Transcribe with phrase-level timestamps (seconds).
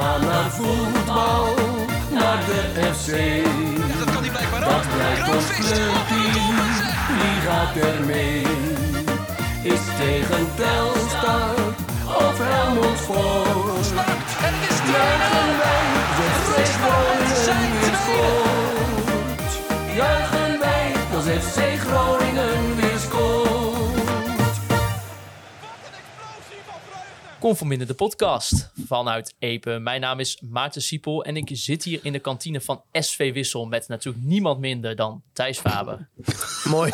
[0.00, 1.54] gaan naar voetbal,
[2.10, 2.60] naar de
[2.94, 3.10] FC.
[3.98, 5.48] Dat kan hij blijkbaar Dat blijkt ons
[7.18, 8.42] wie gaat er mee?
[9.62, 11.54] Is tegen Telstar
[12.06, 13.00] of Helmond?
[14.46, 15.86] En het Juichen wij,
[17.80, 18.55] weer
[27.46, 29.78] Conforminder de podcast vanuit Epe.
[29.78, 33.64] Mijn naam is Maarten Siepel en ik zit hier in de kantine van SV Wissel
[33.66, 36.08] met natuurlijk niemand minder dan Thijs Faber.
[36.64, 36.90] Mooi.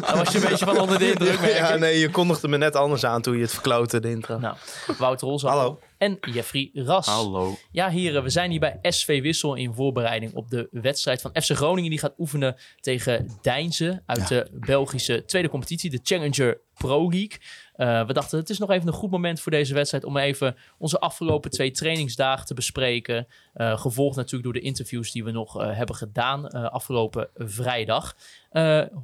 [0.00, 1.80] Daar was je een beetje van onder de indruk, merk ja, ik.
[1.80, 4.38] nee, je kondigde me net anders aan toen je het verkloot, de intro.
[4.38, 4.56] Nou,
[4.98, 5.80] Wouter Rolzak Hallo.
[5.98, 7.06] en Jeffrey Ras.
[7.06, 7.56] Hallo.
[7.70, 11.50] Ja, heren, we zijn hier bij SV Wissel in voorbereiding op de wedstrijd van FC
[11.50, 11.90] Groningen.
[11.90, 17.38] Die gaat oefenen tegen Deinze uit de Belgische tweede competitie, de Challenger Pro League.
[17.76, 20.56] Eh, we dachten, het is nog even een goed moment voor deze wedstrijd om even
[20.78, 23.26] onze afgelopen twee trainingsdagen te bespreken.
[23.52, 28.16] Eh, gevolgd natuurlijk door de interviews die we nog eh, hebben gedaan afgelopen vrijdag.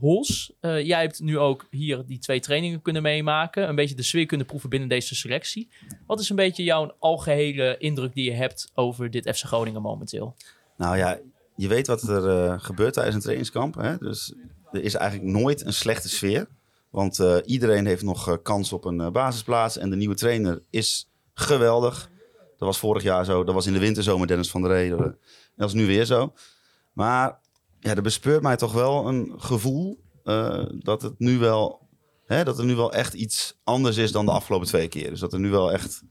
[0.00, 3.68] Hols, jij hebt nu ook hier die twee trainingen kunnen meemaken.
[3.68, 5.68] Een beetje de sfeer kunnen proeven binnen deze selectie.
[6.06, 10.36] Wat is een beetje jouw algehele indruk die je hebt over dit FC Groningen momenteel?
[10.76, 11.18] Nou ja,
[11.56, 13.74] je weet wat er gebeurt tijdens een trainingskamp.
[13.74, 13.98] Hè?
[13.98, 14.34] Dus
[14.72, 16.46] er is eigenlijk nooit een slechte sfeer.
[16.92, 19.76] Want eh, iedereen heeft nog eh, kans op een eh, basisplaats.
[19.76, 22.10] En de nieuwe trainer is geweldig.
[22.36, 23.44] Dat was vorig jaar zo.
[23.44, 24.88] Dat was in de winterzomer Dennis van der Rey.
[25.56, 26.32] Dat is nu weer zo.
[26.92, 27.38] Maar
[27.80, 30.00] ja, er bespeurt mij toch wel een gevoel
[30.78, 31.80] dat het nu wel...
[32.26, 35.10] Hè, dat er nu wel echt iets anders is dan de afgelopen twee keer.
[35.10, 36.02] Dus dat er nu wel echt...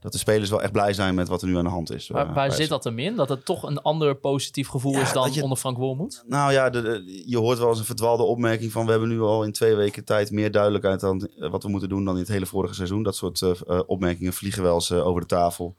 [0.00, 2.08] Dat de spelers wel echt blij zijn met wat er nu aan de hand is.
[2.08, 3.16] Waar, eh, waar zit dat hem in?
[3.16, 6.22] Dat het toch een ander positief gevoel Ja, is dan je- onder Frank Wormoed?
[6.26, 8.84] Nou ja, de, de- je hoort wel eens een verdwaalde opmerking van...
[8.84, 11.88] we hebben nu al in twee weken tijd meer duidelijkheid dan eh, wat we moeten
[11.88, 12.04] doen...
[12.04, 13.02] dan in het hele vorige seizoen.
[13.02, 15.76] Dat soort eh, opmerkingen vliegen wel eens over de tafel.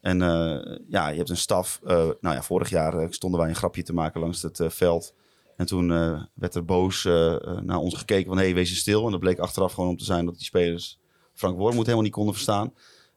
[0.00, 0.18] En
[0.88, 1.80] ja, je hebt een staf.
[1.84, 5.14] nou ja, vorig jaar stonden wij een grapje te maken langs het veld.
[5.56, 5.88] En toen
[6.34, 7.04] werd er boos
[7.62, 8.36] naar ons gekeken van...
[8.36, 9.04] hé, hey, wees je stil.
[9.04, 10.98] En dat bleek achteraf gewoon om te zijn dat die spelers...
[11.34, 12.72] Frank Wormoed helemaal niet konden verstaan.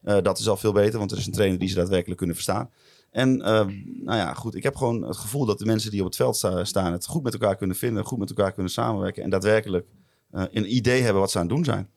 [0.05, 2.35] Eh, dat is al veel beter, want er is een trainer die ze daadwerkelijk kunnen
[2.35, 2.69] verstaan.
[3.11, 6.05] En eh, nou ja, goed, ik heb gewoon het gevoel dat de mensen die op
[6.05, 6.91] het veld sta- staan...
[6.91, 9.23] het goed met elkaar kunnen vinden, goed met elkaar kunnen samenwerken...
[9.23, 9.87] en daadwerkelijk
[10.31, 11.89] eh, een idee hebben wat ze aan het doen zijn.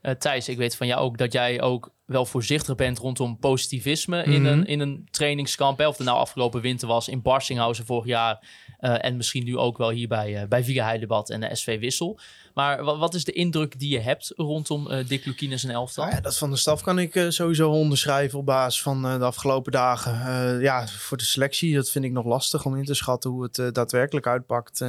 [0.00, 4.22] Eh, Thijs, ik weet van jou ook dat jij ook wel voorzichtig bent rondom positivisme
[4.22, 4.50] in, Mhm.
[4.52, 5.78] een, in een trainingskamp.
[5.78, 5.88] Hè?
[5.88, 8.48] Of het nou afgelopen winter was in Barsinghausen vorig jaar.
[8.78, 12.18] eh, en misschien nu ook wel hier bij, uh, bij Viegerheidebad en de SV Wissel.
[12.60, 16.04] Maar wat, is de indruk die je hebt rondom eh Dick Lukien en zijn elftal?
[16.04, 19.18] Nou ja, dat van de staf kan ik eh, sowieso onderschrijven op basis van eh,
[19.18, 20.60] de afgelopen dagen.
[20.60, 23.74] Ja, voor de selectie, dat vind ik nog lastig om in te schatten hoe het
[23.74, 24.84] daadwerkelijk uitpakt.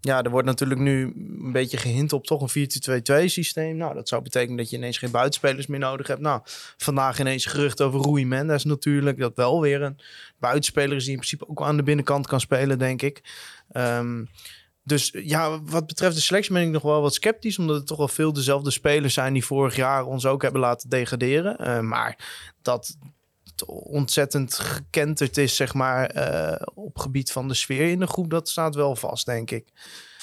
[0.00, 1.02] Ja, er wordt natuurlijk nu
[1.42, 2.68] een beetje gehint op toch een
[3.22, 3.76] 4-2-2 systeem.
[3.76, 6.20] Nou, dat zou betekenen dat je ineens geen buitenspelers meer nodig hebt.
[6.20, 6.40] Nou,
[6.76, 9.18] vandaag ineens gerucht over Rui Mendes natuurlijk.
[9.18, 9.98] Dat wel weer een
[10.38, 13.22] buitenspeler is die in principe ook aan de binnenkant kan spelen, denk ik.
[13.72, 14.24] Ehm,
[14.82, 17.58] dus ja, wat betreft de selectie ben ik nog wel wat sceptisch.
[17.58, 20.88] Omdat het toch wel veel dezelfde spelers zijn die vorig jaar ons ook hebben laten
[20.88, 21.56] degraderen.
[21.56, 22.18] Eh, maar
[22.62, 22.96] dat
[23.44, 28.30] het ontzettend gekenterd is, zeg maar, eh, op gebied van de sfeer in de groep,
[28.30, 29.68] dat staat wel vast, denk ik.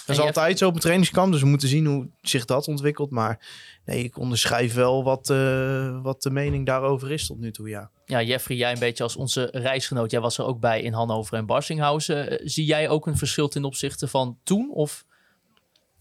[0.08, 3.10] Dat is altijd zo op een trainingskamp, dus we moeten zien hoe zich dat ontwikkelt.
[3.10, 3.48] Maar
[3.86, 7.92] nee, ik onderschrijf wel wat, eh, wat de mening daarover is tot nu toe, ja.
[8.06, 10.12] Ja, Jeffrey, jij een beetje als onze reisgenoot.
[10.12, 12.30] Jij was er ook bij in Hannover en Barsinghausen.
[12.30, 14.72] Eh, zie jij ook een verschil ten opzichte van toen?
[14.74, 15.06] Of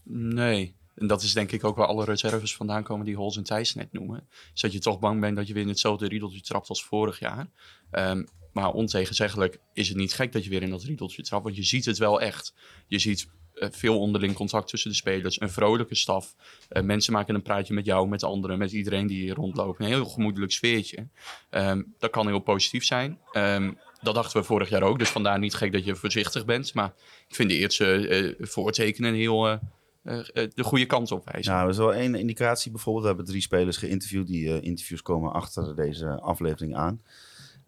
[0.09, 0.75] Nee.
[0.95, 3.75] En dat is denk ik ook waar alle reserves vandaan komen die Hols en Thijs
[3.75, 4.27] net noemen.
[4.53, 7.19] Is dat je toch bang bent dat je weer in hetzelfde riedeltje trapt als vorig
[7.19, 7.47] jaar.
[7.91, 11.43] Ehm, maar ontegenzeggelijk is het niet gek dat je weer in dat riedeltje trapt.
[11.43, 12.53] Want je ziet het wel echt.
[12.87, 13.29] Je ziet
[13.59, 15.41] veel onderling contact tussen de spelers.
[15.41, 16.35] Een vrolijke staf.
[16.69, 19.79] Eh, mensen maken een praatje met jou, met anderen, met iedereen die hier rondloopt.
[19.79, 21.07] Een heel gemoedelijk sfeertje.
[21.49, 23.19] Ehm, dat kan heel positief zijn.
[23.31, 24.99] Ehm, dat dachten we vorig jaar ook.
[24.99, 26.73] Dus vandaar niet gek dat je voorzichtig bent.
[26.73, 26.93] Maar
[27.27, 29.47] ik vind de eerste eh, voortekenen heel...
[29.47, 29.57] eh,
[30.03, 31.31] eh, eh, de goede kant op.
[31.41, 33.03] Nou, er is wel één indicatie bijvoorbeeld.
[33.03, 34.27] We hebben drie spelers geïnterviewd.
[34.27, 37.01] Die eh, interviews komen achter deze aflevering aan.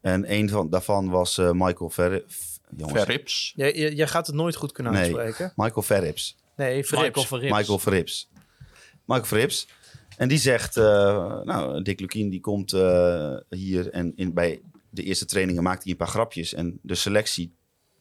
[0.01, 2.23] En een van, daarvan was eh, Michael Ver...
[2.77, 3.53] Jongens, Verrips.
[3.55, 5.01] Jij, jij jij gaat het nooit goed kunnen Nee.
[5.01, 5.53] uitspreken.
[5.55, 6.35] Michael Verrips.
[6.55, 7.15] Nee, Verrips.
[7.15, 7.57] Michael Verrips?
[7.57, 8.29] Michael Verrips.
[9.05, 9.67] Michael Verrips.
[10.17, 10.83] En die zegt, eh,
[11.41, 15.91] nou, Dick Lukien die komt eh, hier en in, bij de eerste trainingen maakt hij
[15.91, 16.53] een paar grapjes.
[16.53, 17.53] En de selectie,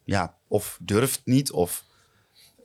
[0.05, 1.85] ja, of durft niet, of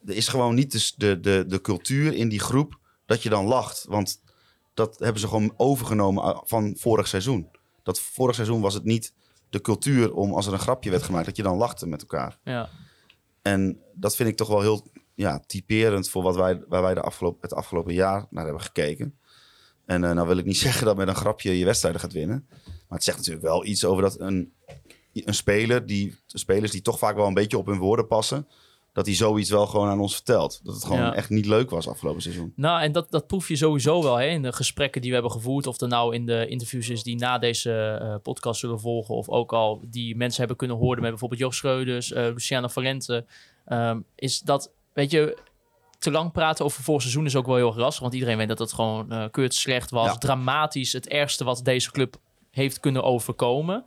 [0.06, 3.46] er is gewoon niet de, de, de, de cultuur in die groep dat je dan
[3.46, 3.86] lacht.
[3.88, 4.22] Want
[4.74, 7.50] dat hebben ze gewoon overgenomen a- van vorig seizoen.
[7.84, 9.14] Dat vorig seizoen was het niet
[9.54, 12.40] de cultuur om als er een grapje werd gemaakt, dat je dan lachte met elkaar.
[12.44, 12.70] ja.
[13.42, 17.02] En dat vind ik toch wel heel ja, typerend voor wat wij, waar wij de
[17.02, 19.18] afgelopen, het afgelopen jaar naar hebben gekeken.
[19.86, 22.46] En eh nou wil ik niet zeggen dat met een grapje je wedstrijden gaat winnen.
[22.48, 24.54] Maar Maar het zegt natuurlijk wel iets over dat een,
[25.14, 28.48] een speler, die, spelers die toch vaak wel een beetje op hun woorden passen,
[28.94, 30.60] dat hij zoiets wel gewoon aan ons vertelt.
[30.64, 31.14] Dat het gewoon Ja.
[31.16, 32.54] echt niet leuk was afgelopen seizoen.
[32.56, 35.34] Nou, en dat, dat proef je sowieso wel hè, in de gesprekken die we hebben
[35.34, 35.68] gevoerd.
[35.68, 39.16] Of er nou in de interviews is die na deze eh, podcast zullen volgen.
[39.16, 43.26] Of ook al die mensen hebben kunnen horen met bijvoorbeeld Joost Schreuders, eh Luciana Valente.
[43.66, 45.38] ehm, is dat, weet je,
[46.00, 48.02] te lang praten over vorig seizoen is ook wel heel erg lastig.
[48.02, 50.06] Want iedereen weet dat het gewoon keurt slecht was.
[50.08, 50.18] Ja.
[50.18, 52.16] Dramatisch, het ergste wat deze club
[52.52, 53.86] heeft kunnen overkomen.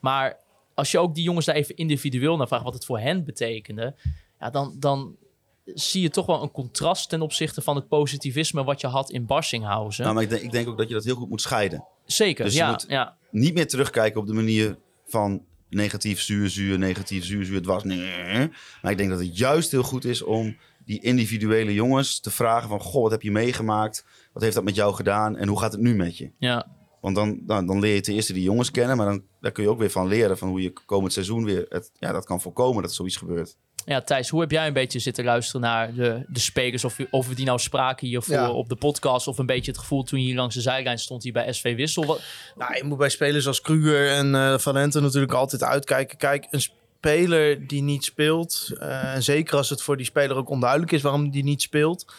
[0.00, 0.40] Maar
[0.74, 3.94] als je ook die jongens daar even individueel naar vraagt wat het voor hen betekende.
[4.40, 5.16] Ja, dan, dan
[5.64, 9.26] zie je toch wel een contrast ten opzichte van het positivisme wat je had in
[9.26, 10.02] Barsinghausen.
[10.02, 11.84] Nou, maar ik denk, ik denk ook dat je dat heel goed moet scheiden.
[12.04, 13.16] Zeker, dus je moet- ja.
[13.30, 17.54] Niet meer terugkijken op de manier van negatief, zuur, zuur, negatief, zuur, zuur.
[17.56, 18.50] Het was nee.
[18.82, 22.68] Maar ik denk dat het juist heel goed is om die individuele jongens te vragen
[22.68, 22.80] van...
[22.80, 24.04] Goh, wat heb je meegemaakt?
[24.32, 25.36] Wat heeft dat met jou gedaan?
[25.36, 26.30] En hoe gaat het nu met je?
[26.38, 26.76] ja.
[27.00, 29.62] Want dan, dan, dan leer je ten eerste die jongens kennen, maar dan daar kun
[29.62, 32.40] je ook weer van leren van hoe je komend seizoen weer het, ja, dat kan
[32.40, 33.56] voorkomen dat zoiets gebeurt.
[33.88, 36.84] Ja, Thijs, hoe heb jij een beetje zitten luisteren naar de, de spelers?
[36.84, 36.96] Of,
[37.26, 38.50] we die nou spraken hiervoor Ja.
[38.50, 39.26] op de podcast?
[39.26, 41.76] Of een beetje het gevoel toen je hier langs de zijlijn stond hier bij SV
[41.76, 42.04] Wissel?
[42.06, 42.20] Wat,
[42.56, 46.18] Nou, je moet bij spelers als Kruger en eh Valente natuurlijk altijd uitkijken.
[46.18, 50.50] Kijk, een speler die niet speelt, eh, en zeker als het voor die speler ook
[50.50, 52.12] onduidelijk is waarom die niet speelt,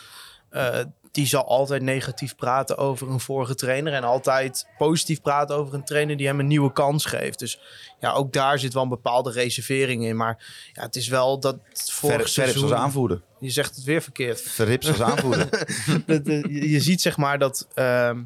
[0.49, 0.79] eh,
[1.11, 5.83] die zal altijd negatief praten over een vorige trainer en altijd positief praten over een
[5.83, 7.39] trainer die hem een nieuwe kans geeft.
[7.39, 7.59] Dus
[7.99, 10.15] ja, ook daar zit wel een bepaalde reservering in.
[10.15, 12.63] Maar ja, het is wel dat vorig Ver, Verrips seizoen...
[12.63, 13.21] als aanvoerder.
[13.39, 14.41] Je zegt het weer verkeerd.
[14.41, 15.49] Verrips als aanvoerder.
[16.05, 18.23] Dat, eh, je, je ziet zeg maar dat, ehm,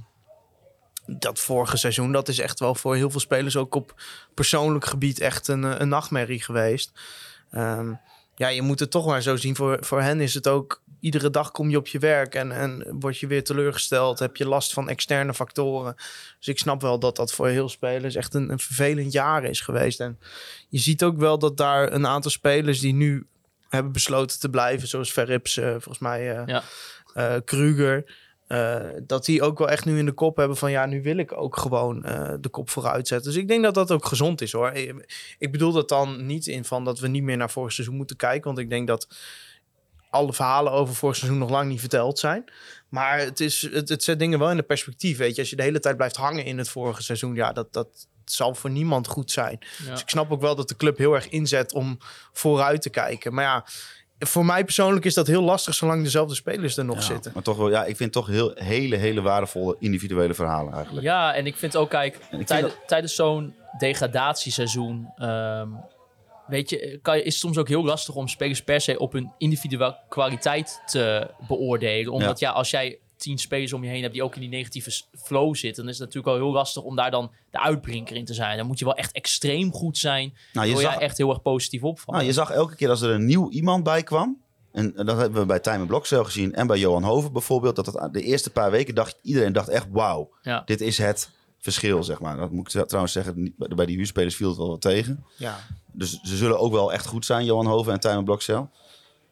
[1.05, 4.01] dat vorige seizoen, dat is echt wel voor heel veel spelers ook op
[4.33, 6.91] persoonlijk gebied echt een, eh, een nachtmerrie geweest.
[7.51, 7.93] Ehm,
[8.35, 9.55] ja, je moet het toch maar zo zien.
[9.55, 12.95] Voor, voor hen is het ook, iedere dag kom je op je werk en, en
[12.99, 14.19] word je weer teleurgesteld.
[14.19, 15.95] Heb je last van externe factoren.
[16.37, 19.61] Dus ik snap wel dat dat voor heel spelers echt een, een vervelend jaar is
[19.61, 19.99] geweest.
[19.99, 20.19] En
[20.69, 23.25] je ziet ook wel dat daar een aantal spelers die nu
[23.69, 26.63] hebben besloten te blijven, zoals Verrips, volgens mij eh Ja.
[27.13, 28.21] eh, Kruger.
[28.47, 31.17] eh, dat die ook wel echt nu in de kop hebben van ja, nu wil
[31.17, 32.01] ik ook gewoon
[32.41, 33.31] de kop vooruit zetten.
[33.31, 34.71] Dus ik denk dat dat ook gezond is hoor.
[34.71, 37.95] Ik, ik bedoel dat dan niet in van dat we niet meer naar vorig seizoen
[37.95, 38.43] moeten kijken.
[38.45, 39.07] Want ik denk dat
[40.13, 42.43] alle verhalen over vorig seizoen nog lang niet verteld zijn.
[42.89, 45.17] Maar het, is, het, het zet dingen wel in de perspectief.
[45.17, 47.73] Weet je, als je de hele tijd blijft hangen in het vorige seizoen, ja, dat,
[47.73, 47.87] dat
[48.25, 49.59] zal voor niemand goed zijn.
[49.85, 49.91] ja.
[49.91, 51.97] Dus ik snap ook wel dat de club heel erg inzet om
[52.33, 53.33] vooruit te kijken.
[53.33, 53.65] Maar ja,
[54.19, 57.31] voor mij persoonlijk is dat heel lastig zolang dezelfde spelers er nog Ja, zitten.
[57.33, 61.05] Maar toch wel, ja, ik vind toch heel, hele, hele waardevolle individuele verhalen eigenlijk.
[61.05, 62.17] Ja, en ik vind ook, kijk,
[62.85, 65.69] tijdens zo'n degradatieseizoen, ehm,
[66.47, 69.31] weet je, kan, is het soms ook heel lastig om spelers per se op hun
[69.37, 72.13] individuele kwaliteit te beoordelen.
[72.13, 75.01] Omdat ja, als jij tien spelers om je heen hebt die ook in die negatieve
[75.17, 78.25] flow zitten, dan is het natuurlijk wel heel lastig om daar dan de uitblinker in
[78.25, 78.57] te zijn.
[78.57, 80.33] Dan moet je wel echt extreem goed zijn.
[80.53, 82.21] Nou, je wil zag, jij echt heel erg positief opvallen.
[82.21, 84.41] nou, je zag elke keer als er een nieuw iemand bij kwam.
[84.71, 87.75] En dat hebben we bij Tijmen Blokcel gezien en bij Johan Hoven bijvoorbeeld.
[87.75, 90.29] Dat de eerste paar weken dacht iedereen dacht echt wauw.
[90.41, 90.61] Ja.
[90.65, 91.29] Dit is het
[91.63, 92.37] verschil, zeg maar.
[92.37, 95.25] Dat moet ik trouwens zeggen, bij die huurspelers viel het wel wat tegen.
[95.37, 95.59] Ja.
[95.91, 98.69] Dus ze zullen ook wel echt goed zijn, Johan Hoven en Tijmen Blokcel.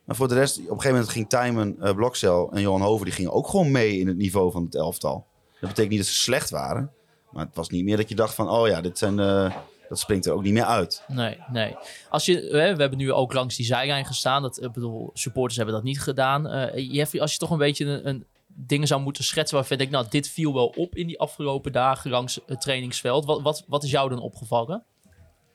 [0.04, 3.06] Maar voor de rest, op een gegeven moment ging Tijmen eh, Blokcel en Johan Hoven...
[3.06, 5.26] die gingen ook gewoon mee in het niveau van het elftal.
[5.60, 6.92] Dat betekent niet dat ze slecht waren.
[7.32, 8.50] Maar het was niet meer dat je dacht van...
[8.50, 9.56] oh ja, dit zijn, eh,
[9.90, 11.04] dat springt er ook niet meer uit.
[11.08, 11.76] Nee, nee.
[12.10, 14.42] Als je, we hebben nu ook langs die zijlijn gestaan.
[14.42, 16.48] Dat, ik bedoel, supporters hebben dat niet gedaan.
[16.48, 18.26] Eh, Jeffrey, als je toch een beetje een, een
[18.66, 21.72] dingen zou moeten schetsen waarvan je denkt, nou, dit viel wel op in die afgelopen
[21.72, 23.26] dagen langs het trainingsveld.
[23.26, 24.86] Wat, wat, wat is jou dan opgevallen?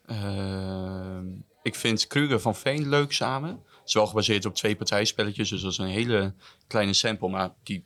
[0.07, 1.27] Ehm,
[1.63, 3.51] ik vind Kruger van Veen leuk samen.
[3.51, 6.35] Het is wel gebaseerd op twee partijspelletjes, dus dat is een hele
[6.67, 7.85] kleine sample, maar die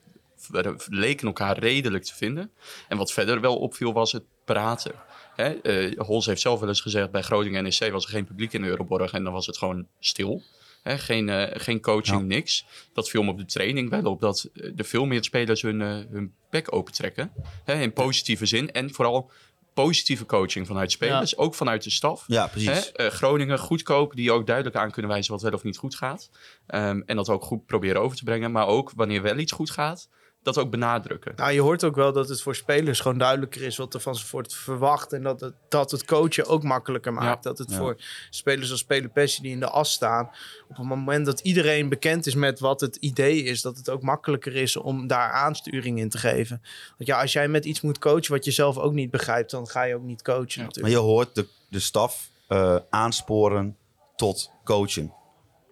[0.89, 2.51] leken elkaar redelijk te vinden.
[2.89, 4.93] En wat verder wel opviel was het praten.
[5.35, 5.49] Hè?
[5.49, 8.65] eh, Hols heeft zelf wel eens gezegd, bij Groningen NEC was er geen publiek in
[8.65, 10.43] Euroborg en dan was het gewoon stil.
[10.83, 10.99] Hè?
[10.99, 12.27] Geen, eh, geen coaching, Ja.
[12.27, 12.65] niks.
[12.93, 15.81] Dat viel me op de training wel op, dat eh, er veel meer spelers hun,
[15.81, 17.33] eh, hun bek opentrekken.
[17.65, 17.75] Hè?
[17.81, 19.31] In positieve zin en vooral
[19.75, 22.25] positieve coaching vanuit spelers, ook vanuit de staf.
[22.27, 22.69] Ja, precies.
[22.69, 23.05] Hè?
[23.05, 26.31] Eh, Groningen goedkoop, die ook duidelijk aan kunnen wijzen wat wel of niet goed gaat.
[26.67, 28.53] Ehm, en dat ook goed proberen over te brengen.
[28.53, 30.09] Maar ook wanneer wel iets goed gaat,
[30.43, 31.33] dat ook benadrukken.
[31.37, 34.15] Nou, je hoort ook wel dat het voor spelers gewoon duidelijker is wat er van
[34.17, 35.13] ze wordt verwacht.
[35.13, 37.43] En dat het, dat het coachen ook makkelijker maakt.
[37.43, 37.77] Dat het Ja.
[37.77, 37.97] voor
[38.31, 40.31] spelers als Speler Pessie die in de as staan.
[40.69, 44.03] Op het moment dat iedereen bekend is met wat het idee is, dat het ook
[44.03, 46.63] makkelijker is om daar aansturing in te geven.
[46.97, 49.69] Want ja, als jij met iets moet coachen wat je zelf ook niet begrijpt, dan
[49.69, 50.57] ga je ook niet coachen Ja.
[50.57, 50.95] Maar natuurlijk.
[50.95, 53.77] je hoort de, de staf eh, aansporen
[54.17, 55.13] tot coachen.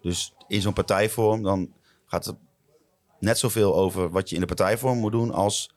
[0.01, 1.73] Dus in zo'n partijvorm, dan
[2.05, 2.35] gaat het
[3.19, 5.69] net zoveel over wat je in de partijvorm moet doen als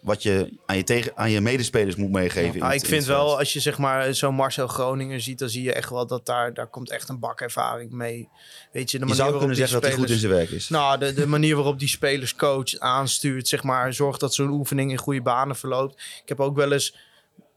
[0.00, 2.54] wat je aan je, tegen, aan je medespelers moet meegeven.
[2.54, 5.48] in het- ik in vind wel, als je zeg maar zo'n Marcel Groninger ziet, dan
[5.48, 8.28] zie je echt wel dat daar, daar komt echt een bak ervaring mee.
[8.72, 10.48] Weet je, de Je manier zou waarop kunnen zeggen dat hij goed in spelers- zijn
[10.48, 10.68] werk is.
[10.68, 14.90] Nou, de, de manier waarop die spelers coach aanstuurt, zeg maar, zorgt dat zo'n oefening
[14.90, 15.94] in goede banen verloopt.
[16.22, 16.96] Ik heb ook wel eens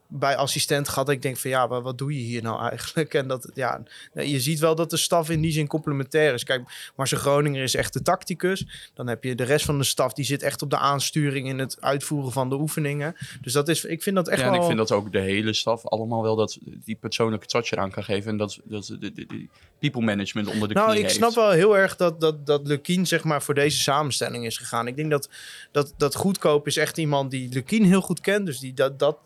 [0.07, 1.09] bij assistent gehad.
[1.09, 3.13] Ik denk van ja, wat, wat doe je hier nou eigenlijk?
[3.25, 3.83] En dat ja,
[4.13, 6.43] je ziet wel dat de staf in die zin complementair is.
[6.43, 8.89] Kijk, Marcel Groninger is echt de tacticus.
[8.93, 11.59] Dan heb je de rest van de staf die zit echt op de aansturing in
[11.59, 13.15] het uitvoeren van de oefeningen.
[13.41, 14.59] Dus dat is, ik vind dat echt ja, en wel.
[14.59, 18.03] ik vind dat ook de hele staf allemaal wel dat die persoonlijke touch eraan kan
[18.03, 18.31] geven.
[18.31, 19.47] En dat, dat de, de, de
[19.79, 21.17] people management onder de Nou, knie ik heeft.
[21.17, 24.88] snap wel heel erg dat, dat, dat Lukien zeg maar, voor deze samenstelling is gegaan.
[24.88, 25.29] Ik denk dat,
[25.71, 28.45] dat, dat Goedkoop is echt iemand die Lukien heel goed kent.
[28.45, 29.17] Dus die dat, dat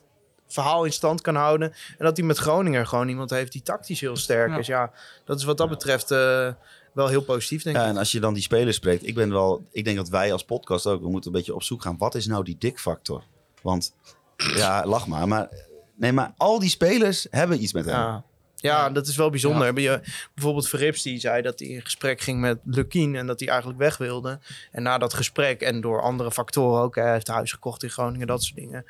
[0.50, 1.72] verhaal in stand kan houden.
[1.98, 4.58] En dat hij met Groninger gewoon iemand heeft die tactisch heel sterk Ja.
[4.58, 4.68] is.
[4.68, 4.92] Ja,
[5.26, 6.48] dat is wat dat betreft eh,
[6.94, 7.90] wel heel positief, denk Ja, ik.
[7.90, 10.44] en als je dan die spelers spreekt, ik ben wel, ik denk dat wij als
[10.44, 11.98] podcast ook, we moeten een beetje op zoek gaan.
[11.98, 13.24] Wat is nou die dik-factor?
[13.62, 13.94] Want
[14.56, 15.50] ja, lach maar, maar
[15.96, 17.94] nee, maar al die spelers hebben iets met hem.
[17.96, 18.24] Ja.
[18.62, 19.80] Ja, dat is wel bijzonder.
[19.80, 20.02] Ja.
[20.36, 23.80] Bijvoorbeeld Verrips die zei dat hij in gesprek ging met Lukien en dat hij eigenlijk
[23.80, 24.40] weg wilde.
[24.72, 28.28] En na dat gesprek en door andere factoren ook, hij heeft huis gekocht in Groningen,
[28.28, 28.86] dat soort dingen,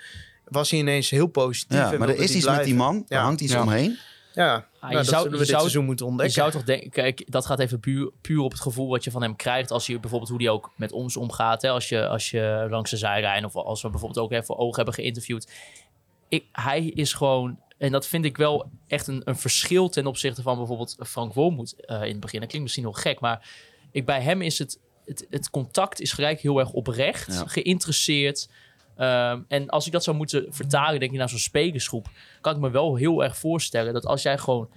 [0.50, 1.78] was hij ineens heel positief.
[1.78, 3.24] Ja, maar er is hij iets met die man, er Ja.
[3.24, 3.62] hangt iets Ja.
[3.62, 3.98] omheen.
[4.34, 6.36] Ja, Ah, nou, je dat zou- zullen we je dit zou- seizoen moeten Je ontdekken.
[6.40, 9.22] zou toch denken, kijk, dat gaat even puur, puur op het gevoel wat je van
[9.22, 9.72] hem krijgt.
[9.72, 11.62] Als je bijvoorbeeld hoe die ook met ons omgaat.
[11.62, 11.70] Hè?
[11.70, 14.76] Als, je, als je langs de zijlijn of als we bijvoorbeeld ook even voor ogen
[14.76, 15.52] hebben geïnterviewd.
[16.30, 20.42] Ik, hij is gewoon, en dat vind ik wel echt een, een verschil ten opzichte
[20.42, 22.40] van bijvoorbeeld Frank Wormoed eh, in het begin.
[22.40, 23.50] Dat klinkt misschien nog gek, maar
[23.92, 27.44] ik, bij hem is het, het, het contact is gelijk heel erg oprecht, Ja.
[27.48, 28.50] geïnteresseerd.
[29.00, 32.08] Ehm, en als ik dat zou moeten vertalen, denk ik naar zo'n spelersgroep,
[32.42, 34.70] kan ik me wel heel erg voorstellen dat als jij gewoon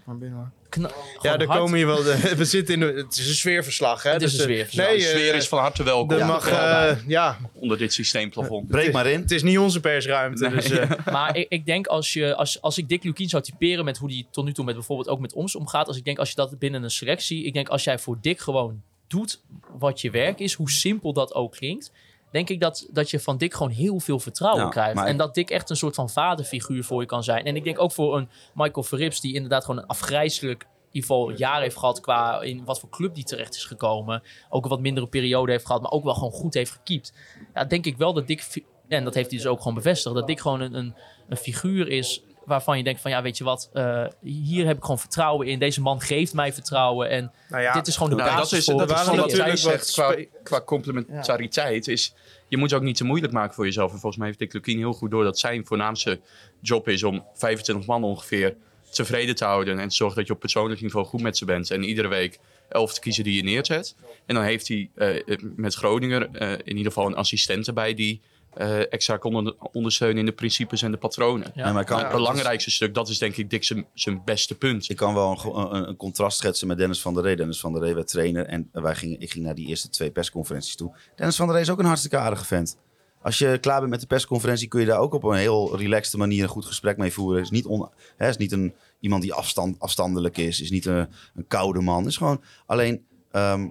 [0.68, 2.02] kna- Ja, gewoon daar hard- komen hier wel.
[2.02, 4.10] De, we zitten in de, het is een sfeerverslag, hè?
[4.10, 4.86] Het is Dus, een eh, sfeerverslag.
[4.86, 6.18] Nee, de sfeer eh, is van harte welkom.
[6.18, 8.68] er mag, eh, ja, onder dit systeemplafond.
[8.68, 9.20] Breek maar in.
[9.20, 10.48] het is niet onze persruimte.
[10.48, 10.54] Nee.
[10.54, 13.84] Dus, eh, Maar ik, ik denk als, je, als, als ik Dick Lukien zou typeren
[13.84, 15.86] met hoe hij tot nu toe met bijvoorbeeld ook met ons omgaat.
[15.86, 17.44] Als ik denk als je dat binnen een selectie.
[17.44, 19.40] Ik denk als jij voor Dick gewoon doet
[19.78, 21.90] wat je werk is, hoe simpel dat ook klinkt.
[22.32, 24.94] Denk ik dat, dat je van Dick gewoon heel veel vertrouwen krijgt.
[24.94, 27.44] maar En dat Dick echt een soort van vaderfiguur voor je kan zijn.
[27.44, 31.10] En ik denk ook voor een Michael Verrips, die inderdaad gewoon een afgrijzelijk in ieder
[31.10, 34.22] geval jaar heeft gehad qua in wat voor club die terecht is gekomen.
[34.48, 37.12] Ook een wat mindere periode heeft gehad, maar ook wel gewoon goed heeft gekiept.
[37.54, 40.26] Ja, denk ik wel dat Dick, en dat heeft hij dus ook gewoon bevestigd, dat
[40.26, 40.94] Dick gewoon een, een,
[41.28, 44.82] een figuur is waarvan je denkt van ja, weet je wat, eh, hier heb ik
[44.82, 45.58] gewoon vertrouwen in.
[45.58, 48.58] Deze man geeft mij vertrouwen en nou ja, dit is gewoon de Nou, basis dat
[48.58, 51.88] is, voor dat is wat natuurlijk zegt qua, qua complementariteit.
[51.88, 52.14] Is,
[52.48, 53.92] je moet ook niet te moeilijk maken voor jezelf.
[53.92, 56.20] En volgens mij heeft Dick Lukien heel goed door dat zijn voornaamste
[56.60, 58.56] job is om 25 man ongeveer
[58.90, 59.78] tevreden te houden.
[59.78, 61.70] En te zorgen dat je op persoonlijk niveau goed met ze bent.
[61.70, 63.96] En iedere week elf te kiezen die je neerzet.
[64.26, 68.20] En dan heeft hij eh, met Groninger eh, in ieder geval een assistent erbij die
[68.54, 71.52] eh, extra kon onder- ondersteunen in de principes en de patronen.
[71.54, 71.72] Ja.
[71.72, 74.88] Maar kan, het belangrijkste stuk, dat is denk ik Dick zijn- beste punt.
[74.88, 77.36] Ik kan wel een, een, een contrast schetsen met Dennis van der Ree.
[77.36, 80.10] Dennis van der Ree werd trainer en wij gingen, ik ging naar die eerste twee
[80.10, 80.96] persconferenties toe.
[81.16, 82.76] Dennis van der Ree is ook een hartstikke aardige vent.
[83.22, 86.16] Als je klaar bent met de persconferentie kun je daar ook op een heel relaxte
[86.18, 87.42] manier een goed gesprek mee voeren.
[87.42, 90.60] Is niet, on, hè, is niet een, iemand die afstand, afstandelijk is.
[90.60, 92.06] Is niet een, een koude man.
[92.06, 93.68] Is gewoon alleen ehm,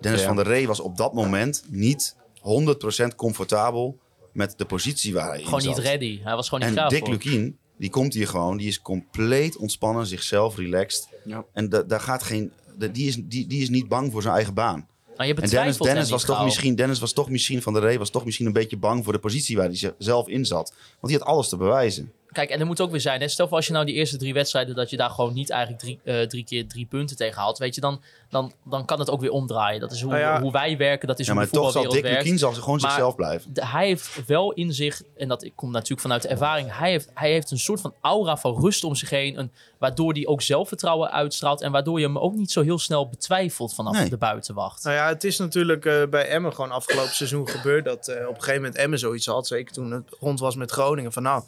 [0.00, 0.26] Dennis Ja.
[0.26, 3.98] van der Ree was op dat moment niet 100% comfortabel
[4.32, 5.84] met de positie waar hij in gewoon niet zat.
[5.84, 6.20] ready.
[6.22, 7.08] Hij was gewoon niet En Dick voor.
[7.10, 11.08] Lukien, die komt hier gewoon, die is compleet ontspannen, zichzelf, relaxed.
[11.24, 11.44] Ja.
[11.52, 14.34] En da- daar gaat geen, da- die, is, die, die is niet bang voor zijn
[14.34, 14.88] eigen baan.
[15.16, 16.44] Maar je En Dennis, Dennis, was toch gauw.
[16.44, 19.12] misschien, Dennis was toch misschien, van de Ree was toch misschien een beetje bang voor
[19.12, 20.72] de positie waar hij zelf in zat.
[21.00, 22.12] Want die had alles te bewijzen.
[22.32, 23.20] Kijk, en er moet ook weer zijn.
[23.20, 23.28] Hè?
[23.28, 24.74] Stel voor als je nou die eerste drie wedstrijden...
[24.74, 27.58] dat je daar gewoon niet eigenlijk drie, eh, drie keer drie punten tegen haalt.
[27.58, 29.80] Weet je, dan, dan, dan kan het ook weer omdraaien.
[29.80, 30.40] Dat is hoe, Nou ja.
[30.40, 31.08] hoe wij werken.
[31.08, 32.24] Dat is Ja, hoe maar de toch zal voetbalwereld Dick werkt.
[32.24, 33.52] Lukien zal gewoon Maar- zichzelf blijven.
[33.54, 37.10] De- hij heeft wel in zich, en dat komt natuurlijk vanuit de ervaring, hij heeft,
[37.14, 39.38] hij heeft een soort van aura van rust om zich heen.
[39.38, 41.60] Een, waardoor hij ook zelfvertrouwen uitstraalt.
[41.60, 44.08] En waardoor je hem ook niet zo heel snel betwijfelt vanaf Nee.
[44.08, 44.84] de buitenwacht.
[44.84, 48.34] Nou ja, het is natuurlijk eh, bij Emmen gewoon afgelopen seizoen gebeurd dat eh, op
[48.34, 49.46] een gegeven moment Emmen zoiets had.
[49.46, 51.12] Zeker toen het rond was met Groningen.
[51.12, 51.42] Van nou,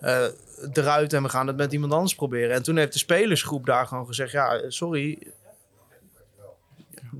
[0.00, 0.24] eh,
[0.72, 2.54] eruit en we gaan het met iemand anders proberen.
[2.54, 5.18] En toen heeft de spelersgroep daar gewoon gezegd: ja, sorry.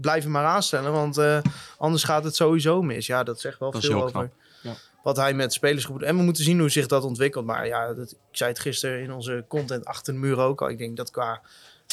[0.01, 1.39] Blijf hem maar aanstellen, want eh,
[1.79, 3.07] anders gaat het sowieso mis.
[3.07, 4.31] Ja, dat zegt wel Dat veel over.
[4.63, 4.75] Ja.
[5.03, 6.09] wat hij met de spelersgroep doet.
[6.09, 7.45] En we moeten zien hoe zich dat ontwikkelt.
[7.45, 10.69] Maar ja, dat, ik zei het gisteren in onze content achter de muur ook al.
[10.69, 11.43] Ik denk dat qua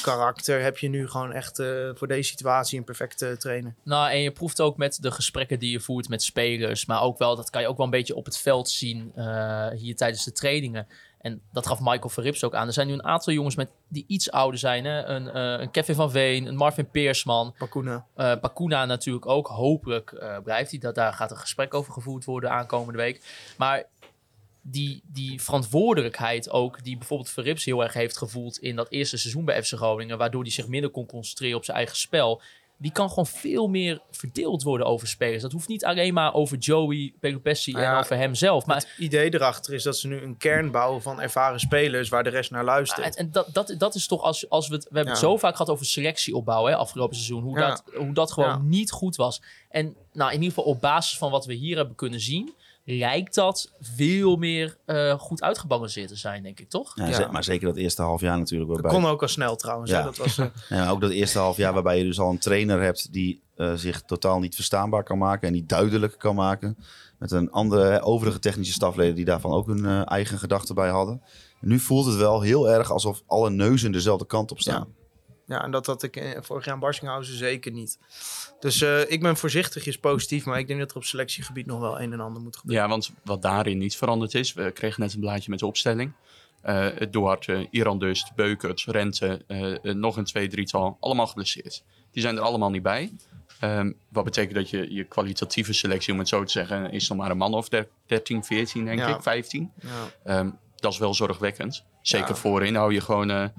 [0.01, 3.73] karakter heb je nu gewoon echt eh, voor deze situatie een perfecte trainer.
[3.83, 6.85] Nou, en je proeft ook met de gesprekken die je voert met spelers.
[6.85, 9.67] Maar ook wel, dat kan je ook wel een beetje op het veld zien eh,
[9.69, 10.88] hier tijdens de trainingen.
[11.19, 12.67] En dat gaf Michael Verrips ook aan.
[12.67, 14.85] Er zijn nu een aantal jongens met, die iets ouder zijn.
[14.85, 15.03] Hè?
[15.03, 17.53] Een, eh, een Kevin van Veen, een Marvin Peersman.
[17.57, 18.05] Pakuna.
[18.15, 19.47] eh Pakuna natuurlijk ook.
[19.47, 20.79] Hopelijk blijft hij.
[20.79, 23.21] Dat, daar gaat een gesprek over gevoerd worden aankomende week.
[23.57, 23.83] Maar
[24.65, 29.46] die, die verantwoordelijkheid ook, die bijvoorbeeld Verrips heel erg heeft gevoeld in dat eerste seizoen
[29.46, 32.41] bij FC Groningen, waardoor hij zich minder kon concentreren op zijn eigen spel,
[32.77, 35.41] die kan gewoon veel meer verdeeld worden over spelers.
[35.41, 38.65] Dat hoeft niet alleen maar over Joey Pelopessi en Ja, over hemzelf.
[38.65, 42.24] Maar Het idee erachter is dat ze nu een kern bouwen van ervaren spelers waar
[42.24, 43.05] de rest naar luistert.
[43.05, 44.84] en, en dat, dat, dat is toch als, als we het.
[44.84, 47.43] We hebben het zo vaak gehad over selectie opbouwen hè, afgelopen seizoen.
[47.43, 47.67] Hoe, Ja.
[47.67, 49.41] dat, hoe dat gewoon niet goed was.
[49.70, 52.53] En nou, in ieder geval op basis van wat we hier hebben kunnen zien.
[52.85, 56.91] Lijkt dat veel meer eh, goed uitgebalanceerd te zijn, denk ik, toch?
[56.95, 57.13] Ja, Ja.
[57.13, 58.69] ze- Maar zeker dat eerste half jaar natuurlijk.
[58.71, 59.91] dat Waarbij, kon ook al snel trouwens.
[59.91, 59.97] hè.
[59.97, 60.03] Ja.
[60.03, 62.81] Dat was, eh, ja, ook dat eerste half jaar waarbij je dus al een trainer
[62.81, 66.77] hebt die eh, zich totaal niet verstaanbaar kan maken en niet duidelijk kan maken.
[67.19, 71.21] Met een andere overige technische stafleden die daarvan ook hun eigen gedachten bij hadden.
[71.61, 74.87] En nu voelt het wel heel erg alsof alle neuzen dezelfde kant op staan.
[75.45, 77.97] Ja, en dat had ik eh, vorig jaar in Barsinghausen zeker niet.
[78.59, 82.01] Dus eh, ik ben voorzichtigjes positief, maar ik denk dat er op selectiegebied nog wel
[82.01, 82.83] een en ander moet gebeuren.
[82.85, 86.12] Ja, want wat daarin niet veranderd is, we kregen net een blaadje met de opstelling.
[86.62, 89.41] Eh Duarte, Iran Dust, Beukert, Rente,
[89.81, 91.83] nog een twee, drietal, allemaal geblesseerd.
[92.12, 93.12] Die zijn er allemaal niet bij.
[93.59, 97.17] Ehm, wat betekent dat je je kwalitatieve selectie, om het zo te zeggen, is nog
[97.17, 99.15] maar een man of der- 13, 14 denk Ja.
[99.15, 99.71] ik, 15.
[99.81, 99.89] Ja.
[100.23, 101.83] Ehm, dat is wel zorgwekkend.
[102.01, 102.35] Zeker Ja.
[102.35, 103.51] voorin hou je gewoon,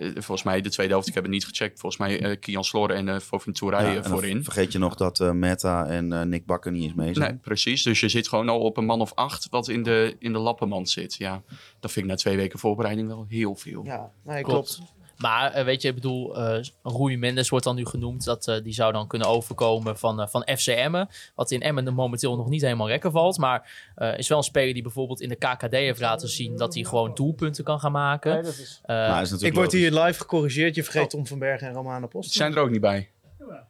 [0.00, 2.90] volgens mij de tweede helft, ik heb het niet gecheckt, volgens mij eh Kian Slor
[2.90, 3.16] en uh,
[3.54, 4.44] Ja, eh, en dan voorin.
[4.44, 7.30] vergeet je nog dat eh, Meta en eh, Nick Bakker niet eens mee zijn.
[7.30, 7.82] Nee, precies.
[7.82, 10.38] Dus je zit gewoon al op een man of acht wat in de, in de
[10.38, 11.14] lappenmand zit.
[11.14, 11.42] Ja,
[11.80, 13.84] dat vind ik na twee weken voorbereiding wel heel veel.
[13.84, 14.74] Ja, nee, Klopt.
[14.74, 14.92] klopt.
[15.20, 18.24] Maar eh, weet je, ik bedoel, eh Rui Mendes wordt dan nu genoemd.
[18.24, 21.08] Dat, eh, die zou dan kunnen overkomen van, van FC Emmen.
[21.34, 23.38] Wat in Emmen momenteel nog niet helemaal lekker valt.
[23.38, 26.74] Maar eh, is wel een speler die bijvoorbeeld in de KKD heeft laten zien dat
[26.74, 28.32] hij gewoon doelpunten kan gaan maken.
[28.32, 28.80] Nee, dat is...
[28.86, 29.88] Maar is natuurlijk Ik word logisch.
[29.88, 30.74] hier live gecorrigeerd.
[30.74, 32.28] Je vergeet Tom van Bergen en Romana Post.
[32.28, 33.10] Die zijn er ook niet bij.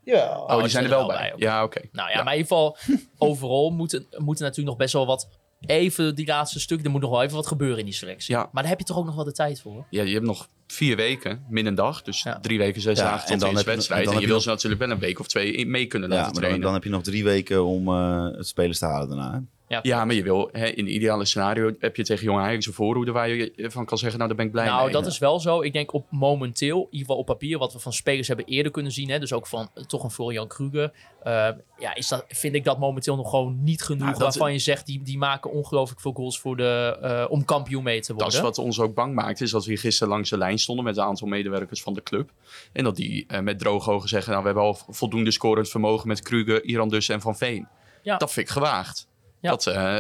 [0.04, 0.40] Ja.
[0.40, 1.33] Oh, die zijn er wel bij.
[1.37, 1.80] Ja, oké.
[1.92, 2.76] Nou ja, maar in ieder geval,
[3.28, 5.28] overal moeten, moeten natuurlijk nog best wel wat.
[5.61, 8.35] Even die laatste stuk, er moet nog wel even wat gebeuren in die selectie.
[8.35, 8.49] Ja.
[8.52, 9.87] Maar daar heb je toch ook nog wel de tijd voor.
[9.90, 12.03] Ja, je hebt nog vier weken, min een dag.
[12.03, 12.39] Dus Ja.
[12.41, 14.00] drie weken, zes Ja, dagen en tot dan de wedstrijd.
[14.00, 16.15] en dan En, je wil ze natuurlijk wel een week of twee mee kunnen Ja,
[16.15, 16.65] laten maar dan, trainen.
[16.67, 19.33] dan heb je nog drie weken om eh, het spelers te halen daarna.
[19.33, 19.39] hè?
[19.71, 22.67] Ja, Ja, maar je wil, hè, in het ideale scenario heb je tegen Jong Ajax
[22.67, 24.93] een voorhoede waar je van kan zeggen, nou daar ben ik blij nou, mee.
[24.93, 25.61] dat is wel zo.
[25.61, 28.73] Ik denk op momenteel, in ieder geval op papier, wat we van spelers hebben eerder
[28.73, 29.11] kunnen zien.
[29.11, 30.93] Hè, dus ook van eh, toch een Florian Kruger.
[31.23, 31.49] eh,
[31.80, 34.06] ja, is dat, vind ik dat momenteel nog gewoon niet genoeg.
[34.06, 37.83] Nou, waarvan je zegt, die, die maken ongelooflijk veel goals voor de, eh, om kampioen
[37.83, 38.33] mee te worden.
[38.33, 40.85] Dat is wat ons ook bang maakt, is dat we gisteren langs de lijn stonden
[40.85, 42.30] met een aantal medewerkers van de club.
[42.73, 46.09] En dat die eh, met droge ogen zeggen, nou we hebben al voldoende scorend vermogen
[46.09, 47.69] met Kruger, Iran dus en Van Veen.
[48.02, 48.17] Ja.
[48.17, 49.09] Dat vind ik gewaagd.
[49.41, 49.50] Ja.
[49.50, 49.97] Dat, eh,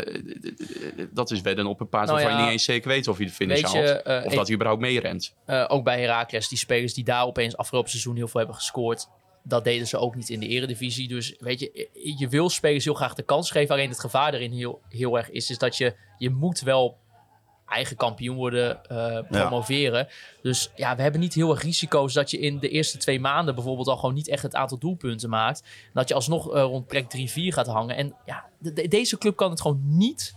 [1.10, 3.18] dat is wedden op een paard Nou waarvan ja, je niet eens zeker weet of
[3.18, 4.02] je de finish je, haalt.
[4.02, 5.34] eh, of dat hij überhaupt meerent.
[5.44, 9.08] Eh, ook bij Heracles, die spelers die daar opeens afgelopen seizoen heel veel hebben gescoord.
[9.42, 11.08] Dat deden ze ook niet in de eredivisie.
[11.08, 13.74] Dus weet je, eh, je wil spelers heel graag de kans geven.
[13.74, 16.98] Alleen het gevaar erin heel, heel erg is, is dat je, je moet wel
[17.70, 20.08] eigen kampioen worden, eh, promoveren.
[20.42, 23.54] Dus ja, we hebben niet heel erg risico's dat je in de eerste twee maanden
[23.54, 25.60] bijvoorbeeld al gewoon niet echt het aantal doelpunten maakt.
[25.62, 27.96] En dat je alsnog eh, rond plek 3-4 gaat hangen.
[27.96, 30.34] En ja, de- de- deze club kan het gewoon niet,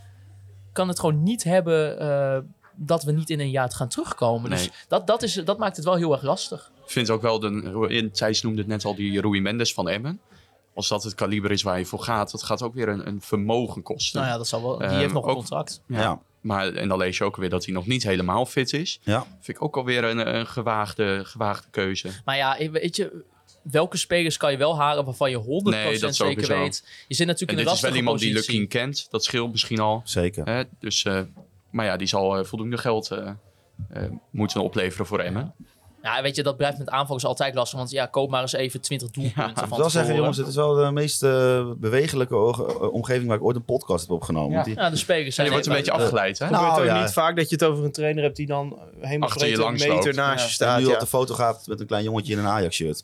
[0.73, 2.37] kan het gewoon niet hebben eh,
[2.75, 4.49] dat we niet in een jaar gaan terugkomen.
[4.49, 4.71] Dus Nee.
[4.87, 6.71] dat, dat, is, dat maakt het wel heel erg lastig.
[6.83, 9.89] Ik vind ook wel, de, in, Thijs noemde het net al, die Rui Mendes van
[9.89, 10.19] Emmen.
[10.75, 13.21] Als dat het kaliber is waar je voor gaat, dat gaat ook weer een, een
[13.21, 14.19] vermogen kosten.
[14.19, 14.77] Nou ja, dat zal wel.
[14.77, 15.81] Die Ehm, heeft nog een contract.
[15.87, 16.19] Ja.
[16.43, 18.99] Maar, en dan lees je ook weer dat hij nog niet helemaal fit is.
[19.03, 22.09] Vind ik ook alweer een, een gewaagde, gewaagde keuze.
[22.25, 23.23] Maar ja, weet je,
[23.61, 26.53] welke spelers kan je wel halen waarvan je 100% Nee, dat zeker sowieso.
[26.63, 26.87] weet.
[27.07, 28.53] Je zit natuurlijk En in dit een is wel lastige iemand die positie.
[28.53, 29.07] Lukien kent.
[29.09, 30.01] Dat scheelt misschien al.
[30.05, 30.45] zeker.
[30.45, 30.63] Hè?
[30.79, 31.21] Dus, eh,
[31.69, 33.29] maar ja, die zal eh, voldoende geld eh,
[33.89, 35.53] eh, moeten opleveren voor Emmen.
[35.57, 35.65] Ja,
[36.21, 37.77] weet je, dat blijft met aanvallers altijd lastig.
[37.77, 40.47] Want ja, koop maar eens even 20 doelpunten Ik van moet wel zeggen, jongens, het
[40.47, 44.63] is wel de meest eh, bewegelijke eh, omgeving waar ik ooit een podcast heb opgenomen.
[44.63, 45.47] Die- Ja, de spelers zijn...
[45.47, 46.45] die wordt een beetje eh, afgeleid, hè?
[46.45, 47.01] Het Nou, ook ja.
[47.01, 49.57] niet vaak dat je het over een trainer hebt die dan helemaal Achter je breed
[49.57, 50.15] een langs meter loopt.
[50.15, 50.41] naast Ja.
[50.43, 50.79] je en staat.
[50.79, 50.93] nu Ja.
[50.93, 53.03] op de foto gaat met een klein jongetje in een Ajax-shirt.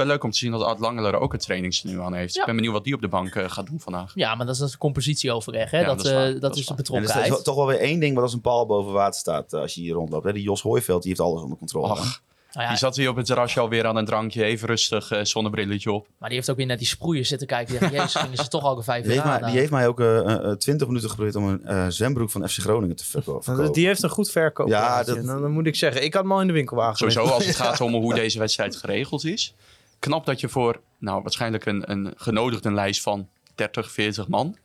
[0.00, 2.34] Wel leuk om te zien dat Art Langeler ook een trainingstenu aan heeft.
[2.34, 2.40] Ja.
[2.40, 4.12] Ik ben benieuwd wat die op de bank eh, gaat doen vandaag.
[4.14, 5.70] Ja, maar dat is een compositieoverleg.
[5.70, 5.80] Hè?
[5.80, 6.26] Ja, dat, dat is waar.
[6.26, 6.72] eh, dat, Dat is is de.
[6.72, 7.26] En er betrokkenheid.
[7.32, 9.74] staat toch wel weer één ding wat als een paal boven water staat eh, als
[9.74, 10.24] je hier rondloopt.
[10.24, 10.32] Hè?
[10.32, 11.88] Die Jos Hooiveld, die heeft alles onder controle.
[11.88, 14.44] Ach, Nou ja, die zat hier op het terrasje alweer aan een drankje.
[14.44, 16.06] Even rustig, eh, zonnebrilletje op.
[16.18, 17.70] maar die heeft ook weer naar die sproeiers zitten kijken.
[17.72, 20.00] Die dacht, Jezus, gingen ze toch al een vijf jaar mij, die heeft mij ook
[20.00, 23.72] eh, eh, 20 minuten geprobeerd om een eh zwembroek van FC Groningen te verko- verkopen.
[23.72, 24.68] Die heeft een goed verkoop.
[24.68, 26.04] Ja, dat- dan, dan moet ik zeggen.
[26.04, 26.96] Ik had hem al in de winkelwagen.
[26.96, 29.54] Sowieso als het gaat om hoe deze wedstrijd geregeld is.
[30.00, 34.56] Knap dat je voor, nou waarschijnlijk een, een genodigdenlijst van 30, 40 man...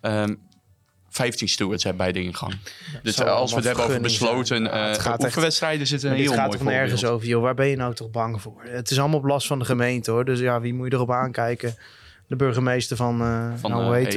[0.00, 0.34] ehm,
[1.08, 2.58] 15 stewards hebben bij de ingang.
[3.02, 6.08] Dus als we het hebben over besloten Ja, het eh gaat echt- oefenwedstrijden, zit een
[6.08, 7.42] Maar heel dit gaat toch nergens over, joh.
[7.42, 8.62] Waar ben je nou toch bang voor?
[8.64, 10.24] Het is allemaal op last van de gemeente, hoor.
[10.24, 11.74] Dus ja, wie moet je erop aankijken?
[12.26, 14.12] De burgemeester van, eh Van, nou, eh, hoe heet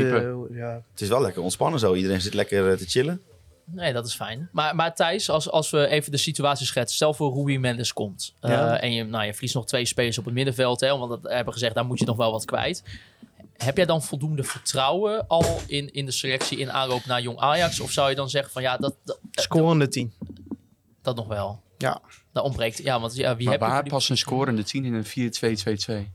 [0.57, 0.81] ja.
[0.91, 1.93] Het is wel lekker ontspannen zo.
[1.93, 3.21] Iedereen zit lekker te chillen.
[3.65, 4.49] Nee, dat is fijn.
[4.52, 6.95] Maar, maar Thijs, als, als we even de situatie schetsen.
[6.95, 8.36] Stel voor Rui Mendes komt.
[8.39, 8.80] eh, Ja.
[8.80, 10.80] en je, nou, je verliest nog twee spelers op het middenveld.
[10.80, 12.84] Hè, want dat hebben gezegd, daar moet je nog wel wat kwijt.
[13.54, 17.80] Heb jij dan voldoende vertrouwen al in, in de selectie in aanloop naar Jong Ajax?
[17.80, 20.13] Of zou je dan zeggen van ja, dat, dat, Scorende 10.
[21.02, 21.62] dat nog wel?
[21.78, 22.02] Ja.
[22.34, 22.78] Dat ontbreekt.
[22.78, 25.06] Ja, want ja, wie Maar heb je waar past een scorende 10 in een
[26.06, 26.12] 4-2-2-2?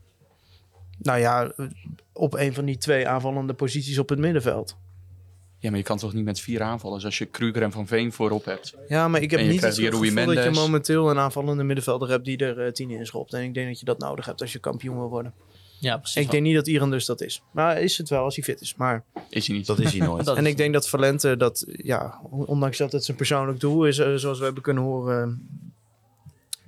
[0.97, 1.65] Nou ja, eh,
[2.13, 4.77] op een van die twee aanvallende posities op het middenveld.
[5.59, 8.11] Ja, maar je kan toch niet met vier aanvallers als je Kruger en Van Veen
[8.11, 8.73] voorop hebt?
[8.87, 10.57] Ja, maar ik heb niet het gevoel Rui dat je Mendes.
[10.57, 13.33] momenteel een aanvallende middenvelder hebt die er eh, 10 in schopt.
[13.33, 15.33] En ik denk dat je dat nodig hebt als je kampioen wil worden.
[15.79, 16.21] Ja, precies.
[16.21, 17.41] Ik denk niet dat Iran dus dat is.
[17.51, 18.75] Maar is het wel als hij fit is.
[18.75, 19.65] Maar, Is hij niet?
[19.65, 20.27] Dat is hij nooit.
[20.37, 24.15] En ik denk dat Valente dat, ja, ondanks dat het zijn persoonlijk doel is, eh,
[24.15, 25.49] zoals we hebben kunnen horen.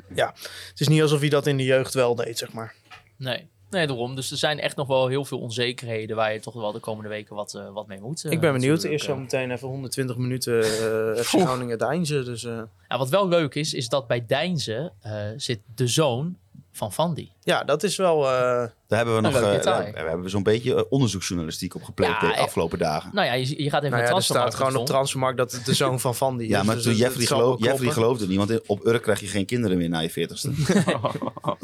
[0.09, 0.33] eh, ja,
[0.69, 2.75] het is niet alsof hij dat in de jeugd wel deed, zeg maar.
[3.17, 3.47] Nee.
[3.71, 4.15] Nee, daarom.
[4.15, 7.09] Dus er zijn echt nog wel heel veel onzekerheden waar je toch wel de komende
[7.09, 8.25] weken wat, eh, wat mee moet.
[8.25, 8.83] eh, ik ben benieuwd.
[8.83, 9.19] Eerst zo eh.
[9.19, 10.63] meteen even 120 minuten
[11.25, 12.25] FC Groningen Deinzen.
[12.25, 16.37] Dus Ja, wat wel leuk is, is dat bij Deinze eh, zit de zoon
[16.73, 17.29] van Vandy.
[17.43, 18.25] ja, dat is wel...
[18.25, 21.75] eh, Daar hebben we Een nog leuk eh, daar hebben we zo'n beetje eh, onderzoeksjournalistiek
[21.75, 23.09] op gepleegd Ja, de afgelopen dagen.
[23.13, 24.85] Nou ja, je, je gaat even nou naar ja, er staat gewoon op.
[24.85, 26.53] Transfermarkt dat het de zoon van Van die is.
[26.53, 29.45] Ja, maar Dus toen Jeffrey, geloof, Jeffrey geloofde niet, want op Urk krijg je geen
[29.45, 30.49] kinderen meer na je 40ste.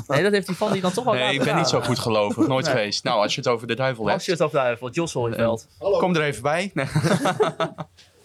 [0.08, 2.48] Nee, dat heeft die Vandy dan toch wel Nee, ik ben niet zo goed gelovig.
[2.48, 3.04] Nooit geweest.
[3.04, 4.26] Nou, als je het over de duivel Als hebt.
[4.26, 5.68] je het over duivel, Jos Holyveld.
[5.80, 6.72] Kom er even bij.
[6.74, 6.86] Nee.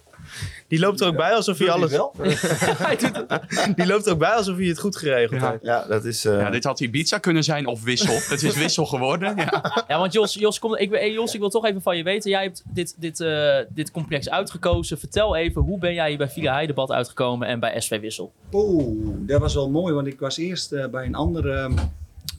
[0.69, 1.91] Die loopt er ook bij alsof hij alles...
[3.77, 5.51] Die loopt er ook bij alsof hij het goed geregeld Ja.
[5.51, 5.63] heeft.
[5.63, 6.25] Ja, dat is...
[6.25, 8.15] eh, Ja, dit had Ibiza kunnen zijn of Wissel.
[8.15, 9.37] Het is Wissel geworden.
[9.37, 9.85] Ja.
[9.89, 12.31] Ja, want Jos, Jos, kom, ik, hey, Jos, ik wil toch even van je weten.
[12.31, 14.99] Jij hebt dit, dit, eh, dit complex uitgekozen.
[14.99, 18.33] Vertel even, hoe ben jij hier bij Villa Heidebad uitgekomen en bij SV Wissel?
[18.53, 21.71] Oeh, dat was wel mooi, want ik was eerst eh, bij, een andere,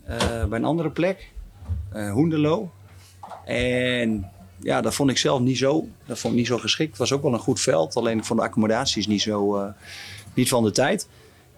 [0.06, 1.32] eh, bij een andere plek,
[1.94, 2.72] eh Hoenderloo.
[3.46, 4.32] En
[4.64, 6.90] ja, dat vond ik zelf niet zo, dat vond ik niet zo geschikt.
[6.90, 9.68] Het was ook wel een goed veld, alleen ik vond de accommodaties niet, zo, eh,
[10.34, 11.08] niet van de tijd.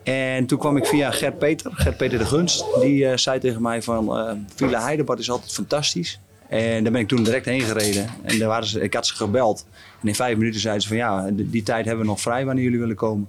[0.03, 2.65] En toen kwam ik via Gert Peter, Gert Peter de Gunst.
[2.81, 6.19] Die eh, zei tegen mij van eh Villa Heidebad is altijd fantastisch.
[6.49, 8.09] En daar ben ik toen direct heen gereden.
[8.23, 9.65] En daar waren ze, ik had ze gebeld.
[10.01, 12.63] En in vijf minuten zeiden ze van ja, die tijd hebben we nog vrij wanneer
[12.63, 13.27] jullie willen komen.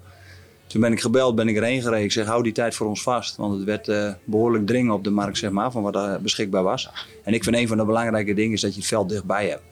[0.66, 2.04] Toen ben ik gebeld, ben ik erheen gereden.
[2.04, 3.36] Ik zeg, hou die tijd voor ons vast.
[3.36, 6.62] Want het werd eh, behoorlijk dringen op de markt, zeg maar, van wat er beschikbaar
[6.62, 6.90] was.
[7.24, 9.62] En ik vind een van de belangrijke dingen is dat je het veld dichtbij hebt.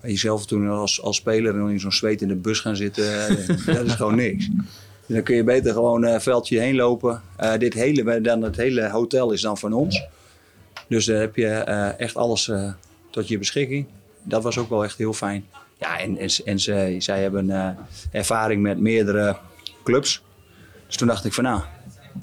[0.00, 3.46] En jezelf toen als, als speler in zo'n zweet in de bus gaan zitten, eh,
[3.76, 4.48] dat is gewoon niks.
[5.06, 7.22] Dus dan kun je beter gewoon een veldje heen lopen.
[7.36, 10.02] Eh, dit hele, dan het hele hotel is dan van ons.
[10.88, 12.72] Dus daar heb je eh, echt alles eh,
[13.10, 13.86] tot je beschikking.
[14.22, 15.46] Dat was ook wel echt heel fijn.
[15.78, 17.68] Ja, en, en, en ze, zij hebben eh,
[18.12, 19.36] ervaring met meerdere
[19.84, 20.22] clubs.
[20.94, 21.60] Dus toen dacht ik van nou,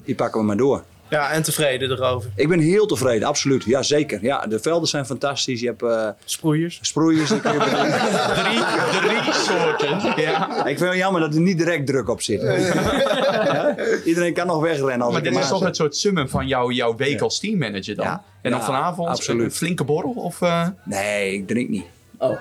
[0.04, 0.82] die pakken we maar door.
[1.08, 2.30] Ja, en tevreden erover.
[2.36, 3.64] Ik ben heel tevreden, absoluut.
[3.64, 4.18] Ja, zeker.
[4.22, 5.60] Ja, de velden zijn fantastisch.
[5.60, 6.78] Je hebt eh, Sproeiers.
[6.82, 7.28] sproeiers.
[7.28, 7.90] die kun je bedoelen.
[8.34, 10.22] Drie, drie soorten.
[10.22, 10.64] Ja.
[10.66, 12.40] ik vind het jammer dat er niet direct druk op zit.
[12.42, 13.74] Ja?
[14.04, 16.96] Iedereen kan nog wegrennen als Maar dit is toch het soort summum van jouw, jouw
[16.96, 18.04] week als teammanager dan?
[18.06, 18.24] Ja.
[18.42, 19.44] En dan Ja, vanavond absoluut.
[19.44, 20.12] een flinke borrel?
[20.12, 21.84] Of eh, Nee, ik drink niet.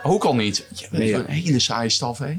[0.03, 0.65] ook al niet?
[0.73, 1.17] Je bent Nee, ja.
[1.17, 2.37] een hele saaie staf, hè?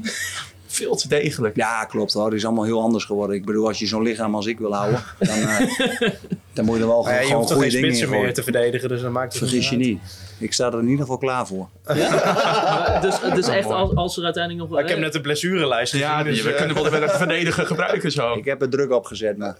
[0.73, 1.55] Veel te degelijk.
[1.55, 2.25] Ja, klopt hoor.
[2.25, 3.35] Het is allemaal heel anders geworden.
[3.35, 5.59] Ik bedoel, als je zo'n lichaam als ik wil houden, dan, eh,
[6.53, 8.19] dan moet je er wel Maar ja, gewoon, je gewoon goede geen dingen in spitsen
[8.21, 9.99] meer te verdedigen, dus dan maakt het Vergis je niet.
[10.39, 11.69] Ik sta er in ieder geval klaar voor.
[13.01, 14.79] dus dus echt, als, als er uiteindelijk nog...
[14.79, 16.07] Ik heb net de blessurelijst gezien.
[16.07, 18.33] Ja, dus, we eh, kunnen wel even verdedigen gebruiken zo.
[18.33, 19.55] Ik heb er druk op gezet, maar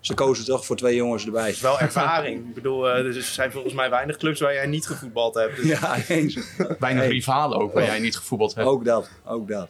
[0.00, 1.54] ze kozen toch voor twee jongens erbij.
[1.60, 2.48] wel ervaring.
[2.48, 5.56] Ik bedoel, eh, er zijn volgens mij weinig clubs waar jij niet gevoetbald hebt.
[5.56, 6.38] Dus Ja, eens.
[6.78, 8.68] Weinig rivalen ook, waar jij niet gevoetbald hebt.
[8.68, 9.68] Ook dat, ook dat.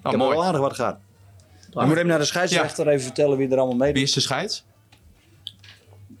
[0.00, 0.36] Ik Nou, heb mooi.
[0.36, 0.96] wel aardig wat gehad.
[1.70, 4.02] Ik moet even naar de scheidsrechter even vertellen wie er allemaal Wie meedoet.
[4.02, 4.64] is de scheids?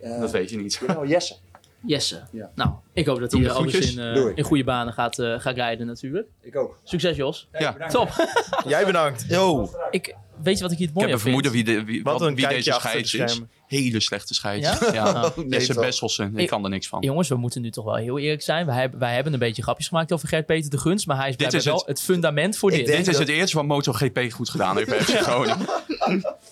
[0.00, 0.80] Eh, Dat weet je niet.
[0.96, 1.34] oh, Jesse.
[1.86, 2.22] Jesse.
[2.32, 2.50] Ja.
[2.54, 3.94] Nou, ik hoop dat Doe hij eh, alles groetjes.
[3.96, 6.28] in, eh, in goede banen gaat, eh, gaat rijden natuurlijk.
[6.40, 6.78] Ik ook.
[6.84, 7.48] Succes Jos.
[7.52, 7.72] Ja.
[7.88, 8.08] Top.
[8.66, 9.24] Jij bedankt.
[9.28, 9.70] Yo!
[9.90, 11.20] ik, weet je wat ik hier het Ik mooie heb een vind?
[11.20, 13.30] vermoeden wie, de, wie, Wat wat, een wie kijkje deze achter de scheids is.
[13.32, 13.50] schermen.
[13.70, 14.66] Hele slechte scheids.
[14.80, 14.92] Ja?
[14.92, 15.04] Ja.
[15.12, 15.36] Ah.
[15.36, 15.84] nee, Jesse toch.
[15.84, 17.02] Besselsen, ik Ik- kan er niks van.
[17.02, 18.66] Jongens, we moeten nu toch wel heel eerlijk zijn.
[18.66, 21.06] Wij hebben, wij hebben een beetje grapjes gemaakt over Gert-Peter de Gunst.
[21.06, 22.86] Maar hij is, Dit is wel het fundament voor dit.
[22.86, 25.66] Dit is het eerste wat MotoGP goed gedaan heeft bij FC Groningen.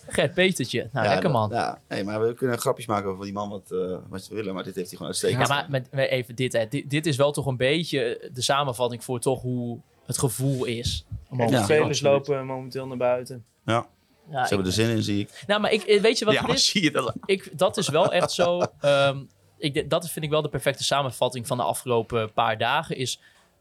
[0.09, 0.89] Gert-Petertje.
[0.93, 1.51] Nou, Ja, lekker man.
[1.53, 4.55] Ja, nee, maar we kunnen grapjes maken over die man wat, eh, wat ze willen,
[4.55, 5.49] maar dit heeft hij gewoon uitstekend.
[5.49, 6.69] Ja, maar met, met even dit, hè.
[6.69, 6.91] dit.
[6.91, 11.07] Dit is wel toch een beetje de samenvatting voor toch hoe het gevoel is.
[11.31, 11.63] De Ja.
[11.63, 13.45] spelers lopen momenteel naar buiten.
[13.65, 13.87] Ja,
[14.31, 15.45] Ja, ze hebben er zin in, zie ik.
[15.47, 16.67] Nou, maar ik, weet je wat Ja, het is?
[16.67, 17.15] zie je dat?
[17.25, 18.61] ik, dat is wel echt zo.
[18.81, 19.19] ehm,
[19.59, 22.97] ik, dat vind ik wel de perfecte samenvatting van de afgelopen paar dagen.
[22.97, 23.21] Is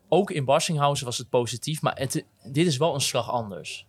[0.09, 3.85] ook in Barsinghausen was het positief, maar het, dit is wel een slag anders.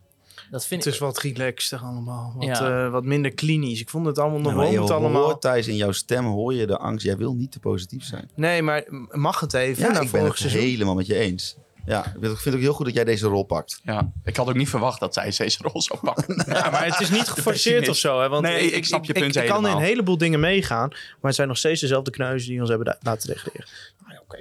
[0.51, 0.99] Dat vind Het ik.
[0.99, 2.33] is wat relaxter allemaal.
[2.35, 2.85] Wat, Ja.
[2.85, 3.79] eh, wat minder klinisch.
[3.81, 5.23] Ik vond het allemaal nog wel allemaal.
[5.23, 7.05] hoort Thijs in jouw stem hoor je de angst.
[7.05, 8.29] Jij wil niet te positief zijn.
[8.35, 9.83] Nee, maar mag het even?
[9.83, 10.61] Ja, na ik ben het seizoen?
[10.61, 11.55] helemaal met je eens.
[11.85, 13.79] Ja, ik vind het ook heel goed dat jij deze rol pakt.
[13.83, 16.43] Ja, ik had ook niet verwacht dat zij deze rol zou pakken.
[16.55, 18.21] Ja, maar het is niet geforceerd of zo.
[18.21, 18.29] Hè?
[18.29, 20.87] Want Nee, ik snap je punt ik, ik kan in een heleboel dingen meegaan.
[20.89, 23.67] Maar het zijn nog steeds dezelfde kneuzen die ons hebben laten degraderen.
[24.05, 24.37] Ah, ja, Oké.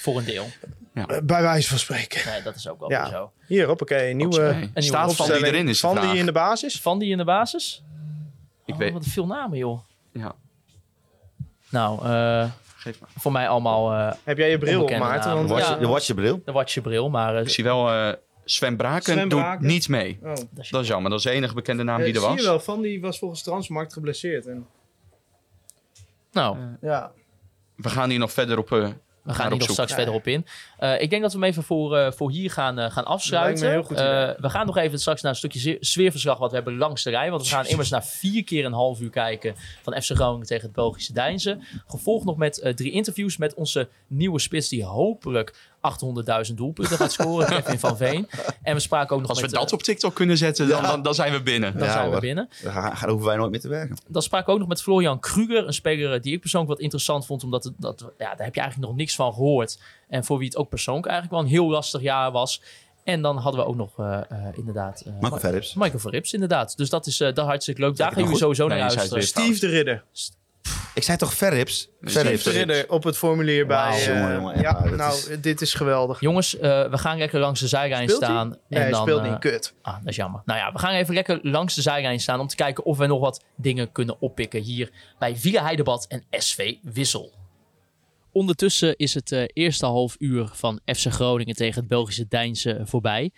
[0.00, 0.46] Voor een deel.
[0.94, 2.30] Eh, bij wijze van spreken.
[2.30, 3.08] Nee, dat is ook wel Ja.
[3.08, 3.30] zo.
[3.46, 4.10] Hier, hoppakee.
[4.10, 4.54] Een nieuwe, Oké.
[4.54, 6.80] nieuwe Staat van die erin is Van die in de basis?
[6.80, 7.82] Van die in de basis?
[8.64, 9.80] Ik Oh, weet- Wat veel namen, joh.
[10.12, 10.34] Ja,
[11.70, 12.50] Nou, eh,
[12.92, 13.08] geef maar.
[13.16, 15.34] voor mij allemaal eh, Heb jij je bril op, Maarten?
[15.34, 15.76] Want, Watch, Ja.
[15.76, 16.40] De watchbril.
[16.44, 17.34] de watchbril, maar...
[17.34, 18.12] eh, Ik zie wel eh,
[18.44, 19.66] Sven Braken Sven doet Braken.
[19.66, 20.18] niet mee.
[20.22, 20.28] oh.
[20.34, 21.10] dat is- Dat is jammer.
[21.10, 22.38] Dat is de enige bekende naam die er zie was.
[22.40, 24.46] je wel, Van die was volgens Transmarkt geblesseerd.
[24.46, 24.66] En,
[26.32, 27.12] nou, ja.
[27.76, 28.94] We gaan hier nog verder op.
[29.24, 30.46] We gaan hier nog straks verder op in.
[30.78, 33.72] Eh, ik denk dat we hem even voor, eh, voor hier gaan, eh, gaan afsluiten.
[33.74, 37.10] Eh, we gaan nog even straks naar een stukje sfeerverslag wat we hebben langs de
[37.10, 37.30] rij.
[37.30, 40.64] Want we gaan immers naar vier keer een half uur kijken van FC Groningen tegen
[40.64, 41.62] het Belgische Deinzen.
[41.86, 45.54] Gevolgd nog met drie interviews met onze nieuwe spits die hopelijk
[46.48, 48.28] 800.000 doelpunten gaat scoren, Kevin van Veen.
[48.62, 49.54] En we spraken ook nog Als we met...
[49.54, 51.78] dat eh, op TikTok kunnen zetten, dan, dan, dan zijn we binnen.
[51.78, 52.48] dan Ja, zijn we binnen.
[52.62, 53.96] Daar hoeven wij nooit meer te werken.
[54.08, 56.82] Dan sprak ik ook nog met Florian Kruger, een speler eh, die ik persoonlijk wat
[56.82, 59.78] interessant vond, omdat het, dat, ja, daar heb je eigenlijk nog niks van gehoord.
[60.08, 62.60] En voor wie het ook persoonlijk eigenlijk wel een heel lastig jaar was.
[63.04, 65.00] En dan hadden we ook nog eh, eh, inderdaad...
[65.00, 65.74] eh, Marco Verrips.
[65.74, 66.76] Michael Verrips, inderdaad.
[66.76, 67.96] Dus dat is eh dat hartstikke leuk.
[67.96, 68.40] Daar gaan jullie goed.
[68.40, 69.18] sowieso Nee, naar luisteren.
[69.18, 69.26] weer.
[69.26, 70.04] Steve de Ridder.
[70.94, 71.88] Ik zei toch Verrips?
[72.00, 72.46] Verrips.
[72.46, 73.76] Ridder op het formulier bij...
[73.76, 73.92] Wauw.
[73.96, 76.20] eh, Jongen, jongen, ja, nou, is- dit is geweldig.
[76.20, 78.30] Jongens, eh, we gaan lekker langs de zijlijn Speelt hij?
[78.30, 78.48] staan.
[78.48, 79.38] Nee, en hij dan, speelt eh, niet.
[79.38, 79.74] Kut.
[79.82, 80.42] Ah, dat is jammer.
[80.44, 83.06] Nou ja, we gaan even lekker langs de zijlijn staan om te kijken of we
[83.06, 87.32] nog wat dingen kunnen oppikken hier bij Villa Heidebad en SV Wissel.
[88.32, 93.30] Ondertussen is het eh, eerste half uur van FC Groningen tegen het Belgische Deinse voorbij.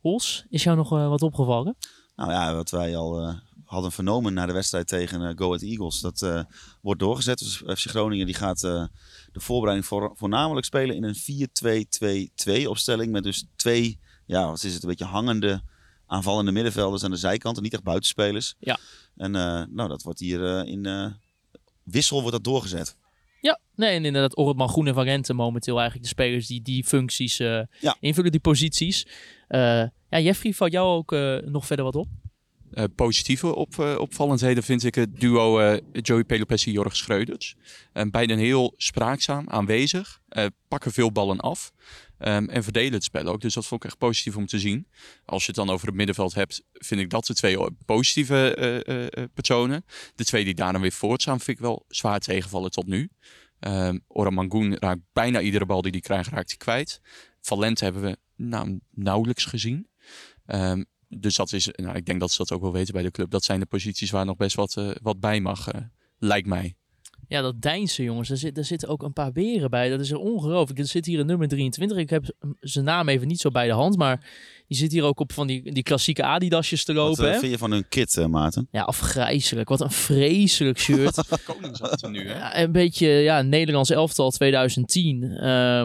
[0.00, 1.76] Hols, is jou nog eh, wat opgevallen?
[2.16, 3.34] Nou ja, wat wij al eh,
[3.72, 6.00] hadden vernomen na de wedstrijd tegen eh, Go Ahead Eagles.
[6.00, 6.42] Dat eh,
[6.80, 7.38] wordt doorgezet.
[7.38, 8.84] Dus FC Groningen die gaat eh,
[9.32, 13.12] de voorbereiding voor, voornamelijk spelen in een 4-2-2-2 opstelling.
[13.12, 15.62] Met dus twee, ja, wat is het, een beetje hangende
[16.06, 17.62] aanvallende middenvelders aan de zijkanten.
[17.62, 18.54] Niet echt buitenspelers.
[18.58, 18.78] Ja.
[19.16, 19.30] En
[19.70, 21.14] nou, dat wordt hier in
[21.82, 22.96] Wissel wordt dat doorgezet.
[23.40, 26.84] Ja, nee, en inderdaad, Ortman Groen en Van Rente momenteel eigenlijk de spelers die die
[26.84, 27.96] functies Ja.
[28.00, 29.06] invullen, die posities.
[29.48, 31.10] Ja, Jeffrey, valt jou ook
[31.50, 32.08] nog verder wat op?
[32.72, 37.56] Eh, positieve op, eh, opvallendheden vind ik het duo eh, Joey Pelopessi Jorg Schreuders.
[38.10, 40.20] Beiden heel spraakzaam, aanwezig,
[40.68, 41.72] pakken veel ballen af
[42.18, 43.40] ehm, en verdelen het spel ook.
[43.40, 44.86] Dus dat vond ik echt positief om te zien.
[45.24, 49.84] Als je het dan over het middenveld hebt, vind ik dat de twee positieve personen.
[50.14, 53.10] De twee die daar dan weer voortstaan, vind ik wel zwaar tegenvallen tot nu.
[53.60, 57.00] Um, Oran Mangoen raakt bijna iedere bal die hij krijgt, raakt hij kwijt.
[57.40, 58.18] Valente hebben we
[58.90, 59.88] nauwelijks gezien.
[60.46, 60.86] Um,
[61.18, 63.30] dus dat is, nou, ik denk dat ze dat ook wel weten bij de club.
[63.30, 65.80] Dat zijn de posities waar nog best wat, uh, wat bij mag, uh,
[66.18, 66.76] lijkt mij.
[67.28, 69.88] Ja, dat Deinse jongens, daar, zit, daar zitten ook een paar beren bij.
[69.88, 70.78] Dat is ongelooflijk.
[70.78, 71.98] Er zit hier een nummer 23.
[71.98, 74.30] Ik heb zijn naam even niet zo bij de hand, maar
[74.66, 77.24] die zit hier ook op van die, die klassieke Adidasjes te lopen.
[77.24, 77.38] Wat hè?
[77.38, 78.68] vind je van hun kit, uh, Maarten?
[78.70, 79.68] Ja, afgrijzelijk.
[79.68, 81.14] Wat een vreselijk shirt.
[81.44, 82.34] Koningshand nu, hè?
[82.34, 85.22] Ja, een beetje, ja, Nederlands elftal 2010.
[85.22, 85.84] Uh,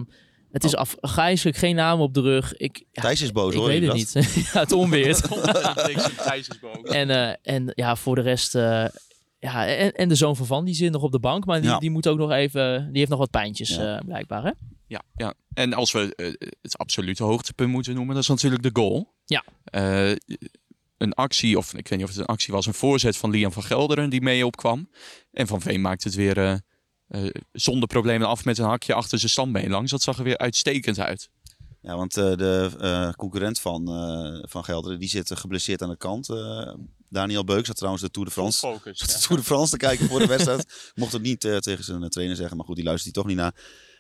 [0.52, 2.58] het is afgrijzelijk, geen naam op de rug.
[2.58, 3.96] Ik, ja, Thijs is boos, ik hoor weet het dat?
[3.96, 4.46] niet.
[4.54, 5.22] ja, het onweert.
[6.24, 6.90] Thijs is boos.
[6.90, 8.56] En, uh, en ja, voor de rest...
[8.56, 8.86] Uh,
[9.40, 11.46] ja, en, en, de zoon van Van, die zit nog op de bank.
[11.46, 11.80] Maar die, ja.
[11.80, 12.88] die moet ook nog even...
[12.88, 13.96] Die heeft nog wat pijntjes, ja.
[13.96, 14.52] uh, blijkbaar, hè?
[14.88, 18.14] Ja, ja, en als we uh, het absolute hoogtepunt moeten noemen...
[18.14, 19.14] dat is natuurlijk de goal.
[19.26, 19.44] Ja.
[19.72, 20.16] Uh,
[20.98, 22.66] een actie, of ik weet niet of het een actie was...
[22.66, 24.90] een voorzet van Liam van Gelderen die mee opkwam.
[25.32, 26.38] En Van Veen maakt het weer...
[26.38, 26.54] Uh,
[27.52, 29.92] zonder problemen af met een hakje achter zijn standbeen langs.
[29.92, 31.30] Dat zag er weer uitstekend uit.
[31.82, 35.98] Ja, want uh, de uh, concurrent van, uh, van Gelderen, die zit geblesseerd aan de
[35.98, 36.28] kant.
[37.10, 40.08] Daniel Beuk zat trouwens de Tour de France, Focus, de Tour de France te kijken
[40.08, 40.66] voor de wedstrijd.
[40.96, 43.56] Mocht het niet tegen zijn trainer zeggen, maar goed, die luistert hij toch niet naar.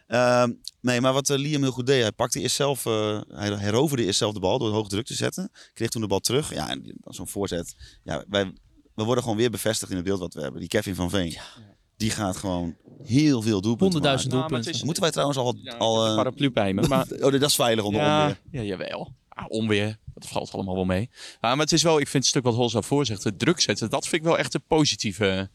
[0.08, 2.84] Ehm, nee, maar wat Liam heel goed deed, hij pakte eerst zelf,
[3.28, 5.52] hij heroverde eerst zelf de bal door hoog druk te zetten.
[5.74, 6.54] Kreeg toen de bal terug.
[6.54, 7.76] Ja, en zo'n voorzet.
[8.04, 8.54] Ja, wij,
[8.96, 10.60] we worden gewoon weer bevestigd in het beeld wat we hebben.
[10.60, 11.30] Die Kevin van Veen.
[11.30, 11.77] Ja.
[11.98, 14.72] Die gaat gewoon heel veel doelpunten 100.000 doelpunten.
[14.72, 15.56] Nou, Moeten wij trouwens al...
[15.62, 16.88] Ja, al uh, paraplu bij me.
[16.88, 17.08] Maar...
[17.24, 18.40] oh, dat is veilig onder ja, onweer.
[18.52, 19.14] Ja, jawel.
[19.30, 21.10] Ah, onweer, dat valt allemaal wel mee.
[21.40, 23.60] Ah, maar het is wel, ik vind het stuk wat Hols daarvoor zegt, het druk
[23.60, 25.50] zetten, dat vind ik wel echt het positieve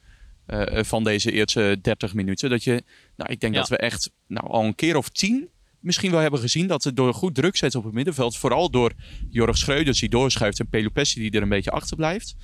[0.46, 2.50] uh, van deze eerste 30 minuten.
[2.50, 2.84] Dat je,
[3.16, 3.60] nou, ik denk ja.
[3.60, 5.48] dat we echt nou, al een keer of tien
[5.82, 8.92] misschien wel hebben gezien dat het door goed druk zetten op het middenveld, vooral door
[9.30, 12.34] Jorg Schreuders die doorschuift en Pelopessi die er een beetje achter blijft,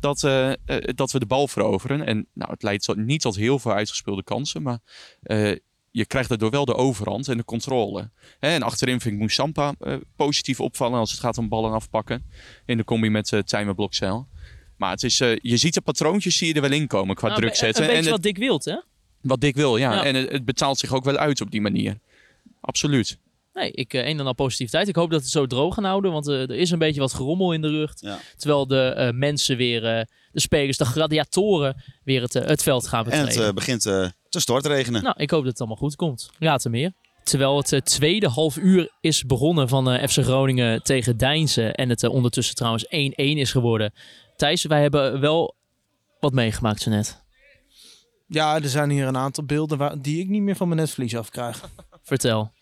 [0.00, 2.06] dat, uh, uh, dat we de bal veroveren.
[2.06, 4.78] En nou, het leidt tot, niet tot heel veel uitgespeelde kansen, maar
[5.22, 5.56] uh,
[5.90, 8.10] je krijgt daardoor wel de overhand en de controle.
[8.38, 12.24] Hè, en achterin vind ik Moussampa eh, positief opvallen als het gaat om ballen afpakken.
[12.66, 13.90] In de combi met uh, Tijmen.
[14.76, 17.40] Maar het is, je ziet de patroontjes zie je er wel in komen qua Nou,
[17.40, 17.82] druk een- zetten.
[17.82, 18.72] Een beetje en wat Dick wilt, hè?
[18.72, 18.84] het,
[19.20, 19.92] wat Dick wil, ja.
[19.92, 20.04] Ja.
[20.04, 21.98] En het, het betaalt zich ook wel uit op die manier.
[22.68, 23.18] Absoluut.
[23.52, 24.88] Nee, ik eh, een en al positiviteit.
[24.88, 27.14] Ik hoop dat het zo droog gaan houden, want eh, er is een beetje wat
[27.14, 28.00] gerommel in de lucht.
[28.00, 28.18] Ja.
[28.36, 33.04] Terwijl de eh, mensen weer, eh, de spelers, de gladiatoren weer het, het veld gaan
[33.04, 33.34] En betreden.
[33.38, 35.02] het eh, begint eh, te stortregenen.
[35.02, 36.30] Nou, ik hoop dat het allemaal goed komt.
[36.38, 36.92] Later meer.
[37.22, 41.74] Terwijl het eh, tweede half uur is begonnen van eh, FC Groningen tegen Deinzen.
[41.74, 43.92] En het ondertussen trouwens 1-1 is geworden.
[44.36, 45.54] Thijs, wij hebben wel
[46.20, 47.22] wat meegemaakt zo net.
[48.26, 51.16] Ja, er zijn hier een aantal beelden waar, die ik niet meer van mijn netvlies
[51.16, 51.70] afkrijg.
[52.02, 52.52] Vertel.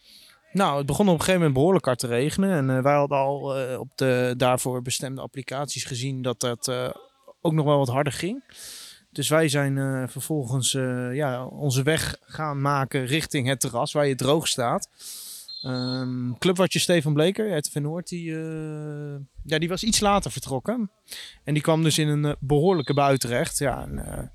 [0.57, 2.51] Nou, het begon op een gegeven moment behoorlijk hard te regenen.
[2.51, 6.91] En eh, wij hadden al eh, op de daarvoor bestemde applicaties gezien dat dat eh,
[7.41, 8.45] ook nog wel wat harder ging.
[9.11, 10.73] Dus wij zijn vervolgens
[11.13, 14.89] ja, onze weg gaan maken richting het terras waar je droog staat.
[15.67, 20.91] Ehm clubwatcher Stefan Bleker uit Noord, die, eh, ja, die was iets later vertrokken.
[21.45, 23.59] En die kwam dus in een eh, behoorlijke bui terecht.
[23.59, 24.33] Ja, en,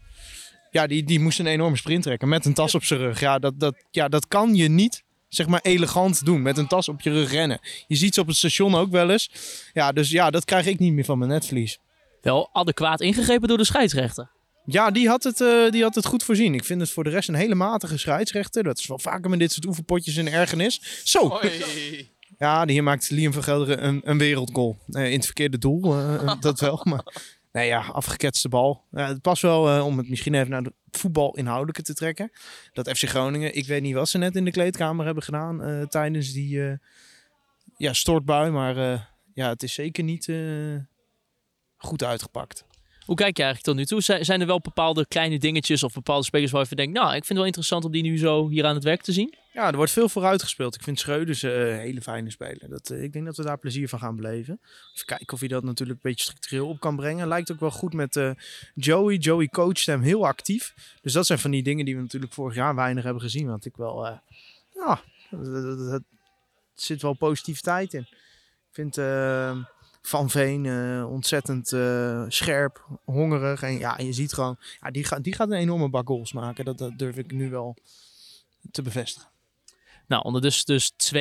[0.72, 3.20] ja die, die moest een enorme sprint trekken met een tas op zijn rug.
[3.20, 6.42] Ja, dat, dat, ja, dat kan je niet zeg maar elegant doen.
[6.42, 7.60] Met een tas op je rug rennen.
[7.88, 9.30] Je ziet ze op het station ook wel eens.
[9.74, 11.80] Ja, dus ja, dat krijg ik niet meer van mijn netvlies.
[12.22, 14.30] Wel adequaat ingegrepen door de scheidsrechter.
[14.66, 16.54] Ja, die had, het, eh, die had het goed voorzien.
[16.54, 18.64] Ik vind het voor de rest een hele matige scheidsrechter.
[18.64, 21.02] Dat is wel vaker met dit soort oefenpotjes een ergernis.
[21.04, 21.40] Zo!
[22.38, 24.78] Ja, hier maakt Liam van Gelderen een, een wereldgoal.
[24.90, 26.82] Eh, in het verkeerde doel, eh, dat wel.
[26.84, 27.04] Maar
[27.52, 28.84] nee, ja, afgeketste bal.
[28.92, 32.32] Ja, het past wel eh, om het misschien even naar de voetbal inhoudelijke te trekken.
[32.74, 35.82] Dat FC Groningen, ik weet niet wat ze net in de kleedkamer hebben gedaan eh,
[35.82, 36.78] tijdens die eh,
[37.78, 38.52] ja, stortbui.
[38.52, 38.76] Maar
[39.34, 40.32] ja, het is zeker niet
[41.78, 42.66] goed uitgepakt.
[43.06, 44.24] Hoe kijk je eigenlijk tot nu toe?
[44.24, 47.28] Zijn er wel bepaalde kleine dingetjes of bepaalde spelers waar je denkt, nou, ik vind
[47.28, 49.34] het wel interessant om die nu zo hier aan het werk te zien?
[49.54, 50.76] Ja, er wordt veel vooruit gespeeld.
[50.76, 52.70] Ik vind Schreuders eh, een hele fijne speler.
[52.70, 54.60] Dat, eh, ik denk dat we daar plezier van gaan beleven.
[54.94, 57.28] Even kijken of hij dat natuurlijk een beetje structureel op kan brengen.
[57.28, 58.32] Lijkt ook wel goed met eh,
[58.76, 59.16] Joey.
[59.16, 60.74] Joey coacht hem heel actief.
[61.02, 63.48] Dus dat zijn van die dingen die we natuurlijk vorig jaar weinig hebben gezien.
[63.48, 64.20] Want ik wel,
[64.70, 66.02] ja, er
[66.74, 68.02] zit wel positiviteit in.
[68.02, 68.96] Ik vind
[70.02, 70.66] Van Veen
[71.06, 71.68] ontzettend
[72.34, 73.62] scherp, hongerig.
[73.62, 76.66] En ja, je ziet gewoon, ja, die, gaat die gaat een enorme bak goals maken.
[76.66, 77.76] Dat durf ik nu wel
[78.72, 79.30] te bevestigen.
[80.12, 81.16] Nou, ondertussen dus 2-1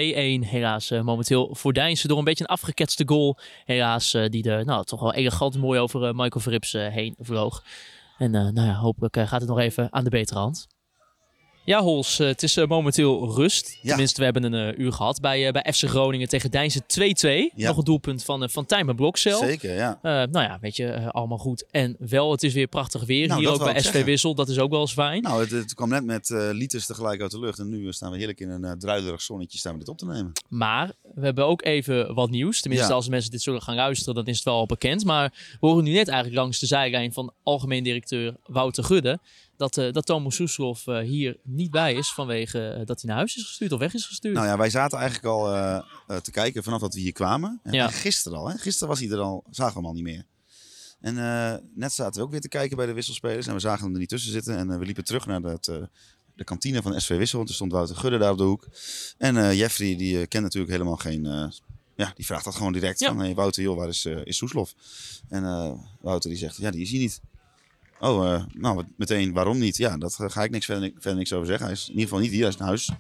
[0.49, 3.39] helaas eh, momenteel voor Deinzen door een beetje een afgeketste goal.
[3.65, 7.65] Helaas eh, die er nou, toch wel elegant mooi over eh, Michael Verrips heen vloog.
[8.19, 10.67] En nou ja, hopelijk gaat het nog even aan de betere hand.
[11.71, 13.79] Ja, Hols, eh, het is eh, momenteel rust.
[13.83, 13.89] Ja.
[13.89, 16.85] Tenminste, we hebben een eh, uur gehad bij, bij FC Groningen tegen Deinzen 2-2.
[17.55, 17.69] Ja.
[17.69, 19.39] Nog een doelpunt van, van Tijmen Blokcel.
[19.39, 19.99] Zeker, ja.
[20.03, 21.65] Nou ja, weet je, allemaal goed.
[21.71, 23.29] En wel, het is weer prachtig weer.
[23.29, 24.05] Nou, Hier ook bij SV.
[24.05, 25.23] Wissel, dat is ook wel eens fijn.
[25.23, 27.59] Nou, het, het kwam net met liters tegelijk uit de lucht.
[27.59, 30.33] En nu staan we heerlijk in een druilerig zonnetje staan we dit op te nemen.
[30.49, 32.61] Maar we hebben ook even wat nieuws.
[32.61, 32.95] Tenminste, Ja.
[32.95, 35.05] als mensen dit zullen gaan luisteren, dan is het wel al bekend.
[35.05, 39.19] Maar we horen nu net eigenlijk langs de zijlijn van algemeen directeur Wouter Gudde...
[39.61, 43.17] dat, eh, dat Thomas Soeslof eh, hier niet bij is vanwege eh, dat hij naar
[43.17, 44.35] huis is gestuurd of weg is gestuurd.
[44.35, 45.45] Nou ja, wij zaten eigenlijk al
[46.23, 47.61] te kijken vanaf dat we hier kwamen.
[47.63, 47.89] En, Ja.
[47.89, 48.59] gisteren al, hè?
[48.59, 50.25] Gisteren was hij er al, zagen we hem al niet meer.
[51.01, 51.15] En
[51.75, 53.47] net zaten we ook weer te kijken bij de wisselspelers.
[53.47, 54.57] En we zagen hem er niet tussen zitten.
[54.57, 55.65] En we liepen terug naar dat,
[56.35, 57.39] de kantine van SV Wissel.
[57.39, 58.69] Want er stond Wouter Gudde daar op de hoek.
[59.19, 61.25] En Jeffrey, die kent natuurlijk helemaal geen...
[61.97, 62.99] ja, die vraagt dat gewoon direct.
[62.99, 63.07] Ja.
[63.09, 64.75] Van, hey, Wouter, joh, waar is, eh, is Soeslof?
[65.29, 65.43] En
[66.01, 67.21] Wouter die zegt, ja, die is hier niet.
[68.01, 69.77] Oh, eh, nou, meteen, waarom niet?
[69.77, 71.65] Ja, dat eh, ga ik niks verder, verder niks over zeggen.
[71.67, 72.91] Hij is in ieder geval niet hier, hij is naar huis.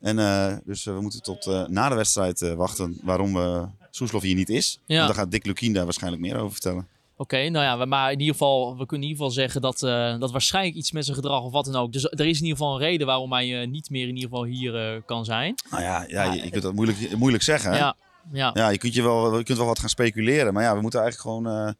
[0.00, 4.48] En eh, dus we moeten tot na de wedstrijd wachten waarom eh Soeslof hier niet
[4.48, 4.78] is.
[4.86, 5.06] Ja.
[5.06, 6.88] Daar gaat Dick Lukien daar waarschijnlijk meer over vertellen.
[7.16, 9.78] Oké, nou ja, we- maar in ieder geval, we kunnen in ieder geval zeggen dat,
[10.20, 11.92] dat waarschijnlijk iets met zijn gedrag of wat dan ook.
[11.92, 14.44] Dus er is in ieder geval een reden waarom hij niet meer in ieder geval
[14.44, 15.54] hier kan zijn.
[15.70, 17.70] Nou ja, ja je, je kunt dat moeilijk, moeilijk zeggen.
[17.70, 17.78] hè?
[17.78, 17.96] Ja,
[18.32, 18.50] ja.
[18.54, 20.52] Ja, je kunt, je, wel, je kunt wel wat gaan speculeren.
[20.52, 21.74] Maar ja, we moeten eigenlijk gewoon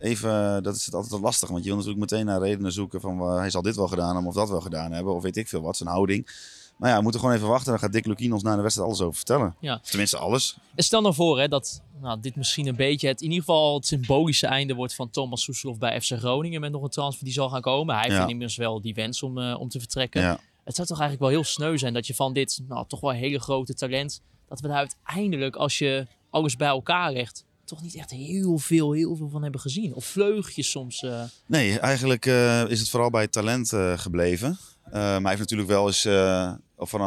[0.00, 0.62] even...
[0.62, 1.48] Dat is het altijd lastig.
[1.48, 3.20] Want je wil natuurlijk meteen naar redenen zoeken van...
[3.20, 5.14] eh, hij zal dit wel gedaan hebben of dat wel gedaan hebben.
[5.14, 6.28] Of weet ik veel wat, zijn houding.
[6.76, 7.70] Maar ja, we moeten gewoon even wachten.
[7.70, 9.54] Dan gaat Dick Lukien ons na de wedstrijd alles over vertellen.
[9.60, 9.74] Ja.
[9.82, 10.56] Of tenminste alles.
[10.74, 13.74] En stel nou voor hè, dat nou, dit misschien een beetje het, in ieder geval
[13.74, 16.60] het symbolische einde wordt van Thomas Soeslof bij FC Groningen.
[16.60, 17.94] Met nog een transfer die zal gaan komen.
[17.94, 18.22] Hij heeft Ja.
[18.22, 20.20] inmiddels wel die wens om, eh, om te vertrekken.
[20.22, 20.38] Ja.
[20.64, 23.10] Het zou toch eigenlijk wel heel sneu zijn dat je van dit nou, toch wel
[23.10, 27.94] hele grote talent, dat we daar uiteindelijk, als je alles bij elkaar legt, toch niet
[27.94, 29.94] echt heel veel, heel veel van hebben gezien.
[29.94, 31.02] Of vleugjes soms.
[31.02, 34.58] eh, Nee, eigenlijk eh, is het vooral bij talent eh, gebleven.
[34.92, 36.06] Maar hij heeft natuurlijk wel eens
[36.76, 37.00] of van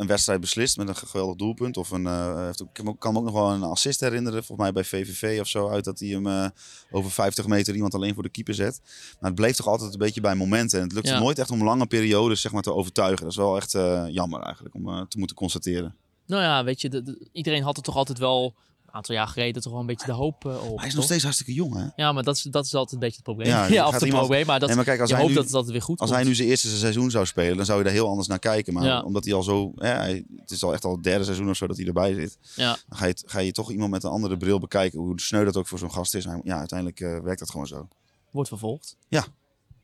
[0.00, 1.76] een wedstrijd beslist met een geweldig doelpunt.
[1.76, 2.06] Of een,
[2.44, 4.44] heeft ik kan me ook- nog wel een assist herinneren.
[4.44, 6.52] Volgens mij bij VVV of zo uit dat hij hem
[6.90, 8.80] over 50 meter iemand alleen voor de keeper zet.
[9.20, 10.78] Maar het bleef toch altijd een beetje bij momenten.
[10.78, 11.18] En het lukte Ja.
[11.18, 13.22] nooit echt om lange periodes zeg maar, te overtuigen.
[13.22, 13.72] Dat is wel echt
[14.12, 15.94] jammer eigenlijk om te moeten constateren.
[16.26, 18.54] Nou ja, weet je, de- de- iedereen had er toch altijd wel
[18.98, 20.78] aantal jaar geleden toch wel een beetje de hoop eh, op.
[20.78, 21.04] Hij is nog toch?
[21.04, 21.86] steeds hartstikke jong hè?
[21.96, 23.48] Ja, maar dat is, dat is altijd een beetje het probleem.
[23.48, 25.14] Ja, Ja, je of gaat het iemand- probleem, maar dat, Nee, maar kijk, als je
[25.14, 26.20] hij hoopt nu- dat het weer goed Als komt.
[26.20, 28.72] hij nu zijn eerste seizoen zou spelen, dan zou je daar heel anders naar kijken.
[28.72, 29.02] Maar Ja.
[29.02, 31.56] omdat hij al zo, ja, hij- het is al echt al het derde seizoen of
[31.56, 32.38] zo dat hij erbij zit.
[32.56, 32.76] Ja.
[32.88, 34.98] Dan ga je, ga je toch iemand met een andere bril bekijken.
[35.00, 36.26] Hoe sneu dat ook voor zo'n gast is.
[36.26, 37.88] Maar ja, uiteindelijk eh, werkt dat gewoon zo.
[38.30, 38.96] Wordt vervolgd.
[39.08, 39.24] Ja.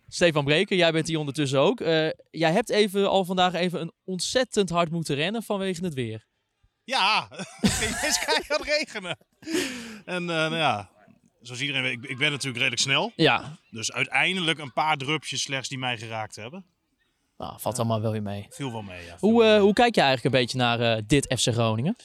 [0.08, 1.80] Stefan Breken, jij bent hier ondertussen ook.
[1.80, 6.26] Eh, jij hebt even, al vandaag even een ontzettend hard moeten rennen vanwege het weer.
[6.85, 7.28] Ja,
[7.61, 9.18] het is keihard regenen.
[10.05, 10.91] En eh, nou ja,
[11.41, 13.12] zoals iedereen weet, ik, ik ben natuurlijk redelijk snel.
[13.16, 16.64] Ja, Dus uiteindelijk een paar drupjes slechts die mij geraakt hebben.
[17.39, 18.47] nou, valt allemaal wel weer mee.
[18.51, 19.16] Viel wel mee, ja.
[19.18, 19.61] Hoe, eh, mee.
[19.61, 21.97] hoe kijk je eigenlijk een beetje naar eh, dit FC Groningen?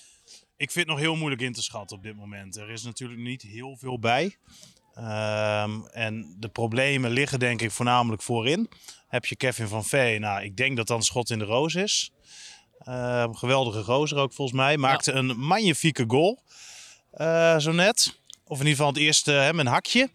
[0.57, 2.57] Ik vind het nog heel moeilijk in te schatten op dit moment.
[2.57, 4.37] Er is natuurlijk niet heel veel bij.
[4.93, 8.69] Ehm, en de problemen liggen denk ik voornamelijk voorin.
[9.07, 12.11] Heb je Kevin van Vee, nou ik denk dat een schot in de roos is.
[12.83, 14.77] Ehm, geweldige gozer ook volgens mij.
[14.77, 16.43] Maakte een magnifieke goal.
[17.11, 18.19] eh, zo net.
[18.43, 20.09] Of in ieder geval het eerste met een hakje.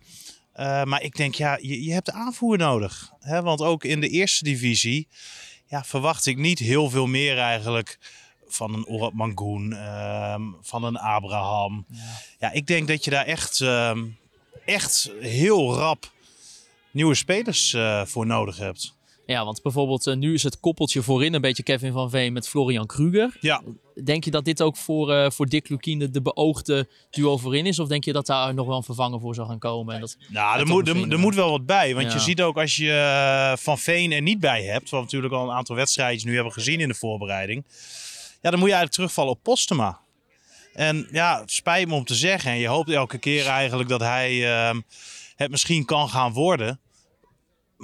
[0.52, 3.12] Eh, maar ik denk, ja, je, je hebt de aanvoer nodig.
[3.20, 3.42] Hè?
[3.42, 5.08] Want ook in de eerste divisie
[5.66, 7.98] ja, verwacht ik niet heel veel meer eigenlijk
[8.48, 11.86] van een Orad Mangoen, ehm, van een Abraham.
[12.38, 12.52] Ja.
[12.52, 14.04] ik denk dat je daar echt, ehm,
[14.64, 16.12] echt heel rap
[16.90, 18.94] nieuwe spelers eh, voor nodig hebt.
[19.26, 22.48] Ja, want bijvoorbeeld eh, nu is het koppeltje voorin een beetje Kevin van Veen met
[22.48, 23.36] Florian Kruger.
[23.40, 23.62] Ja,
[24.04, 27.66] Denk je dat dit ook voor, eh, voor Dick Lukien de, de beoogde duo voorin
[27.66, 27.78] is?
[27.78, 29.94] Of denk je dat daar nog wel een vervanger voor zal gaan komen?
[29.94, 31.16] En dat, nou, er, moet, er, er ja.
[31.16, 31.94] moet wel wat bij.
[31.94, 32.12] Want Ja.
[32.12, 35.34] je ziet ook als je eh, Van Veen er niet bij hebt, wat we natuurlijk
[35.34, 37.64] al een aantal wedstrijdjes nu hebben gezien in de voorbereiding.
[38.42, 40.00] Ja, dan moet je eigenlijk terugvallen op Postema.
[40.72, 42.50] En ja, het spijt me om te zeggen.
[42.50, 44.80] En je hoopt elke keer eigenlijk dat hij ehm,
[45.36, 46.80] het misschien kan gaan worden.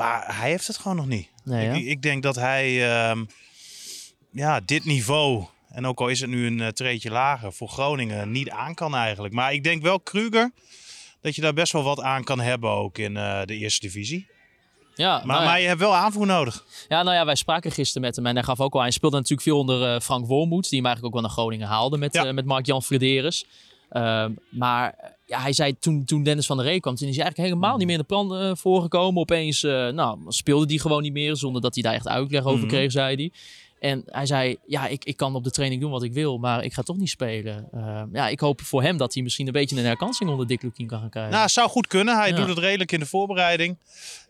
[0.01, 1.29] Maar hij heeft het gewoon nog niet.
[1.45, 3.25] Nee, ik, ik denk dat hij ehm,
[4.33, 8.31] ja, dit niveau, en ook al is het nu een uh, treetje lager, voor Groningen
[8.31, 9.35] niet aan kan eigenlijk.
[9.35, 10.51] Maar ik denk wel Kruger,
[11.21, 14.27] dat je daar best wel wat aan kan hebben ook in uh, de eerste divisie.
[14.95, 15.47] ja, Maar, nou ja.
[15.49, 16.65] maar je hebt wel aanvoer nodig.
[16.89, 18.85] Ja, nou ja, wij spraken gisteren met hem en hij gaf ook al aan.
[18.85, 21.69] Hij speelde natuurlijk veel onder eh, Frank Wormoed, die hem eigenlijk ook wel naar Groningen
[21.69, 22.25] haalde met, Ja.
[22.27, 23.45] eh, met Mark-Jan Frederis.
[23.91, 24.95] Ehm, maar
[25.27, 27.77] ja, hij zei toen, toen Dennis van der Ree kwam, toen is hij eigenlijk helemaal
[27.77, 29.21] niet meer in de plan eh, voorgekomen.
[29.21, 32.59] Opeens eh, nou, speelde hij gewoon niet meer, zonder dat hij daar echt uitleg over
[32.59, 32.69] Mhm.
[32.69, 33.33] kreeg, zei hij.
[33.91, 36.65] En hij zei, ja, ik, ik kan op de training doen wat ik wil, maar
[36.65, 37.69] ik ga toch niet spelen.
[37.73, 40.63] Ehm, ja, ik hoop voor hem dat hij misschien een beetje een herkansing onder Dick
[40.63, 41.33] Lukien kan gaan krijgen.
[41.33, 42.17] Nou, zou goed kunnen.
[42.17, 42.37] Hij Ja.
[42.37, 43.79] doet het redelijk in de voorbereiding.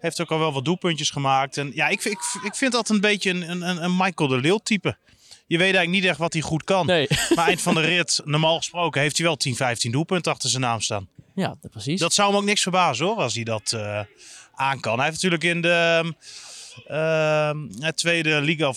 [0.01, 1.57] Heeft ook al wel wat doelpuntjes gemaakt.
[1.57, 4.59] En ja, ik, ik, ik vind dat een beetje een, een, een Michael de Leeuw
[4.59, 4.97] type.
[5.51, 6.87] Je weet eigenlijk niet echt wat hij goed kan.
[6.87, 10.51] nee, Maar eind van de rit, normaal gesproken, heeft hij wel 10, 15 doelpunten achter
[10.51, 11.09] zijn naam staan.
[11.35, 12.01] ja, precies.
[12.01, 14.01] Dat zou hem ook niks verbazen hoor, als hij dat eh,
[14.55, 14.97] aan kan.
[14.97, 16.15] Hij heeft natuurlijk in de
[17.79, 18.73] het tweede liga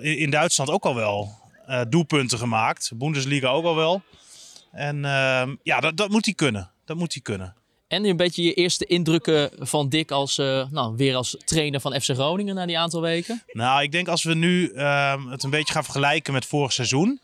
[0.00, 2.90] in Duitsland ook al wel eh, doelpunten gemaakt.
[2.94, 4.02] Bundesliga ook al wel.
[4.72, 6.70] En ehm, ja, dat, dat moet hij kunnen.
[6.84, 7.54] Dat moet hij kunnen.
[7.94, 12.00] En een beetje je eerste indrukken van Dick als, eh, nou, weer als trainer van
[12.00, 13.42] FC Groningen na die aantal weken.
[13.52, 17.20] Nou, ik denk als we nu ehm, het een beetje gaan vergelijken met vorig seizoen.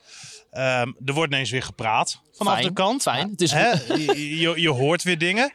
[0.51, 3.03] ehm, er wordt ineens weer gepraat vanaf Fijn, de kant.
[3.03, 3.31] fijn.
[3.31, 3.71] Het is- Hè?
[3.95, 5.53] je, je, hoort weer dingen.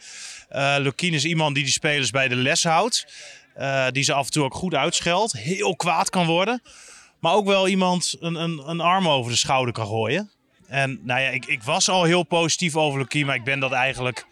[0.77, 3.05] Lukien is iemand die die spelers bij de les houdt.
[3.55, 5.31] Eh, die ze af en toe ook goed uitscheldt.
[5.33, 6.61] Heel kwaad kan worden.
[7.19, 10.31] Maar ook wel iemand een, een, een arm over de schouder kan gooien.
[10.67, 13.25] En nou ja, ik, ik was al heel positief over Lukien.
[13.25, 14.25] Maar ik ben dat eigenlijk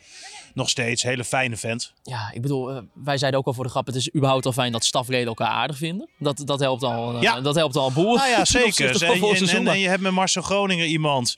[0.54, 1.04] nog steeds.
[1.04, 1.94] Hele fijne vent.
[2.04, 4.52] Ja, ik bedoel, eh, wij zeiden ook al voor de grap, het is überhaupt al
[4.52, 6.10] fijn dat stafleden elkaar aardig vinden.
[6.20, 7.42] Dat, dat helpt al, eh, Ja.
[7.42, 8.16] dat helpt al een boel.
[8.16, 8.90] Nou ja, zeker.
[8.90, 9.68] En, vorig en, seizoen.
[9.68, 11.38] en, en je hebt met Marcel Groningen iemand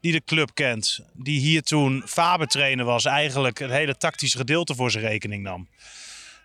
[0.00, 1.00] die de club kent.
[1.12, 3.04] Die hier toen Faber trainer was.
[3.04, 5.68] Eigenlijk het hele tactische gedeelte voor zijn rekening nam.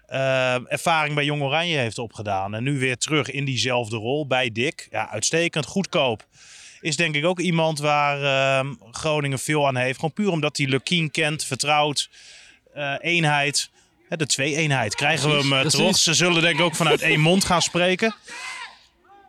[0.05, 2.53] Eh, ervaring bij Jong Oranje heeft opgedaan.
[2.55, 4.87] En nu weer terug in diezelfde rol bij Dick.
[4.91, 6.25] Ja, uitstekend, goedkoop.
[6.81, 8.21] Is denk ik ook iemand waar
[8.59, 9.95] eh, Groningen veel aan heeft.
[9.95, 12.09] Gewoon puur omdat hij Lukien kent, vertrouwt.
[12.73, 13.69] eh, eenheid.
[14.09, 14.95] Hè, de twee-eenheid.
[14.95, 15.97] Krijgen we hem eh, terug.
[15.97, 18.15] Ze zullen denk ik ook vanuit één mond gaan spreken.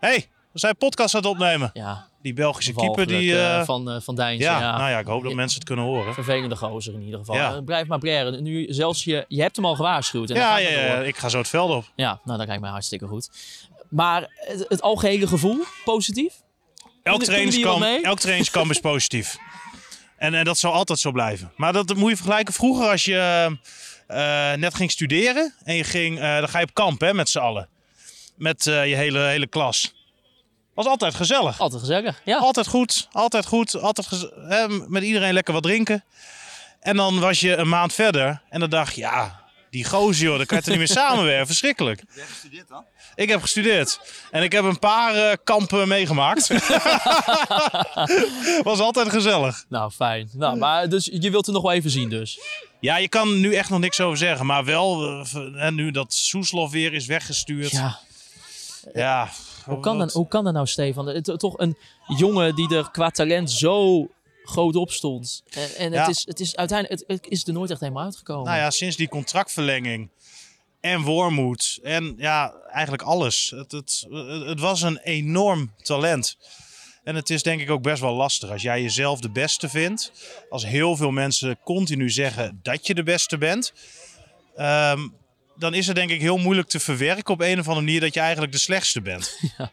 [0.00, 1.70] hey, we zijn podcast aan het opnemen.
[1.74, 3.38] ja, Die Belgische keeper die...
[3.38, 4.50] eh, van, van Dijnsen.
[4.50, 6.14] ja, Ja, nou ja, ik hoop dat mensen het kunnen horen.
[6.14, 7.34] Vervelende gozer in ieder geval.
[7.34, 7.60] Ja.
[7.60, 8.42] Blijf maar breren.
[8.42, 10.30] Nu, zelfs je, je hebt hem al gewaarschuwd.
[10.30, 11.92] En Ja, ja, ik ga zo het veld op.
[11.94, 13.30] ja, nou dat lijkt mij hartstikke goed.
[13.88, 16.32] Maar het, het algehele gevoel, positief?
[17.02, 19.36] Elk trainingskamp, elk trainingskamp is positief.
[20.16, 21.52] En, en dat zal altijd zo blijven.
[21.56, 22.54] Maar dat moet je vergelijken.
[22.54, 23.56] Vroeger als je
[24.06, 27.28] eh, net ging studeren en je ging, eh, dan ga je op kamp hè, met
[27.28, 27.68] z'n allen.
[28.36, 29.94] Met eh, je hele, hele klas.
[30.74, 31.60] Was altijd gezellig.
[31.60, 32.20] Altijd gezellig.
[32.24, 32.38] Ja.
[32.38, 33.80] Altijd goed, altijd goed.
[33.80, 34.08] Altijd
[34.48, 36.04] hè, met iedereen lekker wat drinken.
[36.80, 39.39] En dan was je een maand verder en dan dacht je, ja,
[39.70, 41.46] die gozer joh, dan kan je toch niet meer samenwerken.
[41.46, 42.00] Verschrikkelijk.
[42.00, 42.84] Heb je gestudeerd dan?
[43.14, 44.00] Ik heb gestudeerd
[44.30, 46.48] en ik heb een paar eh, kampen meegemaakt.
[48.62, 49.64] was altijd gezellig.
[49.68, 50.30] Nou, fijn.
[50.32, 52.40] Nou, maar dus je wilt er nog wel even zien dus.
[52.80, 54.46] Ja, je kan nu echt nog niks over zeggen.
[54.46, 57.70] Maar wel, eh, en nu dat Soeslof weer is weggestuurd.
[57.70, 57.98] Ja.
[58.94, 59.30] Ja,
[59.64, 61.06] hoe kan, dat, hoe kan dat nou, Stefan?
[61.06, 61.76] Het, toch een
[62.16, 64.06] jongen die er qua talent zo
[64.42, 65.42] groot op stond.
[65.50, 66.00] En, en Ja.
[66.06, 68.44] het, is, het is uiteindelijk het, het is er nooit echt helemaal uitgekomen.
[68.44, 70.10] Nou ja, sinds die contractverlenging.
[70.80, 71.78] En Wormoed.
[71.82, 73.52] En ja, eigenlijk alles.
[73.56, 74.06] Het, het,
[74.46, 76.36] het was een enorm talent.
[77.04, 78.50] En het is denk ik ook best wel lastig.
[78.50, 80.12] Als jij jezelf de beste vindt.
[80.50, 83.72] Als heel veel mensen continu zeggen dat je de beste bent.
[84.56, 85.08] ehm,
[85.56, 88.14] dan is het denk ik heel moeilijk te verwerken op een of andere manier dat
[88.14, 89.38] je eigenlijk de slechtste bent.
[89.58, 89.72] ja.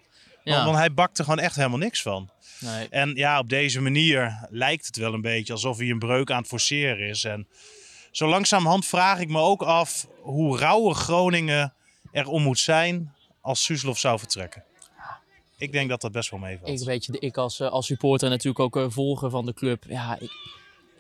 [0.54, 2.30] Want, want hij bakt er gewoon echt helemaal niks van.
[2.60, 2.88] Nee.
[2.90, 6.38] En ja, op deze manier lijkt het wel een beetje alsof hij een breuk aan
[6.38, 7.24] het forceren is.
[7.24, 7.48] En
[8.12, 11.74] zo langzamerhand vraag ik me ook af hoe rauwe Groningen
[12.12, 14.64] erom moet zijn als Suslov zou vertrekken.
[15.58, 16.80] Ik denk dat dat best wel meevalt.
[16.82, 19.84] Ik weet je, ik als, eh, als supporter natuurlijk ook eh, volger van de club.
[19.88, 20.32] Ja, ik,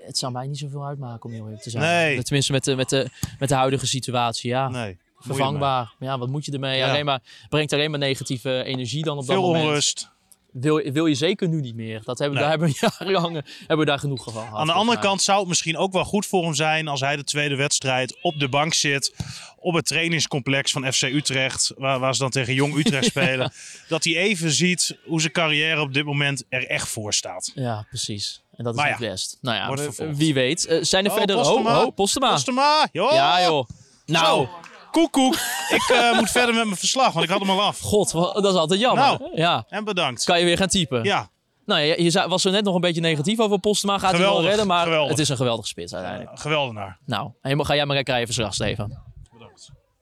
[0.06, 1.84] het zou mij niet zoveel uitmaken om heel eerlijk te zijn.
[1.84, 2.24] Nee.
[2.24, 4.50] Tenminste met de, met de, met de huidige situatie.
[4.50, 5.93] Ja, Nee, vervangbaar.
[5.99, 6.78] Ja, wat moet je ermee?
[6.78, 6.89] Ja.
[6.89, 9.63] Alleen maar, brengt alleen maar negatieve energie dan op Veel dat moment.
[9.65, 10.09] onrust.
[10.51, 12.01] Wil, wil je zeker nu niet meer.
[12.03, 12.41] Dat hebben, Nee.
[12.49, 14.59] Daar hebben we jarenlang hebben we daar genoeg van gehad.
[14.59, 17.15] Aan de andere kant zou het misschien ook wel goed voor hem zijn als hij
[17.15, 19.15] de tweede wedstrijd op de bank zit.
[19.59, 23.51] Op het trainingscomplex van FC Utrecht, waar, waar ze dan tegen Jong Utrecht spelen.
[23.88, 27.51] Dat hij even ziet hoe zijn carrière op dit moment er echt voor staat.
[27.55, 28.43] Ja, precies.
[28.55, 29.38] En dat is het best.
[29.41, 30.65] Nou ja, wie weet.
[30.65, 31.36] Eh, zijn er Oh, verder...
[31.36, 31.80] Postema.
[31.80, 32.32] Oh, oh, Postema.
[32.32, 33.11] Postema, joh.
[33.13, 33.68] Ja joh.
[34.05, 34.49] Nou, Zo.
[34.98, 35.34] Koek, koek.
[35.70, 37.80] Ik eh, moet verder met mijn verslag, want ik had hem al af.
[37.80, 39.04] god, dat is altijd jammer.
[39.04, 39.30] Nou.
[39.34, 40.24] Ja, En bedankt.
[40.24, 41.04] kan je weer gaan typen.
[41.04, 41.30] Ja,
[41.66, 43.98] Nou ja, je was zo net nog een beetje negatief over Postema.
[43.98, 45.10] Gaat hij wel redden, maar geweldig.
[45.10, 46.32] het is een geweldige spits uiteindelijk.
[46.36, 46.98] eh, geweldenaar.
[47.06, 48.98] Nou, helemaal, ga jij maar lekker even verslag, Stefan.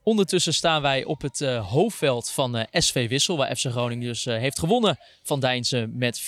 [0.03, 4.25] Ondertussen staan wij op het eh, hoofdveld van eh, SV Wissel, waar FC Groningen dus
[4.25, 6.25] eh, heeft gewonnen van Deinze met 4-2.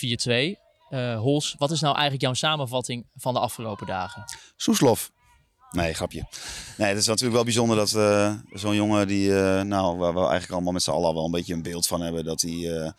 [0.88, 4.24] Eh Hols, wat is nou eigenlijk jouw samenvatting van de afgelopen dagen?
[4.56, 5.10] Soeslof.
[5.70, 6.26] Nee, grapje.
[6.76, 10.20] Nee, het is natuurlijk wel bijzonder dat eh, zo'n jongen die, eh, nou, waar we
[10.20, 12.90] eigenlijk allemaal met z'n allen wel een beetje een beeld van hebben, dat hij eh,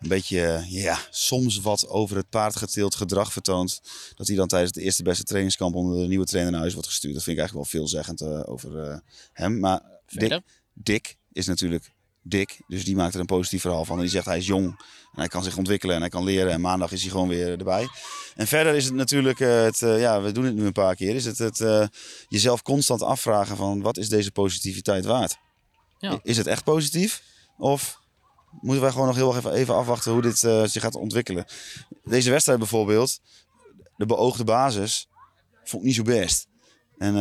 [0.00, 3.80] een beetje, ja, soms wat over het paard getild gedrag vertoont,
[4.14, 6.88] dat hij dan tijdens de eerste beste trainingskamp onder de nieuwe trainer naar huis wordt
[6.88, 7.14] gestuurd.
[7.14, 9.02] Dat vind ik eigenlijk wel veelzeggend over
[9.32, 9.58] hem.
[9.58, 9.80] Maar?
[10.06, 10.40] Dick,
[10.72, 11.95] Dick is natuurlijk
[12.28, 13.96] Dick, dus die maakt er een positief verhaal van.
[13.96, 14.66] En die zegt hij is jong
[15.12, 16.52] en hij kan zich ontwikkelen en hij kan leren.
[16.52, 17.88] En maandag is hij gewoon weer erbij.
[18.34, 20.94] En verder is het natuurlijk, eh, het, eh, ja, we doen het nu een paar
[20.94, 21.86] keer, is het, het eh,
[22.28, 25.36] jezelf constant afvragen van wat is deze positiviteit waard?
[25.98, 26.20] Ja.
[26.22, 27.22] Is het echt positief?
[27.58, 28.00] Of
[28.60, 30.38] moeten wij gewoon nog heel even, even afwachten hoe dit
[30.70, 31.44] zich gaat ontwikkelen?
[32.04, 33.20] Deze wedstrijd bijvoorbeeld,
[33.96, 35.08] de beoogde basis,
[35.64, 36.46] vond ik niet zo best.
[36.98, 37.14] En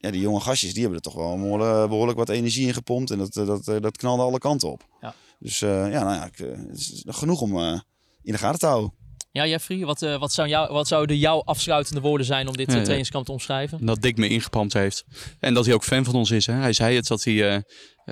[0.00, 3.10] ja, die jonge gastjes, die hebben er toch wel behoorlijk, behoorlijk wat energie in gepompt.
[3.10, 4.86] En dat, eh, dat, eh, dat knalde alle kanten op.
[5.00, 5.14] Ja.
[5.38, 7.80] Dus eh, ja, nou ja, ik, het is genoeg om eh,
[8.22, 8.92] in de gaten te houden.
[9.32, 12.76] Ja, Jeffrey, wat, wat, zou jou, wat zouden jouw afsluitende woorden zijn om dit Ja,
[12.76, 12.82] ja.
[12.82, 13.86] trainingskamp te omschrijven?
[13.86, 15.04] Dat Dick me ingepampt heeft.
[15.40, 16.46] En dat hij ook fan van ons is.
[16.46, 16.52] Hè.
[16.52, 17.64] Hij zei het dat hij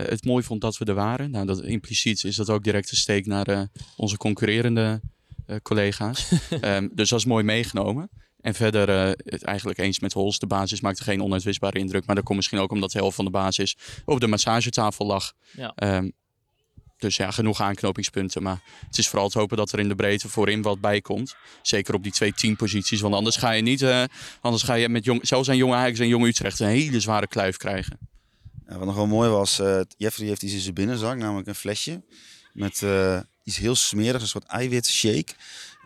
[0.07, 1.30] het mooi vond dat we er waren.
[1.30, 3.62] Nou, dat, impliciet is dat ook direct een steek naar eh,
[3.97, 5.01] onze concurrerende
[5.47, 6.30] eh, collega's.
[6.61, 8.11] Ehm, dus dat is mooi meegenomen.
[8.41, 10.39] En verder eh, het eigenlijk eens met Hols.
[10.39, 12.07] De basis maakte geen onuitwisbare indruk.
[12.07, 15.32] Maar dat komt misschien ook omdat de helft van de basis op de massagetafel lag.
[15.53, 15.72] Ja.
[15.74, 16.09] Ehm,
[16.99, 18.43] dus ja, genoeg aanknopingspunten.
[18.43, 21.36] Maar het is vooral te hopen dat er in de breedte voorin wat bij komt.
[21.62, 23.01] Zeker op die twee teamposities.
[23.01, 24.05] Want anders ga je niet, eh,
[24.41, 27.26] anders ga je met jong, zelfs aan jonge Ajax en jonge Utrecht een hele zware
[27.26, 27.99] kluif krijgen.
[28.68, 31.55] Ja, wat nog wel mooi was, eh, Jeffrey heeft iets in zijn binnenzak, namelijk een
[31.55, 32.03] flesje
[32.53, 35.32] met eh, iets heel smerigs, een soort eiwit shake.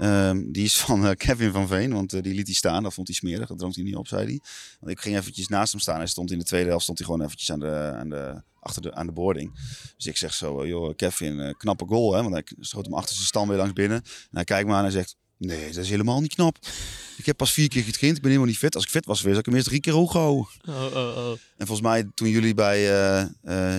[0.03, 2.83] Ehm, die is van eh, Kevin van Veen, want eh, die liet hij staan.
[2.83, 4.41] Dat vond hij smerig, dat dronk hij niet op, zei hij.
[4.81, 5.97] Want ik ging eventjes naast hem staan.
[5.97, 8.83] Hij stond in de tweede helft stond hij gewoon eventjes aan de, aan de, achter
[8.83, 9.53] de, aan de boarding.
[9.97, 12.23] Dus ik zeg zo, eh, joh Kevin, knappe goal hè.
[12.23, 13.97] Want hij schoot hem achter zijn stand weer langs binnen.
[14.03, 16.59] En hij kijkt me aan en hij zegt, nee, dat is helemaal niet knap.
[17.17, 18.75] Ik heb pas vier keer getraind, ik ben helemaal niet fit.
[18.75, 20.47] Als ik fit was geweest, had ik hem eerst drie keer hoog gehouden.
[20.69, 21.31] Oh, oh, oh.
[21.31, 22.83] En volgens mij toen jullie bij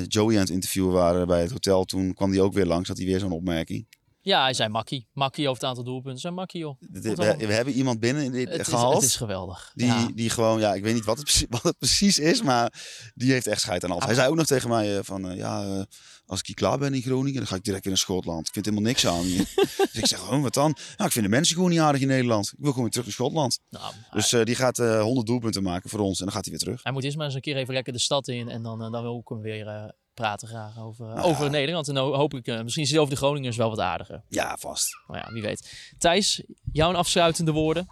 [0.08, 2.98] Joey aan het interviewen waren bij het hotel, toen kwam hij ook weer langs, had
[2.98, 3.86] hij weer zo'n opmerking.
[4.26, 5.08] Ja, hij zei makkie.
[5.14, 6.22] Makkie over het aantal doelpunten.
[6.22, 6.80] Zijn makkie, joh.
[6.92, 8.94] We, hebben iemand binnen in dit Het is, gehaald.
[8.94, 9.72] het is geweldig.
[9.76, 10.08] Die, Ja.
[10.16, 12.74] die gewoon, ja, ik weet niet wat het, precies- wat het precies is, maar
[13.16, 14.02] die heeft echt scheid aan alles.
[14.02, 14.08] Ah.
[14.08, 15.82] Hij zei ook nog tegen mij eh, van, eh, ja, eh,
[16.26, 18.48] als ik hier klaar ben in Groningen, dan ga ik direct weer naar Schotland.
[18.48, 19.54] Ik vind helemaal niks aan hier.
[19.92, 20.76] dus ik zeg, oh, wat dan?
[20.98, 22.46] Nou, ik vind de mensen gewoon niet aardig in Nederland.
[22.48, 23.60] Ik wil gewoon weer terug naar Schotland.
[23.70, 26.64] Nou, Dus die gaat eh 100 doelpunten maken voor ons en dan gaat hij weer
[26.64, 26.84] terug.
[26.84, 28.50] hij moet eerst maar eens een keer even lekker de stad in.
[28.50, 31.88] En dan, dan wil ik hem weer, praten graag over, eh, over Nederland.
[31.88, 34.24] En ho- hopelijk, eh, misschien is over de Groningers wel wat aardiger.
[34.30, 34.90] Ja, vast.
[35.08, 35.92] Nou ja, wie weet.
[35.98, 37.88] Thijs, jouw afsluitende woorden?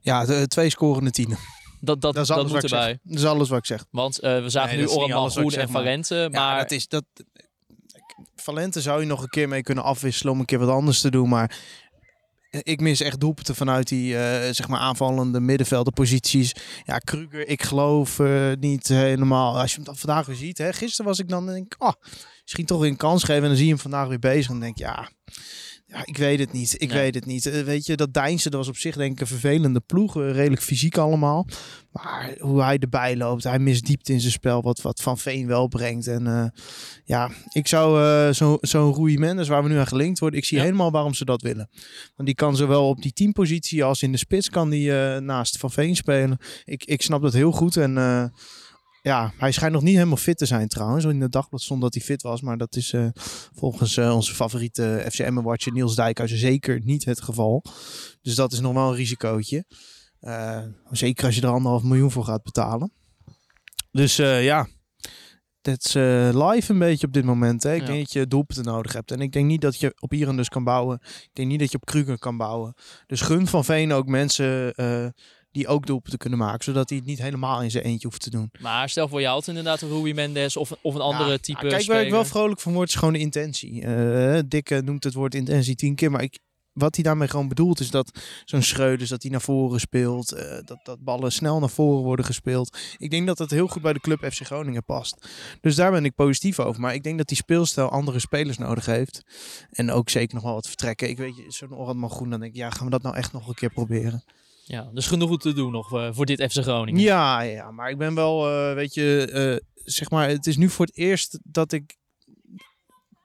[0.00, 1.38] Ja, de, twee scorende tienen.
[1.80, 2.88] Dat, dat, Dat is dat, moet wat ik erbij.
[2.88, 2.98] zeg.
[3.02, 3.84] Dat is alles wat ik zeg.
[3.90, 5.10] Want eh, we zagen Nee, nu ik Groen
[5.52, 6.14] en maar- Valente.
[6.14, 7.04] Ja, Maar dat is dat.
[8.36, 11.10] Valente zou je nog een keer mee kunnen afwisselen om een keer wat anders te
[11.10, 11.58] doen, maar
[12.60, 16.52] ik mis echt doelpunten vanuit die eh, zeg maar aanvallende middenveldenposities.
[16.84, 19.58] Ja, Kruger, ik geloof eh, niet helemaal.
[19.58, 21.92] Als je hem dan vandaag weer ziet, hè, gisteren was ik dan denk ik, oh,
[22.42, 24.60] misschien toch weer een kans geven en dan zie je hem vandaag weer bezig en
[24.60, 25.10] denk ja.
[25.92, 26.74] Ja, ik weet het niet.
[26.82, 26.98] Ik Nee.
[26.98, 27.46] weet het niet.
[27.46, 30.16] Eh, weet je, dat Deinze, dat was op zich denk ik een vervelende ploeg.
[30.16, 31.46] eh, redelijk fysiek allemaal.
[31.90, 34.62] Maar hoe hij erbij loopt, hij mist diepte in zijn spel.
[34.62, 36.06] Wat, wat Van Veen wel brengt.
[36.06, 36.44] En eh,
[37.04, 40.38] ja, ik zou eh, zo- zo'n Rui Mendes, waar we nu aan gelinkt worden.
[40.38, 40.62] Ik zie Ja.
[40.64, 41.68] helemaal waarom ze dat willen.
[42.16, 44.90] Want die kan zowel op die teampositie als in de spits kan die
[45.20, 46.38] naast Van Veen spelen.
[46.64, 47.76] Ik, ik snap dat heel goed.
[47.76, 47.96] En
[49.02, 51.04] ja, hij schijnt nog niet helemaal fit te zijn trouwens.
[51.04, 52.40] In de dagblad stond dat hij fit was.
[52.40, 53.08] Maar dat is eh,
[53.54, 57.64] volgens eh, onze favoriete FCM-watcher Niels Dijkhuizen zeker niet het geval.
[58.22, 59.64] Dus dat is nog wel een risicootje.
[60.20, 62.92] Eh, zeker als je er anderhalf miljoen voor gaat betalen.
[63.90, 64.66] Dus ja,
[65.60, 65.92] dat is
[66.34, 67.62] live een beetje op dit moment.
[67.62, 67.74] Hè.
[67.74, 67.86] Ik Ja.
[67.86, 69.10] denk dat je doelpunten nodig hebt.
[69.10, 70.98] En ik denk niet dat je op Iran dus kan bouwen.
[71.02, 72.74] Ik denk niet dat je op Kruger kan bouwen.
[73.06, 74.74] Dus gun van Veen ook mensen
[75.52, 76.64] die ook doelpunten kunnen maken.
[76.64, 78.50] Zodat hij het niet helemaal in zijn eentje hoeft te doen.
[78.60, 81.58] Maar stel voor je had inderdaad een Rui Mendes of, of een andere Ja, type
[81.64, 83.82] nou, kijk, waar ik wel vrolijk van word, is gewoon de intentie.
[83.82, 86.38] Eh Dikke noemt het woord intentie tien keer, maar ik,
[86.72, 90.58] wat hij daarmee gewoon bedoelt is dat zo'n Schreuders, dat hij naar voren speelt, eh,
[90.64, 92.78] dat, dat ballen snel naar voren worden gespeeld.
[92.98, 95.28] Ik denk dat dat heel goed bij de club FC Groningen past.
[95.60, 96.80] Dus daar ben ik positief over.
[96.80, 99.22] Maar ik denk dat die speelstijl andere spelers nodig heeft.
[99.70, 101.08] En ook zeker nog wel wat vertrekken.
[101.08, 103.32] Ik weet je, zo'n Orhan Groen, dan denk ik, ja, gaan we dat nou echt
[103.32, 104.24] nog een keer proberen?
[104.64, 107.00] Ja, dus genoeg te doen nog eh, voor dit FC Groningen.
[107.00, 110.68] Ja, ja, maar ik ben wel, eh, weet je, eh, zeg maar, het is nu
[110.68, 111.96] voor het eerst dat ik,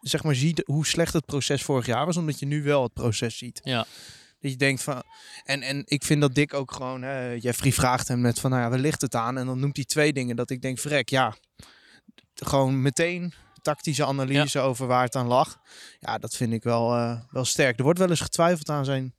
[0.01, 2.93] zeg maar, zie hoe slecht het proces vorig jaar was, omdat je nu wel het
[2.93, 3.59] proces ziet.
[3.63, 3.85] Ja.
[4.39, 5.03] Dat je denkt van,
[5.43, 8.63] en, en ik vind dat Dick ook gewoon, hè, Jeffrey vraagt hem net van, nou
[8.63, 9.37] ja, waar ligt het aan?
[9.37, 11.35] En dan noemt hij twee dingen dat ik denk, vrek, ja,
[12.33, 15.59] gewoon meteen tactische analyse over waar het aan lag.
[15.99, 16.89] Ja, dat vind ik wel,
[17.29, 17.77] wel sterk.
[17.77, 19.13] Er wordt wel eens getwijfeld aan zijn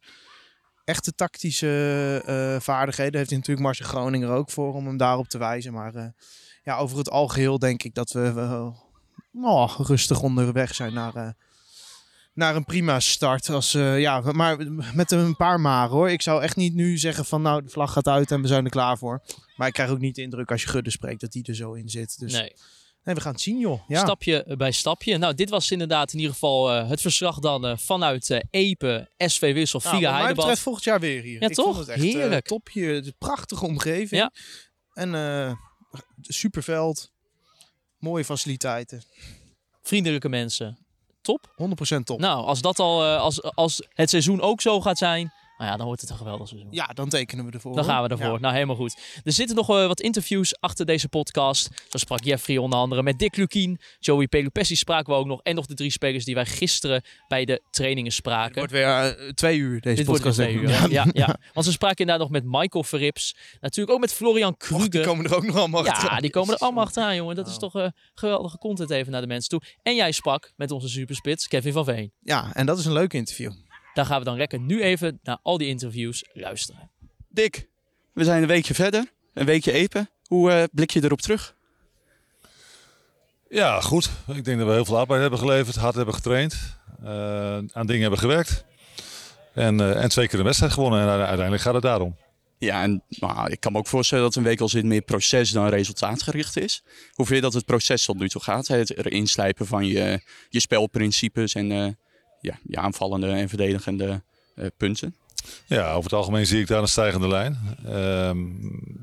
[0.89, 3.16] echte tactische eh, vaardigheden.
[3.16, 5.72] Heeft hij natuurlijk Marcel Groninger ook voor om hem daarop te wijzen.
[5.72, 6.07] Maar eh,
[6.62, 8.76] ja, over het algeheel denk ik dat we wel
[9.76, 11.28] rustig onderweg zijn naar, eh,
[12.34, 13.49] naar een prima start.
[13.49, 16.11] Als, ja, maar met een paar maren hoor.
[16.11, 18.64] Ik zou echt niet nu zeggen van nou de vlag gaat uit en we zijn
[18.64, 19.22] er klaar voor.
[19.57, 21.72] Maar ik krijg ook niet de indruk als je Gudde spreekt dat die er zo
[21.72, 22.18] in zit.
[22.18, 22.55] Dus Nee.
[23.09, 23.81] Nee, we gaan het zien joh.
[23.89, 24.01] Ja.
[24.01, 25.19] Stapje bij stapje.
[25.19, 29.11] Nou, dit was inderdaad in ieder geval eh, het verslag dan eh, vanuit eh Epe,
[29.17, 30.37] SV Wissel, Nou, Via Heidebad.
[30.37, 31.41] betreft volgend jaar weer hier.
[31.41, 31.65] Ja, ik toch?
[31.65, 32.47] Vond het echt, eh, Heerlijk.
[32.47, 32.95] top hier.
[32.95, 34.21] Een prachtige omgeving.
[34.21, 34.33] Ja.
[34.93, 35.53] En eh
[36.21, 37.11] superveld.
[37.99, 39.03] Mooie faciliteiten.
[39.03, 39.07] 100%
[39.83, 40.79] Vriendelijke mensen.
[41.23, 41.53] Top.
[42.05, 42.21] top.
[42.21, 45.77] Nou, als dat al, eh, als, als het seizoen ook zo gaat zijn, nou ja,
[45.77, 46.69] dan wordt het een geweldig seizoen.
[46.73, 47.75] Ja, dan tekenen we ervoor.
[47.75, 48.33] Dan gaan we ervoor.
[48.33, 48.39] Ja.
[48.39, 48.99] Nou, helemaal goed.
[49.25, 51.69] Er zitten nog eh, wat interviews achter deze podcast.
[51.89, 53.79] Zo sprak Jeffrey onder andere met Dick Lukien.
[53.99, 55.43] Joey Pelupessi spraken we ook nog.
[55.43, 58.47] En nog de drie spelers die wij gisteren bij de trainingen spraken.
[58.47, 60.39] Het wordt weer eh, twee uur deze Dit wordt podcast.
[60.39, 60.91] weer twee uur.
[60.91, 61.37] Ja, ja.
[61.53, 63.37] Want ze spraken inderdaad nog met Michael Verrips.
[63.61, 65.07] Natuurlijk ook met Florian Och, die Kruger.
[65.09, 66.21] komen er ook nog allemaal Ja, achteraan.
[66.21, 67.37] die komen er allemaal achteraan, jongen.
[67.37, 67.59] Dat is Oh.
[67.59, 69.63] toch eh, geweldige content even naar de mensen toe.
[69.83, 72.13] En jij sprak met onze superspits, Kevin van Veen.
[72.21, 73.53] Ja, en dat is een leuk interview.
[73.99, 76.91] Daar gaan we dan lekker nu even naar al die interviews luisteren.
[77.29, 77.69] Dick,
[78.13, 79.13] we zijn een weekje verder.
[79.35, 80.11] Een weekje Epen.
[80.27, 81.55] Hoe eh, blik je erop terug?
[83.49, 84.11] Ja, goed.
[84.27, 88.01] Ik denk dat we heel veel arbeid hebben geleverd, hard hebben getraind, eh, aan dingen
[88.01, 88.65] hebben gewerkt.
[89.55, 91.01] En, eh, en twee keer een wedstrijd gewonnen.
[91.01, 92.17] En uiteindelijk gaat het daarom.
[92.59, 95.51] Ja, en nou, ik kan me ook voorstellen dat een week al zit meer proces
[95.51, 96.83] dan resultaatgericht is.
[97.13, 98.67] Hoe vind je dat het proces tot nu toe gaat?
[98.67, 101.89] Het erin slijpen van je, je spelprincipes en eh,
[102.41, 104.22] ja, je aanvallende en verdedigende
[104.55, 105.14] eh, punten.
[105.66, 107.59] Ja, over het algemeen zie ik daar een stijgende lijn.
[107.86, 108.39] Ehm,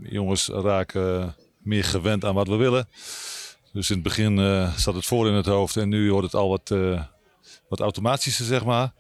[0.02, 2.88] jongens raken meer gewend aan wat we willen.
[3.74, 6.36] Dus in het begin eh, zat het voor in het hoofd en nu wordt het
[6.42, 7.04] al wat, eh,
[7.70, 8.94] wat automatischer, zeg maar.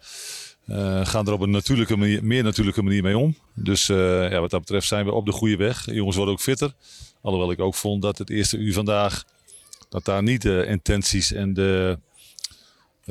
[1.03, 3.37] Gaan er op een natuurlijke manier, meer natuurlijke manier mee om.
[3.53, 5.85] Dus ja, wat dat betreft zijn we op de goede weg.
[5.91, 6.73] Jongens worden ook fitter.
[7.21, 9.23] Alhoewel ik ook vond dat het eerste uur vandaag,
[9.89, 11.99] dat daar niet de intenties en de,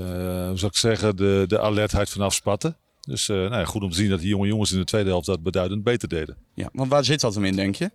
[0.03, 2.77] hoe zou ik zeggen, de, de alertheid vanaf spatten.
[3.07, 5.09] Dus eh, nou ja, goed om te zien dat die jonge jongens in de tweede
[5.09, 6.37] helft dat beduidend beter deden.
[6.55, 7.91] Ja, want waar zit dat hem in, denk je?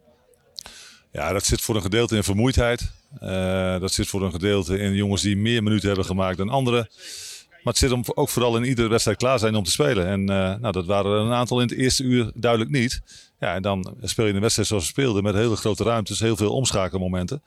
[1.12, 2.92] Ja, dat zit voor een gedeelte in vermoeidheid.
[3.20, 6.90] Eh, dat zit voor een gedeelte in jongens die meer minuten hebben gemaakt dan anderen.
[7.64, 10.08] Maar het zit hem ook vooral in iedere wedstrijd klaar zijn om te spelen.
[10.08, 13.02] En eh, nou, dat waren er een aantal in het eerste uur duidelijk niet.
[13.40, 16.36] Ja, en dan speel je een wedstrijd zoals we speelden met hele grote ruimtes, heel
[16.36, 17.44] veel omschakelmomenten.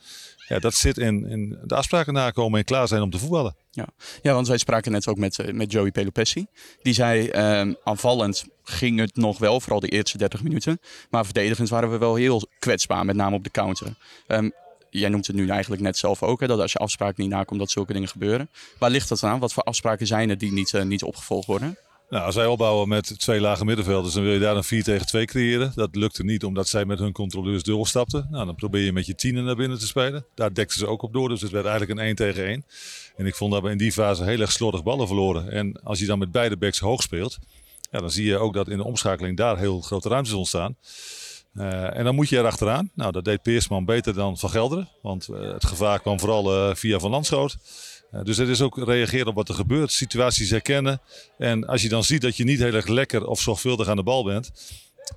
[0.48, 3.56] Ja, dat zit in, in de afspraken nakomen en klaar zijn om te voetballen.
[3.70, 3.86] Ja,
[4.22, 6.46] ja want wij spraken net ook met, eh, met Joey Pelopessi.
[6.82, 10.80] Die zei, ehm, aanvallend ging het nog wel, vooral de eerste 30 minuten.
[11.10, 13.94] Maar verdedigend waren we wel heel kwetsbaar, met name op de counter.
[14.26, 14.50] Ehm,
[14.92, 17.60] jij noemt het nu eigenlijk net zelf ook, hè, dat als je afspraken niet nakomt,
[17.60, 18.50] dat zulke dingen gebeuren.
[18.78, 19.38] Waar ligt dat aan?
[19.38, 21.76] Wat voor afspraken zijn er die niet, eh, niet opgevolgd worden?
[22.12, 25.06] Nou, als wij opbouwen met twee lage middenvelders, dan wil je daar een 4 tegen
[25.06, 25.72] 2 creëren.
[25.74, 28.26] Dat lukte niet omdat zij met hun controleurs doorstapten.
[28.30, 30.26] Nou, dan probeer je met je tienen naar binnen te spelen.
[30.34, 32.64] Daar dekten ze ook op door, dus het werd eigenlijk een 1 tegen 1.
[33.16, 35.50] En ik vond dat we in die fase heel erg slordig ballen verloren.
[35.50, 37.38] En als je dan met beide backs hoog speelt,
[37.90, 40.76] ja, dan zie je ook dat in de omschakeling daar heel grote ruimtes ontstaan.
[41.54, 42.90] Uh, en dan moet je erachteraan.
[42.94, 44.88] Nou, dat deed Peersman beter dan Van Gelderen.
[45.02, 47.56] Want uh, het gevaar kwam vooral uh, via Van Landschoot.
[48.22, 49.92] dus het is ook reageren op wat er gebeurt.
[49.92, 51.00] Situaties herkennen.
[51.38, 54.02] En als je dan ziet dat je niet heel erg lekker of zorgvuldig aan de
[54.02, 54.52] bal bent.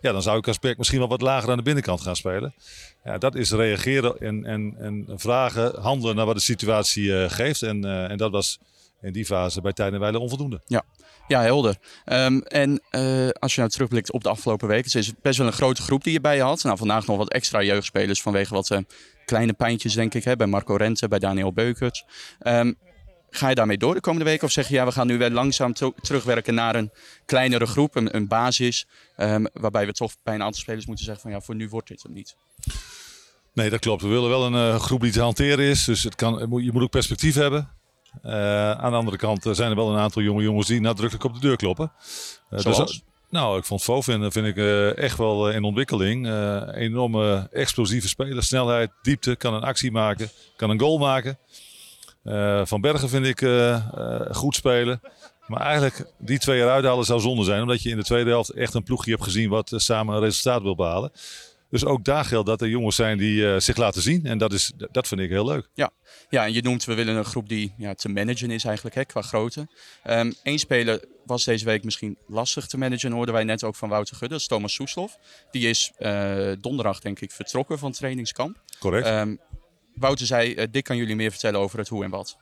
[0.02, 2.54] Ja, dan zou ik als back misschien wel wat lager aan de binnenkant gaan spelen.
[3.04, 7.62] Ja, dat is reageren en, en, en vragen, handelen naar wat de situatie geeft.
[7.62, 8.60] En, en dat was
[9.02, 10.62] in die fase bij Tijn en Weilen onvoldoende.
[10.66, 10.84] Ja,
[11.28, 11.78] ja, helder.
[12.06, 15.48] Um, en uh, als je nou terugblikt op de afgelopen weken, het is best wel
[15.48, 16.64] een grote groep die je bij je had.
[16.64, 18.78] Nou, vandaag nog wat extra jeugdspelers vanwege wat uh,
[19.26, 22.06] kleine pijntjes, denk ik, hè, bij Marco Rente, bij Daniel Beukert.
[22.42, 22.78] Um,
[23.30, 24.48] ga je daarmee door de komende weken?
[24.48, 26.92] Of zeg je, ja, we gaan nu weer langzaam terugwerken naar een
[27.26, 31.32] kleinere groep, een, basis, um, waarbij we toch bij een aantal spelers moeten zeggen van,
[31.32, 32.36] ja, voor nu wordt dit hem niet.
[33.54, 34.02] Nee, dat klopt.
[34.02, 35.84] We willen wel een uh, groep die te hanteren is.
[35.84, 37.70] Dus het kan, je moet ook perspectief hebben.
[38.26, 41.34] Uh, aan de andere kant zijn er wel een aantal jonge jongens die nadrukkelijk op
[41.34, 41.92] de deur kloppen.
[42.50, 44.58] Uh, dus, nou, ik vond Fovin vind ik
[44.98, 46.28] echt wel in ontwikkeling.
[46.74, 51.38] enorme explosieve speler, snelheid, diepte, kan een actie maken, kan een goal maken.
[52.64, 53.50] Van Bergen vind ik
[54.32, 55.02] goed spelen.
[55.48, 57.62] Maar eigenlijk die twee eruit halen zou zonde zijn.
[57.62, 60.62] Omdat je in de tweede helft echt een ploegje hebt gezien wat samen een resultaat
[60.62, 61.12] wil behalen.
[61.76, 64.26] Dus ook daar geldt dat er jongens zijn die uh, zich laten zien.
[64.26, 65.70] En dat, is, dat vind ik heel leuk.
[65.74, 65.92] Ja.
[66.30, 69.06] ja, en je noemt we willen een groep die ja, te managen is eigenlijk, hè,
[69.06, 69.68] qua grootte.
[70.04, 73.90] Eén um, speler was deze week misschien lastig te managen, hoorden wij net ook van
[73.90, 74.34] Wouter Gudde.
[74.34, 75.18] Dat is Thomas Soeslof.
[75.52, 78.62] Die is uh, donderdag denk ik vertrokken van het trainingskamp.
[78.80, 79.08] Correct.
[79.08, 79.40] Um,
[79.96, 82.38] Wouter zei, uh, Dick kan jullie meer vertellen over het hoe en wat.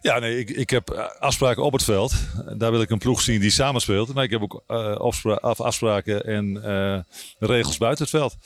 [0.00, 2.14] Ja, nee, ik, ik heb afspraken op het veld.
[2.56, 4.14] Daar wil ik een ploeg zien die samenspeelt.
[4.14, 4.96] Maar ik heb ook uh,
[5.40, 6.98] afspraken en uh,
[7.38, 8.36] regels buiten het veld.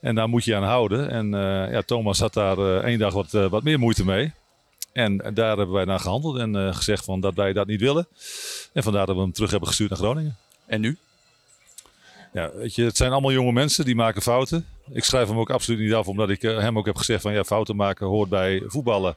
[0.00, 1.10] En daar moet je aan houden.
[1.10, 4.32] En uh, ja, Thomas had daar één dag wat, wat meer moeite mee.
[4.92, 8.08] En daar hebben wij naar gehandeld en gezegd van dat wij dat niet willen.
[8.72, 10.36] En vandaar dat we hem terug hebben gestuurd naar Groningen.
[10.66, 10.98] En nu?
[12.32, 14.66] Ja, weet je, het zijn allemaal jonge mensen die maken fouten.
[14.92, 17.44] Ik schrijf hem ook absoluut niet af, omdat ik hem ook heb gezegd van ja,
[17.44, 19.16] fouten maken hoort bij voetballen.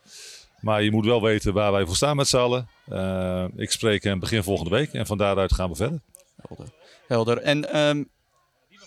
[0.61, 2.65] Maar je moet wel weten waar wij voor staan met z'n.
[2.89, 6.01] Uh, ik spreek hem begin volgende week en van daaruit gaan we verder.
[6.35, 6.73] Helder.
[7.07, 7.37] Helder.
[7.37, 8.09] En um,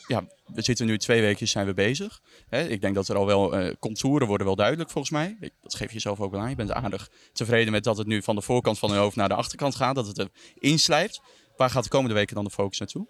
[0.07, 2.21] ja, we zitten nu twee weken zijn we bezig.
[2.49, 5.53] Hè, ik denk dat er al wel uh, contouren worden wel duidelijk volgens mij.
[5.63, 6.49] Dat geef je zelf ook wel aan.
[6.49, 9.29] Je bent aardig tevreden met dat het nu van de voorkant van je hoofd naar
[9.29, 9.95] de achterkant gaat.
[9.95, 11.21] Dat het er inslijpt.
[11.57, 13.07] Waar gaat de komende weken dan de focus naartoe?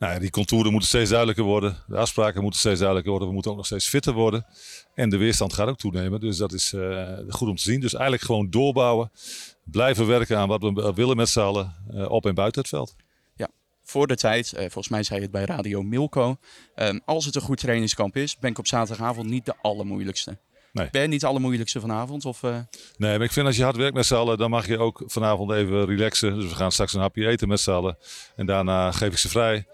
[0.00, 1.76] Nou, die contouren moeten steeds duidelijker worden.
[1.86, 3.28] De afspraken moeten steeds duidelijker worden.
[3.28, 4.46] We moeten ook nog steeds fitter worden.
[4.94, 6.20] En de weerstand gaat ook toenemen.
[6.20, 7.80] Dus dat is uh, goed om te zien.
[7.80, 9.10] Dus eigenlijk gewoon doorbouwen.
[9.64, 11.74] Blijven werken aan wat we willen met z'n allen.
[11.94, 12.96] Uh, op en buiten het veld.
[13.34, 13.48] Ja,
[13.82, 14.52] voor de tijd.
[14.52, 16.36] Uh, volgens mij zei het bij Radio Milko.
[17.04, 20.38] Als het een goed trainingskamp is, ben ik op zaterdagavond niet de allermoeilijkste.
[20.72, 20.88] Nee.
[20.90, 22.24] Ben niet de allermoeilijkste vanavond?
[22.24, 22.56] Of, uh...
[22.96, 25.02] Nee, maar ik vind als je hard werkt met z'n allen, dan mag je ook
[25.06, 26.34] vanavond even relaxen.
[26.34, 27.98] Dus we gaan straks een hapje eten met z'n allen.
[28.36, 29.66] En daarna geef ik ze vrij.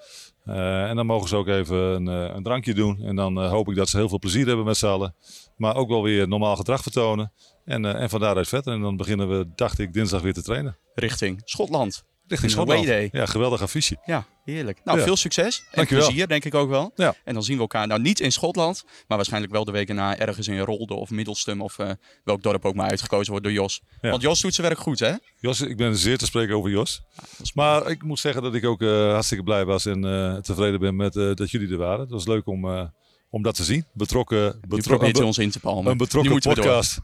[0.46, 3.02] Uh, en dan mogen ze ook even een, uh, een drankje doen.
[3.02, 5.14] En dan uh, hoop ik dat ze heel veel plezier hebben met z'n allen.
[5.56, 7.32] Maar ook wel weer normaal gedrag vertonen.
[7.64, 8.72] En, en van daaruit verder.
[8.72, 10.76] En dan beginnen we, dacht ik, dinsdag weer te trainen.
[10.94, 12.04] Richting Schotland.
[12.28, 12.84] Richting Schotland.
[13.12, 13.96] Ja, geweldig affiche.
[14.04, 14.80] Ja, heerlijk.
[14.84, 15.04] Nou, ja.
[15.04, 15.58] veel succes.
[15.58, 16.04] En Dankjewel.
[16.04, 16.92] plezier, denk ik ook wel.
[16.94, 17.14] Ja.
[17.24, 20.18] En dan zien we elkaar nou niet in Schotland, maar waarschijnlijk wel de weken na
[20.18, 21.90] ergens in Rolde of Middelstum of uh,
[22.24, 23.82] welk dorp ook maar uitgekozen wordt door Jos.
[24.00, 24.10] Ja.
[24.10, 25.12] Want Jos doet zijn werk goed, hè?
[25.36, 27.02] Jos, ik ben zeer te spreken over Jos.
[27.14, 30.80] Ja, maar ik moet zeggen dat ik ook uh, hartstikke blij was en uh, tevreden
[30.80, 32.00] ben met dat jullie er waren.
[32.00, 32.90] Het was leuk om
[33.30, 33.84] om dat te zien.
[33.92, 35.90] Betrokken, betrokken be ons in te palmen.
[35.90, 37.00] Een betrokken podcast.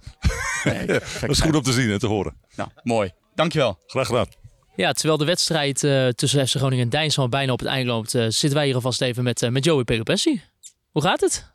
[0.65, 0.87] Nee,
[1.21, 2.37] dat is goed om te zien en te horen.
[2.57, 3.13] Nou, mooi.
[3.35, 3.79] Dankjewel.
[3.87, 4.42] Graag gedaan.
[4.75, 8.15] Ja, terwijl de wedstrijd uh, tussen FC Groningen en Dijnsland bijna op het eind loopt,
[8.15, 10.43] uh, zitten wij hier alvast even met, uh, met Joey Pelopessi.
[10.91, 11.51] Hoe gaat het?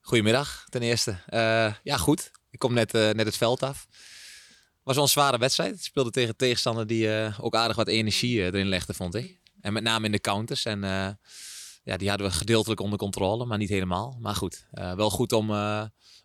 [0.00, 1.16] Goedemiddag, ten eerste.
[1.82, 2.30] ja, goed.
[2.50, 3.86] Ik kom net, net het veld af.
[4.82, 5.74] was wel een zware wedstrijd.
[5.74, 9.38] Ik speelde tegen tegenstander die ook aardig wat energie erin legde, vond ik.
[9.60, 10.64] En met name in de counters.
[10.64, 10.80] En
[11.82, 14.18] ja, die hadden we gedeeltelijk onder controle, maar niet helemaal.
[14.20, 15.50] Maar goed, wel goed om,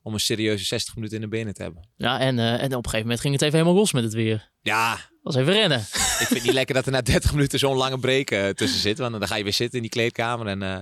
[0.01, 1.87] om een serieuze 60 minuten in de benen te hebben.
[1.97, 4.49] Ja, en, en op een gegeven moment ging het even helemaal los met het weer.
[4.61, 5.79] Ja, was even rennen.
[6.21, 8.79] ik vind het niet lekker dat er na 30 minuten zo'n lange break eh, tussen
[8.79, 8.97] zit.
[8.97, 10.77] Want dan ga je weer zitten in die kleedkamer en eh,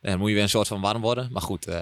[0.00, 1.28] dan moet je weer een soort van warm worden.
[1.32, 1.74] Maar goed, eh,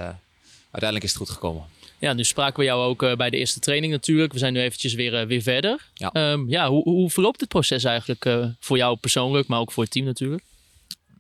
[0.71, 1.65] uiteindelijk is het goed gekomen.
[2.03, 4.33] Ja, nu spraken we jou ook eh, bij de eerste training natuurlijk.
[4.33, 5.91] We zijn nu eventjes weer, eh, weer verder.
[5.95, 6.11] Ja.
[6.13, 9.83] Ehm, ja, hoe, hoe verloopt het proces eigenlijk eh, voor jou persoonlijk, maar ook voor
[9.83, 10.43] het team natuurlijk?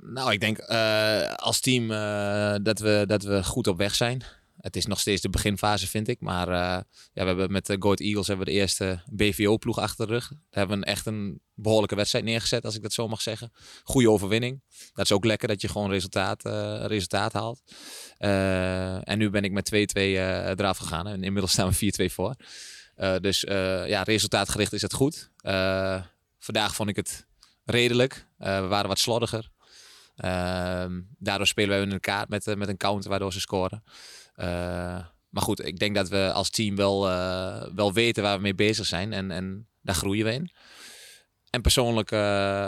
[0.04, 4.22] Nou, ik denk eh, als team eh, dat, we, dat we goed op weg zijn.
[4.60, 6.20] Het is nog steeds de beginfase, vind ik.
[6.20, 10.06] Maar eh, ja, we hebben met de Goat Eagles hebben we de eerste BVO-ploeg achter
[10.06, 10.32] de rug.
[10.50, 13.52] Hebben we een, echt een behoorlijke wedstrijd neergezet, als ik dat zo mag zeggen.
[13.84, 14.62] Goede overwinning.
[14.94, 16.42] Dat is ook lekker dat je gewoon resultaat,
[16.86, 17.62] resultaat haalt.
[19.04, 21.06] En nu ben ik met 2-2 eh, eraf gegaan.
[21.06, 22.34] En inmiddels staan we 4-2 voor.
[23.20, 23.40] Dus
[23.86, 25.30] ja, resultaatgericht is het goed.
[26.38, 27.26] Vandaag vond ik het
[27.64, 28.26] redelijk.
[28.36, 29.51] We waren wat slordiger.
[30.22, 33.82] Ehm, daardoor spelen we een kaart met, eh, met een counter waardoor ze scoren.
[34.34, 34.46] Eh,
[35.28, 38.54] maar goed, ik denk dat we als team wel, eh, wel weten waar we mee
[38.54, 39.12] bezig zijn.
[39.12, 40.50] En, en daar groeien we in.
[41.50, 42.10] En persoonlijk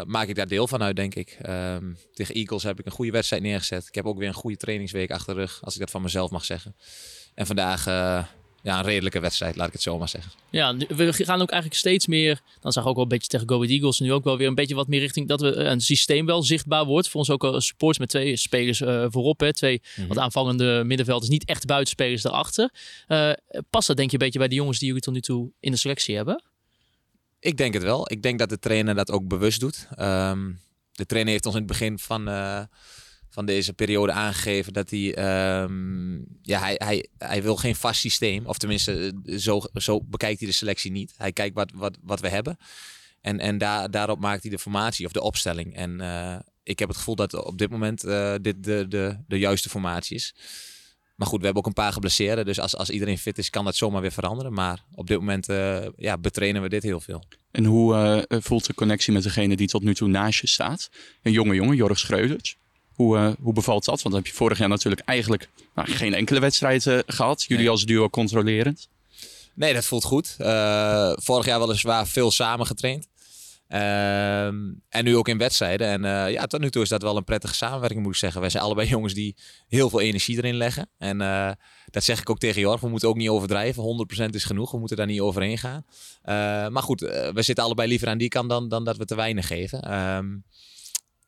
[0.06, 1.38] maak ik daar deel van uit, denk ik.
[1.42, 3.86] Ehm, tegen Eagles heb ik een goede wedstrijd neergezet.
[3.86, 6.30] Ik heb ook weer een goede trainingsweek achter de rug, als ik dat van mezelf
[6.30, 6.76] mag zeggen.
[7.34, 7.84] En vandaag
[8.64, 10.32] ja, een redelijke wedstrijd, laat ik het zo maar zeggen.
[10.50, 13.48] Ja, we gaan ook eigenlijk steeds meer, dan zag ik ook wel een beetje tegen
[13.48, 15.70] Go Ahead Eagles, nu ook wel weer een beetje wat meer richting dat we eh,
[15.70, 17.08] een systeem wel zichtbaar wordt.
[17.08, 21.30] Voor ons ook als supports met twee spelers eh, voorop, hè, twee wat aanvallende middenvelders,
[21.30, 22.70] niet echt buitenspelers erachter.
[23.06, 23.32] Eh
[23.70, 25.70] past dat denk je een beetje bij de jongens die jullie tot nu toe in
[25.70, 26.42] de selectie hebben?
[27.38, 28.10] Ik denk het wel.
[28.10, 29.88] Ik denk dat de trainer dat ook bewust doet.
[29.96, 30.52] Ehm,
[30.92, 32.28] de trainer heeft ons in het begin van,
[33.34, 38.46] van deze periode aangegeven dat hij, ehm, ja, hij, hij, wil geen vast systeem.
[38.46, 41.14] Of tenminste, eh, zo, zo bekijkt hij de selectie niet.
[41.16, 42.56] Hij kijkt wat, wat, wat we hebben.
[43.20, 45.76] En, en daar, daarop maakt hij de formatie of de opstelling.
[45.76, 49.38] En eh, ik heb het gevoel dat op dit moment eh, dit de, de, de
[49.38, 50.34] juiste formatie is.
[51.16, 52.44] Maar goed, we hebben ook een paar geblesseerden.
[52.44, 54.52] Dus als, als iedereen fit is, kan dat zomaar weer veranderen.
[54.52, 55.46] Maar op dit moment
[55.96, 57.24] ja, betrainen we dit heel veel.
[57.50, 60.90] En hoe voelt de connectie met degene die tot nu toe naast je staat?
[61.22, 62.56] Een jonge jongen, Jorg Schreuders.
[62.94, 64.02] Hoe, eh, hoe bevalt dat?
[64.02, 67.42] Want dan heb je vorig jaar natuurlijk eigenlijk nou, geen enkele wedstrijd eh, gehad.
[67.42, 67.70] Jullie Nee.
[67.70, 68.88] als duo controlerend.
[69.54, 70.34] Nee, dat voelt goed.
[70.38, 73.08] Eh, vorig jaar weliswaar veel samen getraind.
[73.68, 74.56] Ehm,
[74.88, 76.04] en nu ook in wedstrijden.
[76.04, 78.40] En ja, tot nu toe is dat wel een prettige samenwerking, moet ik zeggen.
[78.40, 79.36] Wij zijn allebei jongens die
[79.68, 80.88] heel veel energie erin leggen.
[80.98, 81.18] En
[81.90, 82.80] dat zeg ik ook tegen Jorg.
[82.80, 83.82] We moeten ook niet overdrijven.
[83.82, 84.70] 100% is genoeg.
[84.70, 85.84] We moeten daar niet overheen gaan.
[86.72, 89.46] Maar goed, we zitten allebei liever aan die kant dan, dan dat we te weinig
[89.46, 89.82] geven.
[89.82, 90.26] Ehm,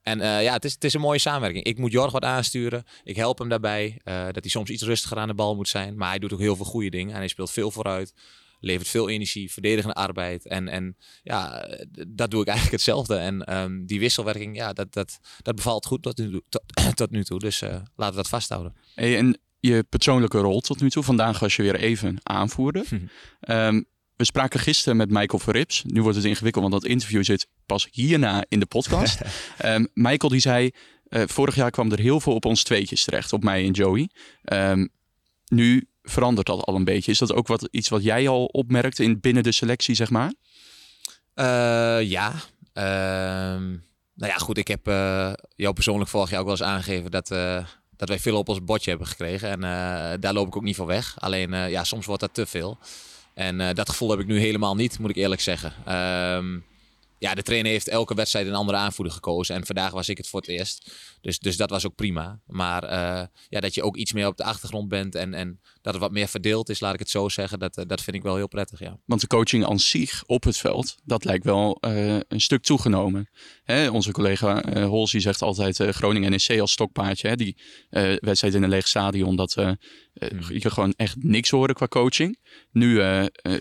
[0.07, 1.65] en eh, ja, het is, het is een mooie samenwerking.
[1.65, 2.85] Ik moet Jorg wat aansturen.
[3.05, 4.01] Ik help hem daarbij.
[4.05, 5.97] eh, dat hij soms iets rustiger aan de bal moet zijn.
[5.97, 7.13] Maar hij doet ook heel veel goede dingen.
[7.13, 8.15] En hij speelt veel vooruit.
[8.61, 10.47] Levert veel energie, verdedigende arbeid.
[10.47, 11.69] En, en ja,
[12.09, 13.17] dat doe ik eigenlijk hetzelfde.
[13.17, 17.11] En ehm, die wisselwerking, ja, dat, dat, dat bevalt goed tot nu, toe- tot, tot
[17.11, 17.39] nu toe.
[17.39, 18.75] Dus eh, laten we dat vasthouden.
[18.95, 21.03] Hey, en je persoonlijke rol tot nu toe.
[21.03, 22.87] Vandaag was je weer even aanvoerder.
[23.41, 23.83] Ehm,
[24.17, 25.83] we spraken gisteren met Michael Verrips.
[25.87, 29.21] Nu wordt het ingewikkeld, want dat interview zit pas hierna in de podcast.
[29.59, 30.71] Ehm, Michael die zei,
[31.09, 33.33] eh, vorig jaar kwam er heel veel op ons tweetjes terecht.
[33.33, 34.11] Op mij en Joey.
[34.45, 34.87] Ehm,
[35.47, 37.11] nu verandert dat al een beetje.
[37.11, 40.33] Is dat ook wat, iets wat jij al opmerkt in, binnen de selectie, zeg maar?
[41.35, 42.33] Eh, ja.
[42.73, 43.69] Ehm,
[44.15, 44.59] nou ja, goed.
[44.59, 47.29] Ik heb eh, jou persoonlijk vorig jaar ook wel eens aangegeven dat,
[47.97, 49.51] dat wij veel op ons bordje hebben gekregen.
[49.51, 49.61] En
[50.21, 51.15] daar loop ik ook niet voor weg.
[51.19, 52.79] Alleen, ja, soms wordt dat te veel.
[53.37, 55.73] En eh, dat gevoel heb ik nu helemaal niet, moet ik eerlijk zeggen.
[55.85, 56.59] Ehm,
[57.19, 59.55] ja, de trainer heeft elke wedstrijd een andere aanvoerder gekozen.
[59.55, 60.93] En vandaag was ik het voor het eerst.
[61.21, 62.41] Dus, dus dat was ook prima.
[62.47, 65.95] Maar eh, ja, dat je ook iets meer op de achtergrond bent en, en dat
[65.95, 67.59] het wat meer verdeeld is, laat ik het zo zeggen.
[67.59, 68.99] Dat, eh, dat vind ik wel heel prettig, ja.
[69.05, 73.31] Want de coaching aan zich op het veld, dat lijkt wel eh, een stuk toegenomen.
[73.65, 77.29] Hè, onze collega Holsie zegt altijd Groningen NEC als stokpaardje.
[77.29, 77.57] Hè, die
[78.21, 79.71] wedstrijd in een leeg stadion, dat eh,
[80.49, 82.39] je gewoon echt niks horen qua coaching.
[82.71, 83.01] Nu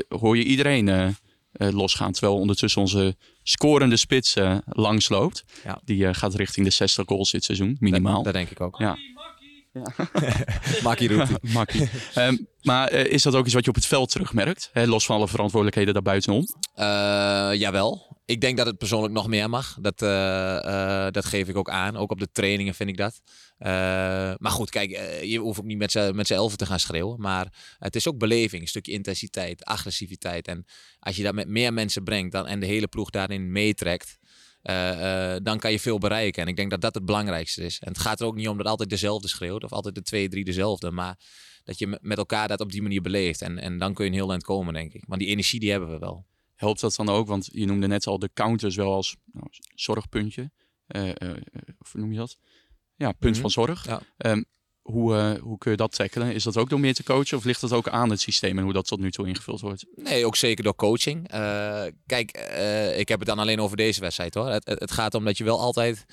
[0.08, 1.16] hoor je iedereen
[1.52, 3.16] losgaan, terwijl ondertussen onze
[3.48, 4.36] scorende spits
[4.66, 5.44] langsloopt.
[5.64, 5.82] Ja.
[5.84, 8.24] Die eh, gaat richting de 60 goals dit seizoen, minimaal.
[8.24, 8.78] Dat denk ik ook.
[8.78, 8.98] Ja.
[10.84, 11.32] Makkie roept.
[12.14, 14.70] Ehm, maar eh, is dat ook iets wat je op het veld terugmerkt?
[14.74, 16.46] Hè, los van alle verantwoordelijkheden daarbuitenom?
[16.74, 16.86] Eh,
[17.54, 18.15] jawel.
[18.26, 19.78] Ik denk dat het persoonlijk nog meer mag.
[19.82, 21.98] Dat, eh, eh, dat geef ik ook aan.
[21.98, 23.22] Ook op de trainingen vind ik dat.
[23.58, 23.70] Eh,
[24.38, 24.90] maar goed, kijk,
[25.24, 27.20] je hoeft ook niet met z'n met te gaan schreeuwen.
[27.22, 30.48] Maar het is ook beleving, een stukje intensiteit, agressiviteit.
[30.48, 30.66] En
[31.00, 34.18] als je dat met meer mensen brengt dan, en de hele ploeg daarin meetrekt...
[35.44, 36.42] dan kan je veel bereiken.
[36.42, 37.80] En ik denk dat dat het belangrijkste is.
[37.80, 39.64] En het gaat er ook niet om dat altijd dezelfde schreeuwt.
[39.64, 40.92] Of altijd de twee, drie dezelfde.
[40.92, 41.20] Maar
[41.64, 43.42] dat je met- met elkaar dat op die manier beleeft.
[43.42, 45.08] En, en dan kun je een heel eind komen, denk ik.
[45.08, 46.26] Maar die energie, die hebben we wel.
[46.56, 47.28] Helpt dat dan ook?
[47.28, 50.52] Want je noemde net al de counters wel als nou, zorgpuntje.
[50.88, 51.10] Eh,
[51.92, 52.38] hoe noem je dat?
[52.96, 53.42] Ja, punt Mhm.
[53.42, 53.86] van zorg.
[53.88, 54.02] Ja.
[54.18, 54.44] Ehm,
[54.82, 56.34] hoe, hoe kun je dat tackelen?
[56.34, 58.64] Is dat ook door meer te coachen of ligt dat ook aan het systeem en
[58.64, 59.86] hoe dat tot nu toe ingevuld wordt?
[59.96, 61.28] Nee, ook zeker door coaching.
[62.06, 62.32] Kijk,
[62.98, 64.48] ik heb het dan alleen over deze wedstrijd hoor.
[64.48, 66.06] Het, het, het gaat om dat je wel altijd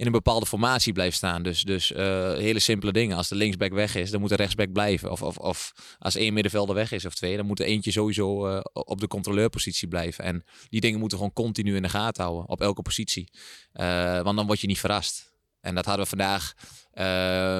[0.00, 1.42] in een bepaalde formatie blijft staan.
[1.42, 3.16] Dus, dus eh, hele simpele dingen.
[3.16, 5.10] Als de linksback weg is, dan moet de rechtsback blijven.
[5.10, 8.46] Of, of, of als één middenvelder weg is of twee, dan moet er eentje sowieso
[8.46, 10.24] eh, op de controleurpositie blijven.
[10.24, 13.28] En die dingen moeten gewoon continu in de gaten houden, op elke positie.
[13.72, 15.32] Eh, want dan word je niet verrast.
[15.60, 16.54] En dat hadden we vandaag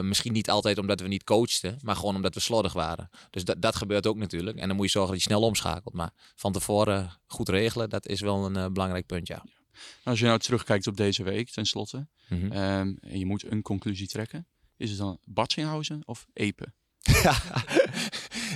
[0.03, 3.11] misschien niet altijd omdat we niet coachten, maar gewoon omdat we slordig waren.
[3.30, 4.59] Dus dat, dat gebeurt ook natuurlijk.
[4.59, 5.95] En dan moet je zorgen dat je snel omschakelt.
[5.95, 9.45] Maar van tevoren goed regelen, dat is wel een belangrijk punt, ja.
[10.05, 12.53] Als je nou terugkijkt op deze week, tenslotte, Mhm.
[12.53, 16.72] ehm, en je moet een conclusie trekken, is het dan Batsinghausen of Epe?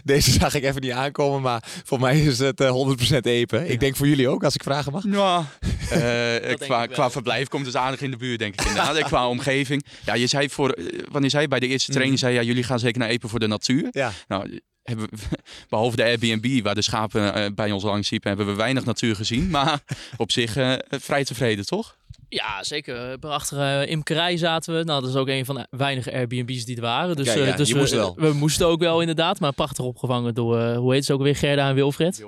[0.04, 3.70] Deze zag ik even niet aankomen, maar voor mij is het eh, 100% epen.
[3.70, 5.04] Ik denk voor jullie ook, als ik vragen mag.
[5.12, 5.46] Ja,
[5.90, 6.96] eh, denk qua, ik wel.
[6.98, 9.02] qua verblijf komt het aardig in de buurt, denk ik inderdaad.
[9.02, 9.84] Qua omgeving.
[10.04, 12.62] Ja, je zei voor, eh, wanneer zei je bij de eerste training, zei ja, jullie
[12.62, 13.88] gaan zeker naar Epe voor de natuur.
[13.90, 14.12] Ja.
[14.28, 14.60] Nou,
[15.68, 19.16] behalve de Airbnb, waar de schapen eh, bij ons langs liepen, hebben we weinig natuur
[19.16, 19.50] gezien.
[19.50, 19.80] Maar
[20.16, 21.96] op zich eh, vrij tevreden, toch?
[22.34, 23.18] Ja, zeker.
[23.20, 24.84] Achter eh, imkerij zaten we.
[24.84, 27.16] Nou, dat is ook een van de weinige Airbnb's die er waren.
[27.16, 28.14] Dus, Kijk, eh, ja, dus je we, moest wel.
[28.16, 29.40] we moesten ook wel inderdaad.
[29.40, 32.24] Maar prachtig opgevangen door, eh, hoe heet ze ook weer, Gerda en Wilfred.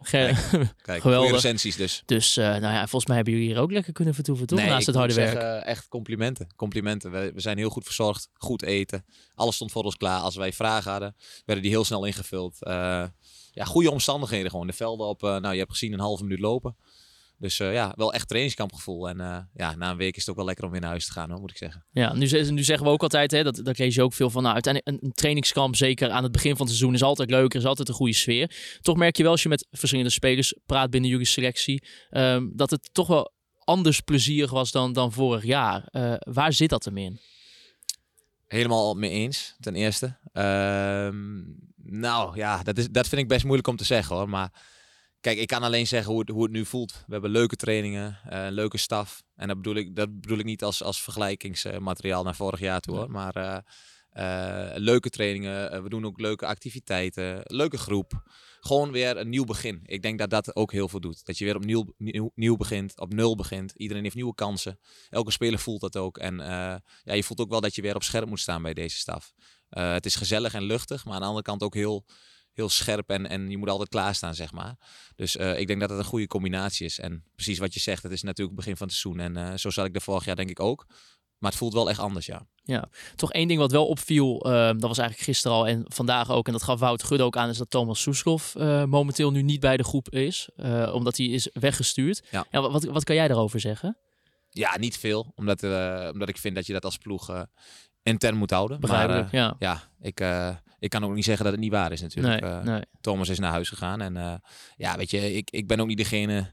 [0.00, 0.48] Ger-
[0.82, 1.28] Kijk, Geweldig.
[1.28, 2.02] goede recensies dus.
[2.06, 4.58] dus eh, nou ja, volgens mij hebben jullie hier ook lekker kunnen vertoeven, toch?
[4.58, 5.30] Naast ik het harde werk.
[5.30, 6.46] zeggen, echt complimenten.
[6.56, 7.10] Complimenten.
[7.10, 9.04] We, we zijn heel goed verzorgd, goed eten.
[9.34, 10.20] Alles stond voor ons klaar.
[10.20, 12.62] Als wij vragen hadden, werden die heel snel ingevuld.
[12.64, 13.04] Eh,
[13.52, 14.66] ja, goede omstandigheden gewoon.
[14.66, 16.76] De velden op, nou je hebt gezien, een halve minuut lopen.
[17.38, 19.08] Dus eh, ja, wel echt trainingskampgevoel.
[19.08, 21.06] En eh, ja, na een week is het ook wel lekker om weer naar huis
[21.06, 21.84] te gaan, hoor, moet ik zeggen.
[21.90, 24.42] Ja, nu, nu zeggen we ook altijd, hè, dat, dat lees je ook veel van.
[24.42, 27.52] Nou, uiteindelijk een, een trainingskamp, zeker aan het begin van het seizoen, is altijd leuk.
[27.52, 28.78] Er is altijd een goede sfeer.
[28.80, 32.70] Toch merk je wel als je met verschillende spelers praat binnen jullie selectie, ehm, dat
[32.70, 33.32] het toch wel
[33.68, 35.86] anders plezierig was dan, dan vorig jaar.
[35.90, 37.20] Eh, waar zit dat hem in?
[38.46, 40.18] Helemaal mee eens, ten eerste.
[40.32, 41.42] Ehm,
[41.76, 44.28] nou ja, dat, is, dat vind ik best moeilijk om te zeggen hoor.
[44.28, 44.52] Maar
[45.20, 46.92] kijk, ik kan alleen zeggen hoe het, hoe het nu voelt.
[46.92, 49.22] We hebben leuke trainingen, eh, leuke staf.
[49.34, 52.96] En dat bedoel ik, dat bedoel ik niet als, als vergelijkingsmateriaal naar vorig jaar toe
[52.96, 53.10] hoor.
[53.10, 53.58] Maar eh,
[54.10, 58.22] eh, leuke trainingen, we doen ook leuke activiteiten, leuke groep.
[58.60, 59.80] Gewoon weer een nieuw begin.
[59.84, 61.26] Ik denk dat dat ook heel veel doet.
[61.26, 63.72] Dat je weer opnieuw nieuw, nieuw begint, op nul begint.
[63.76, 64.78] Iedereen heeft nieuwe kansen.
[65.10, 66.18] Elke speler voelt dat ook.
[66.18, 66.36] En
[67.04, 69.32] ja, je voelt ook wel dat je weer op scherp moet staan bij deze staf.
[69.68, 72.04] Het is gezellig en luchtig, maar aan de andere kant ook heel,
[72.58, 74.76] heel scherp en, en je moet altijd klaarstaan, zeg maar.
[75.16, 76.98] Dus eh, ik denk dat het een goede combinatie is.
[76.98, 79.22] En precies wat je zegt, het is natuurlijk het begin van het seizoen.
[79.22, 80.86] En eh, zo zat ik er vorig jaar denk ik ook.
[81.38, 82.88] Maar het voelt wel echt anders, ja.
[83.16, 86.46] Toch één ding wat wel opviel, ehm, dat was eigenlijk gisteren al en vandaag ook,
[86.46, 89.60] en dat gaf Wout Gudde ook aan, is dat Thomas Soeskov eh, momenteel nu niet
[89.60, 90.48] bij de groep is,
[90.92, 92.22] omdat hij is weggestuurd.
[92.30, 92.46] Ja.
[92.50, 93.96] wat, wat, wat kan jij daarover zeggen?
[94.50, 95.32] Ja, niet veel.
[95.34, 95.62] Omdat,
[96.12, 97.46] omdat ik vind dat je dat als ploeg
[98.02, 98.80] intern moet houden.
[98.80, 99.56] Begrijpelijk, maar, ja.
[99.58, 100.20] ja, ik,
[100.78, 102.40] ik kan ook niet zeggen dat het niet waar is natuurlijk.
[102.40, 102.82] Nee, Eh, nee.
[103.00, 104.00] Thomas is naar huis gegaan.
[104.00, 104.34] En eh,
[104.76, 106.52] ja, weet je, ik, ik ben ook niet degene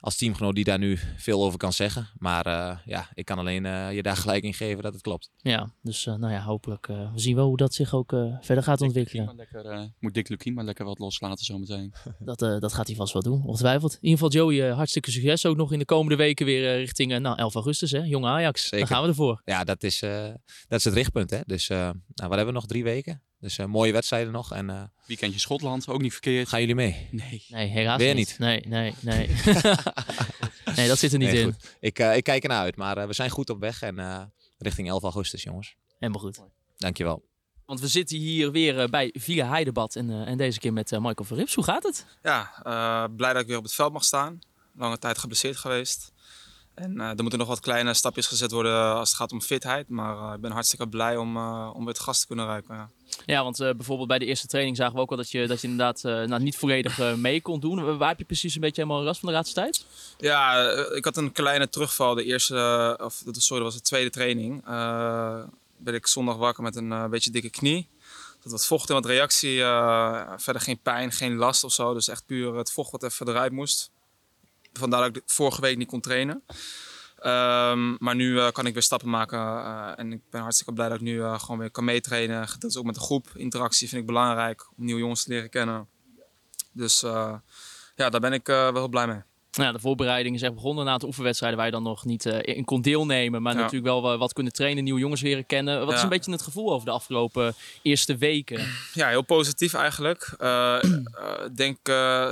[0.00, 2.08] als teamgenoot die daar nu veel over kan zeggen.
[2.18, 5.30] Maar eh, ja, ik kan alleen eh, je daar gelijk in geven dat het klopt.
[5.36, 8.36] Ja, dus eh, nou ja, hopelijk eh, we zien wel hoe dat zich ook eh,
[8.40, 9.36] verder gaat ontwikkelen.
[9.36, 11.92] Lekker, moet Dick Lukien maar lekker wat loslaten zometeen.
[12.18, 13.92] Dat, eh, dat gaat hij vast wel doen, ongetwijfeld.
[13.92, 17.38] In ieder geval Joey, hartstikke succes ook nog in de komende weken weer richting nou,
[17.38, 17.98] 11 augustus, hè?
[17.98, 18.62] Jong Ajax.
[18.62, 18.78] Zeker.
[18.78, 19.42] Daar gaan we ervoor.
[19.44, 20.24] Ja, dat is, eh,
[20.68, 21.30] dat is het richtpunt.
[21.30, 21.40] Hè?
[21.46, 22.66] Dus eh, nou, wat hebben we nog?
[22.66, 23.22] Drie weken.
[23.40, 24.52] Dus eh, mooie wedstrijden nog.
[24.52, 26.48] En eh, Weekendje Schotland, ook niet verkeerd.
[26.48, 27.08] gaan jullie mee?
[27.10, 27.44] Nee.
[27.48, 28.28] Nee, helaas Weer niet.
[28.28, 28.38] niet.
[28.38, 29.28] Nee, nee, nee.
[30.76, 31.52] nee, dat zit er niet Nee, in.
[31.52, 31.76] goed.
[31.80, 32.76] Ik, eh, ik kijk ernaar uit.
[32.76, 33.82] Maar we zijn goed op weg.
[33.82, 34.22] En eh,
[34.58, 35.76] richting 11 augustus, jongens.
[35.98, 36.40] Helemaal goed.
[36.76, 37.26] Dankjewel.
[37.66, 41.54] Want we zitten hier weer bij Villa Heidebad en, en deze keer met Michael Verrips.
[41.54, 42.06] Hoe gaat het?
[42.22, 44.38] Ja, eh, blij dat ik weer op het veld mag staan.
[44.74, 46.12] Lange tijd geblesseerd geweest.
[46.78, 49.88] En eh, er moeten nog wat kleine stapjes gezet worden als het gaat om fitheid.
[49.88, 52.74] Maar eh, ik ben hartstikke blij om, eh, om weer het gas te kunnen ruiken.
[52.74, 52.90] Ja.
[53.26, 55.60] Ja, want eh, bijvoorbeeld bij de eerste training zagen we ook al dat je, dat
[55.60, 57.98] je inderdaad eh, nou, niet volledig eh, mee kon doen.
[57.98, 59.84] Waar heb je precies een beetje helemaal last van de laatste tijd?
[60.18, 62.14] Ja, eh, ik had een kleine terugval.
[62.14, 62.56] De eerste,
[62.98, 64.66] eh, of dat- sorry, dat was de tweede training.
[64.66, 65.42] Eh
[65.80, 67.88] ben ik zondag wakker met een eh, beetje dikke knie.
[68.42, 69.62] Dat wat vocht en wat reactie.
[69.62, 71.94] eh, verder geen pijn, geen last of zo.
[71.94, 73.90] Dus echt puur het vocht wat even eruit moest.
[74.72, 76.42] Vandaar dat ik de- vorige week niet kon trainen.
[77.18, 79.38] Ehm, maar nu eh, kan ik weer stappen maken.
[79.38, 82.46] eh, en ik ben hartstikke blij dat ik nu eh, gewoon weer kan meetrainen.
[82.58, 83.28] Dat is ook met de groep.
[83.34, 85.86] Interactie vind ik belangrijk om nieuwe jongens te leren kennen.
[86.72, 87.00] Dus
[87.96, 89.20] ja, daar ben ik wel heel blij mee.
[89.52, 90.86] Nou, de voorbereiding is echt begonnen.
[90.86, 93.42] Een aantal oefenwedstrijden waar je dan nog niet in kon deelnemen.
[93.42, 93.58] Maar Ja.
[93.58, 95.78] natuurlijk wel wat kunnen trainen, nieuwe jongens leren kennen.
[95.80, 96.02] Wat is Ja.
[96.02, 98.66] een beetje het gevoel over de afgelopen eerste weken?
[98.92, 100.34] Ja, heel positief eigenlijk.
[101.46, 101.78] Ik denk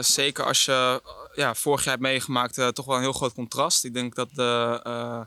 [0.00, 1.02] zeker als je
[1.36, 3.84] ja, vorig jaar hebt meegemaakt, eh, toch wel een heel groot contrast.
[3.84, 5.20] Ik denk dat de, eh,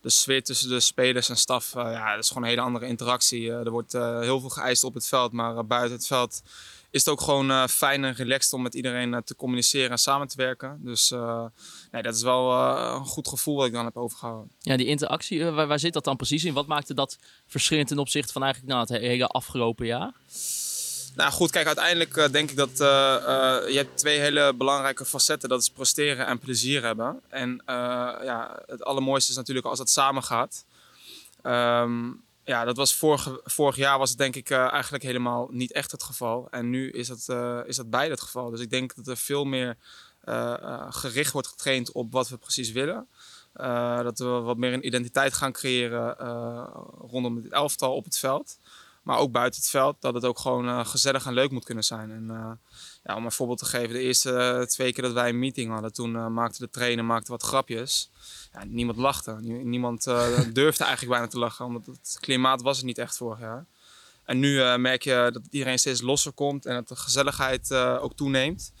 [0.00, 2.86] de sfeer tussen de spelers en staf, eh, ja, dat is gewoon een hele andere
[2.86, 3.50] interactie.
[3.50, 6.42] Er wordt heel veel geëist op het veld, maar buiten het veld
[6.90, 10.36] is het ook gewoon fijn en relaxed om met iedereen te communiceren en samen te
[10.36, 10.78] werken.
[10.82, 11.10] Dus
[11.90, 12.52] nee, dat is wel
[12.94, 14.50] een goed gevoel wat ik dan heb overgehouden.
[14.58, 16.54] Ja, die interactie, waar, waar zit dat dan precies in?
[16.54, 20.12] Wat maakte dat verschillend ten opzichte van eigenlijk nou, het hele afgelopen jaar?
[21.14, 25.04] Nou goed, kijk, uiteindelijk eh, denk ik dat eh, eh, je hebt twee hele belangrijke
[25.04, 25.48] facetten.
[25.48, 27.20] Dat is presteren en plezier hebben.
[27.28, 27.62] En
[28.24, 30.64] ja, het allermooiste is natuurlijk als het samen gaat.
[31.42, 32.10] Ehm,
[32.44, 32.96] ja, dat was
[33.44, 36.48] vorig jaar was het denk ik eigenlijk helemaal niet echt het geval.
[36.50, 37.36] En nu is dat,
[37.66, 38.50] is dat beide het geval.
[38.50, 39.76] Dus ik denk dat er veel meer
[40.90, 43.08] gericht wordt getraind op wat we precies willen.
[44.02, 46.16] Dat we wat meer een identiteit gaan creëren
[46.98, 48.58] rondom het elftal op het veld.
[49.04, 51.84] Maar ook buiten het veld, dat het ook gewoon eh, gezellig en leuk moet kunnen
[51.84, 52.10] zijn.
[52.10, 52.50] En eh,
[53.04, 55.72] ja, om een voorbeeld te geven, de eerste eh, twee keer dat wij een meeting
[55.72, 58.10] hadden, toen maakte de trainer maakte wat grapjes.
[58.52, 59.36] Ja, niemand lachte.
[59.40, 60.04] Nie- Niemand
[60.52, 63.64] durfde eigenlijk bijna te lachen, omdat het klimaat was het niet echt vorig jaar.
[64.24, 68.72] En nu merk je dat iedereen steeds losser komt en dat de gezelligheid ook toeneemt.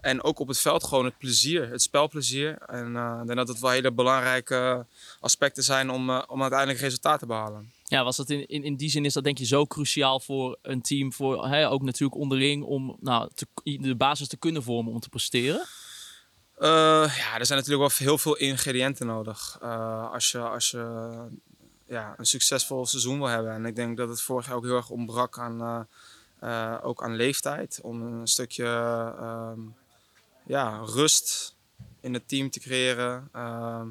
[0.00, 2.58] En ook op het veld gewoon het plezier, het spelplezier.
[2.58, 4.86] En ik denk dat het wel hele belangrijke
[5.20, 7.72] aspecten zijn om, om uiteindelijk resultaat te behalen.
[7.90, 10.58] Ja, was dat in, in, in die zin is dat denk je zo cruciaal voor
[10.62, 13.30] een team, voor hè, ook natuurlijk onderling, om nou,
[13.62, 15.66] de basis te kunnen vormen om te presteren?
[16.54, 16.68] Eh,
[17.16, 21.10] ja, er zijn natuurlijk wel heel veel ingrediënten nodig eh, als je, als je
[21.86, 23.52] ja, een succesvol seizoen wil hebben.
[23.52, 25.86] En ik denk dat het vorig jaar ook heel erg ontbrak aan,
[26.38, 27.78] eh, ook aan leeftijd.
[27.82, 28.64] Om een stukje
[29.18, 29.60] ehm,
[30.46, 31.56] ja, rust
[32.00, 33.28] in het team te creëren.
[33.32, 33.88] Ehm,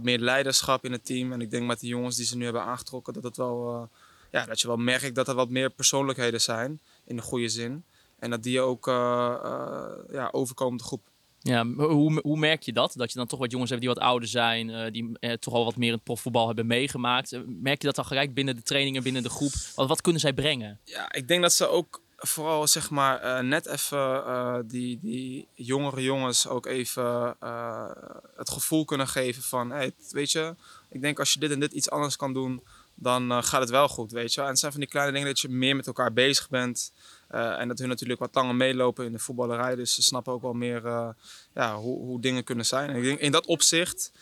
[0.00, 1.32] wat meer leiderschap in het team.
[1.32, 3.82] En ik denk met de jongens die ze nu hebben aangetrokken, dat, het wel, eh,
[4.30, 6.80] ja, dat je wel merkt dat er wat meer persoonlijkheden zijn.
[7.04, 7.84] In de goede zin.
[8.18, 11.02] En dat die ook eh, eh, ja, overkomen de groep.
[11.42, 12.92] Ja, hoe, hoe merk je dat?
[12.96, 15.76] Dat je dan toch wat jongens hebt die wat ouder zijn, die toch al wat
[15.76, 17.38] meer het profvoetbal hebben meegemaakt.
[17.46, 19.52] Merk je dat dan gelijk binnen de trainingen, binnen de groep?
[19.74, 20.78] Wat, wat kunnen zij brengen?
[20.84, 25.48] Ja, ik denk dat ze ook vooral zeg maar eh, net even eh, die, die
[25.54, 27.90] jongere jongens ook even eh,
[28.36, 30.54] het gevoel kunnen geven van, hey, weet je,
[30.90, 32.62] ik denk als je dit en dit iets anders kan doen,
[32.94, 34.40] dan gaat het wel goed, weet je.
[34.40, 36.92] En het zijn van die kleine dingen dat je meer met elkaar bezig bent.
[37.28, 39.74] en dat hun natuurlijk wat langer meelopen in de voetballerij.
[39.74, 40.82] Dus ze snappen ook wel meer
[41.54, 42.90] ja, hoe, hoe dingen kunnen zijn.
[42.90, 44.12] En ik denk in dat opzicht,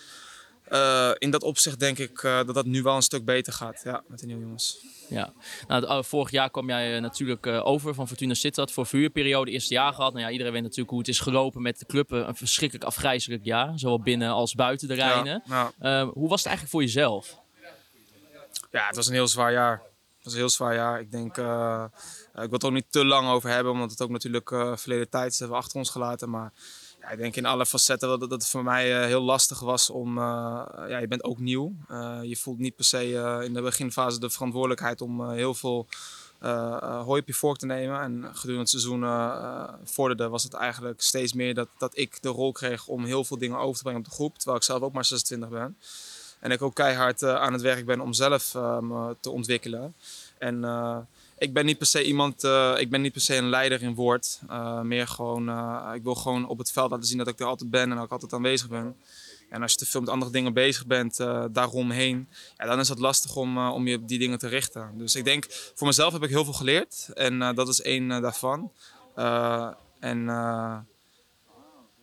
[0.71, 3.81] eh, in dat opzicht denk ik eh, dat dat nu wel een stuk beter gaat.
[3.85, 4.79] Ja, met de nieuwe jongens.
[5.09, 5.33] Ja,
[5.69, 9.51] nou, uh, vorig jaar kwam jij eh, natuurlijk eh, over van Fortuna Sittard voor vuurperiode,
[9.51, 10.13] eerste jaar gehad.
[10.13, 12.13] Nou ja, iedereen weet natuurlijk hoe het is gelopen met de club.
[12.13, 15.43] Eh, Een verschrikkelijk afgrijzelijk jaar, zowel binnen als buiten de Rijnen.
[15.47, 17.39] Ja, Eh, hoe was het eigenlijk voor jezelf?
[18.71, 19.83] Ja, het was een heel zwaar jaar.
[20.17, 21.01] Het was een heel zwaar jaar.
[21.01, 21.89] Ik denk, eh, eh,
[22.33, 24.77] ik wil het er ook niet te lang over hebben, omdat het ook natuurlijk eh
[24.77, 26.31] verleden tijd is, hebben we achter ons gelaten.
[26.31, 26.53] Maar
[27.11, 30.19] ik denk in alle facetten dat, dat het voor mij eh, heel lastig was om,
[30.19, 30.25] eh,
[30.89, 31.73] ja, je bent ook nieuw.
[31.89, 35.87] Eh, je voelt niet per se in de beginfase de verantwoordelijkheid om heel veel
[37.05, 38.01] hooi op je vork te nemen.
[38.01, 39.05] En gedurende het seizoen
[39.85, 43.39] vorderde was het eigenlijk steeds meer dat, dat ik de rol kreeg om heel veel
[43.39, 44.37] dingen over te brengen op de groep.
[44.37, 45.77] Terwijl ik zelf ook maar 26 ben.
[46.41, 48.51] En ik ook keihard aan het werk ben om zelf
[49.21, 49.95] te ontwikkelen.
[50.39, 50.61] En
[51.39, 53.95] ik ben niet per se iemand, eh, ik ben niet per se een leider in
[53.95, 54.41] woord.
[54.49, 57.47] Eh, meer gewoon, eh, ik wil gewoon op het veld laten zien dat ik er
[57.47, 58.97] altijd ben en dat ik altijd aanwezig ben.
[59.51, 61.17] En als je te veel met andere dingen bezig bent,
[61.51, 64.91] daaromheen, ja, dan is het lastig om, om je op die dingen te richten.
[64.95, 67.09] Dus ik denk, voor mezelf heb ik heel veel geleerd.
[67.15, 68.73] En dat is één daarvan.
[70.01, 70.27] En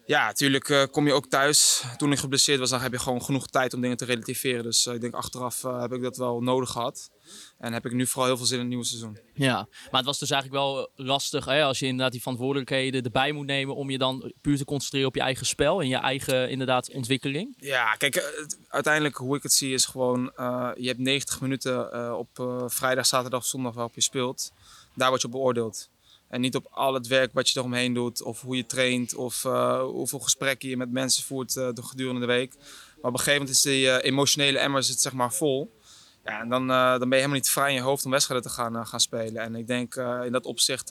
[0.05, 1.83] ja, natuurlijk eh, kom je ook thuis.
[1.97, 4.63] Toen ik geblesseerd was, dan heb je gewoon genoeg tijd om dingen te relativeren.
[4.63, 7.09] Dus eh, ik denk achteraf eh, heb ik dat wel nodig gehad.
[7.57, 9.19] En heb ik nu vooral heel veel zin in het nieuwe seizoen.
[9.33, 13.31] Ja, maar het was dus eigenlijk wel lastig hè, als je inderdaad die verantwoordelijkheden erbij
[13.31, 16.49] moet nemen om je dan puur te concentreren op je eigen spel en je eigen
[16.49, 17.55] inderdaad ontwikkeling.
[17.57, 20.31] Ja, kijk, uiteindelijk hoe ik het zie is gewoon...
[20.75, 24.51] je hebt 90 minuten op vrijdag, zaterdag, zondag waarop je speelt.
[24.95, 25.89] Daar word je op beoordeeld.
[26.27, 29.45] En niet op al het werk wat je eromheen doet, of hoe je traint, of
[29.45, 32.53] eh, hoeveel gesprekken je met mensen voert de gedurende de week.
[32.55, 35.79] Maar op een gegeven moment is die eh, emotionele emmer zit, zeg maar vol.
[36.23, 38.53] Ja, en dan, dan ben je helemaal niet vrij in je hoofd om wedstrijden te
[38.53, 39.41] gaan, gaan spelen.
[39.41, 40.89] En ik denk in dat opzicht,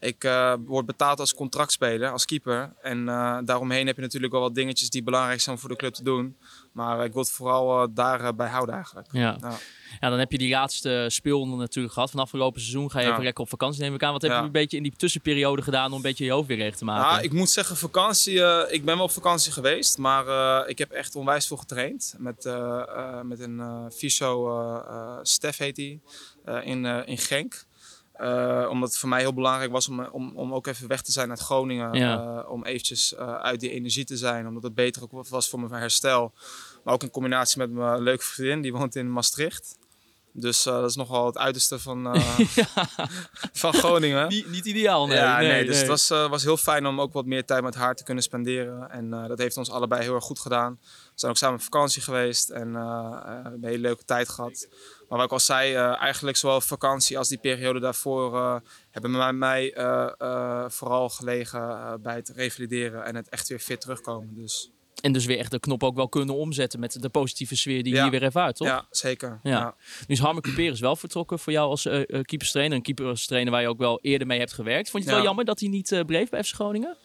[0.00, 2.72] ik eh, word betaald als contractspeler, als keeper.
[2.82, 5.94] En eh, daaromheen heb je natuurlijk wel wat dingetjes die belangrijk zijn voor de club
[5.94, 6.36] te doen.
[6.72, 9.08] Maar ik wil het vooral eh, daarbij houden eigenlijk.
[9.12, 9.36] Ja.
[9.40, 9.52] Ja.
[10.00, 12.90] ja, dan heb je die laatste speelronde natuurlijk gehad van afgelopen seizoen.
[12.90, 13.12] Ga je Ja.
[13.12, 14.12] even lekker op vakantie neem ik aan.
[14.12, 14.38] Wat heb Ja.
[14.38, 16.84] je een beetje in die tussenperiode gedaan om een beetje je hoofd weer recht te
[16.84, 17.10] maken?
[17.10, 18.34] Nou, ik moet zeggen, vakantie.
[18.70, 20.24] ik ben wel op vakantie geweest, maar
[20.68, 22.14] ik heb echt onwijs veel getraind.
[22.18, 22.44] Met,
[23.22, 26.00] met een fysio, Stef heet hij,
[26.64, 27.64] in, in Genk.
[28.20, 31.12] Eh, omdat het voor mij heel belangrijk was om, om, om ook even weg te
[31.12, 31.92] zijn uit Groningen.
[31.92, 32.40] Ja.
[32.42, 34.46] Eh, om eventjes eh, uit die energie te zijn.
[34.46, 36.32] Omdat het beter ook was voor mijn herstel.
[36.84, 38.62] Maar ook in combinatie met mijn leuke vriendin.
[38.62, 39.78] Die woont in Maastricht.
[40.32, 42.38] Dus eh, dat is nogal het uiterste van, eh,
[43.62, 44.28] van Groningen.
[44.28, 45.16] Niet, niet ideaal, nee.
[45.16, 45.78] ja, nee, nee, dus nee.
[45.78, 48.22] het was, eh, was heel fijn om ook wat meer tijd met haar te kunnen
[48.22, 48.90] spenderen.
[48.90, 50.78] En eh, dat heeft ons allebei heel erg goed gedaan.
[51.20, 52.82] We zijn ook samen op vakantie geweest en eh,
[53.24, 54.66] eh, een hele leuke tijd gehad.
[55.08, 59.32] Maar wat ik al zei, eh, eigenlijk zowel vakantie als die periode daarvoor hebben bij
[59.32, 59.72] mij
[60.68, 64.34] vooral gelegen bij het revalideren en het echt weer fit terugkomen.
[64.34, 64.70] Dus
[65.00, 67.92] En dus weer echt de knop ook wel kunnen omzetten met de positieve sfeer die
[67.92, 68.02] je Ja.
[68.02, 68.66] hier weer ervaart, toch?
[68.66, 69.40] ja, zeker.
[69.42, 69.50] Ja.
[69.50, 69.74] Ja.
[70.06, 71.82] Nu is Harmer Peer is wel vertrokken voor jou als
[72.22, 72.76] keeperstrainer.
[72.76, 74.90] Een keeperstrainer waar je ook wel eerder mee hebt gewerkt.
[74.90, 75.24] Vond je het wel Ja.
[75.24, 76.96] jammer dat hij niet bleef bij FC Groningen?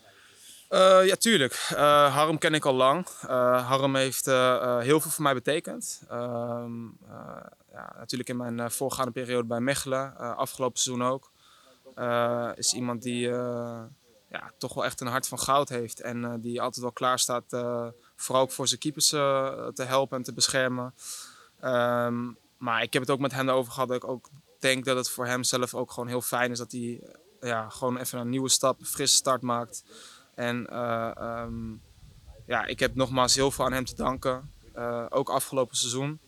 [0.69, 1.67] Eh, ja, tuurlijk.
[1.69, 3.07] Eh, Harm ken ik al lang.
[3.21, 6.01] Eh, Harm heeft heel veel voor mij betekend.
[6.09, 11.31] Ehm, eh, ja, natuurlijk in mijn voorgaande periode bij Mechelen, afgelopen seizoen ook.
[12.57, 13.27] Is iemand die
[14.29, 16.01] ja, toch wel echt een hart van goud heeft.
[16.01, 17.45] En die altijd wel klaar staat,
[18.15, 20.93] vooral ook voor zijn keepers te helpen en te beschermen.
[21.59, 24.29] Ehm, maar ik heb het ook met hem over gehad dat ik ook
[24.59, 27.01] denk dat het voor hem zelf ook gewoon heel fijn is dat hij
[27.39, 29.83] ja, gewoon even een nieuwe stap, een frisse start maakt.
[30.35, 31.73] En eh, ehm,
[32.45, 34.51] ja, ik heb nogmaals heel veel aan hem te danken.
[34.73, 36.19] Eh, ook afgelopen seizoen.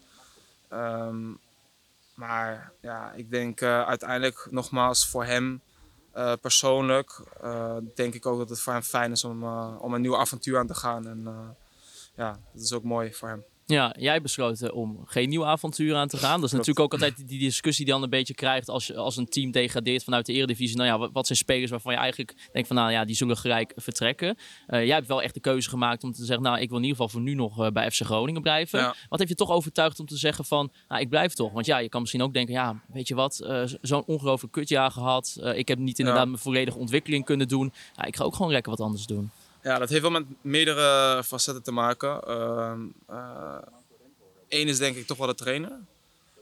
[0.70, 1.34] Ehm,
[2.16, 5.62] maar ja, ik denk eh, uiteindelijk nogmaals voor hem
[6.42, 7.22] persoonlijk.
[7.96, 9.44] denk ik ook dat het voor hem fijn is om,
[9.78, 11.08] om een nieuw avontuur aan te gaan.
[11.08, 11.56] En
[12.16, 13.44] ja, dat is ook mooi voor hem.
[13.68, 16.36] Ja, jij besloten om geen nieuw avontuur aan te gaan.
[16.36, 19.18] Dat is natuurlijk ook altijd die discussie die dan een beetje krijgt als, je, als
[19.18, 20.78] een team degradeert vanuit de Eredivisie.
[20.78, 23.38] Nou ja, wat, wat zijn spelers waarvan je eigenlijk denkt van nou ja, die zullen
[23.38, 24.38] gelijk vertrekken.
[24.68, 26.84] Eh, jij hebt wel echt de keuze gemaakt om te zeggen, nou ik wil in
[26.84, 28.80] ieder geval voor nu nog eh, bij FC Groningen blijven.
[28.80, 28.96] Ja.
[29.10, 31.52] Wat heeft je toch overtuigd om te zeggen van, nou ik blijf toch?
[31.52, 34.92] Want ja, je kan misschien ook denken, ja weet je wat, eh, zo'n ongelooflijk kutjaar
[34.92, 35.38] gehad.
[35.42, 37.74] Eh, ik heb niet inderdaad mijn volledige ontwikkeling kunnen doen.
[38.06, 39.32] Ik ga ook gewoon lekker wat anders doen.
[39.68, 42.22] Ja, dat heeft wel met meerdere facetten te maken.
[42.22, 43.58] Ehm eh,
[44.48, 45.80] Eén is denk ik toch wel de trainer.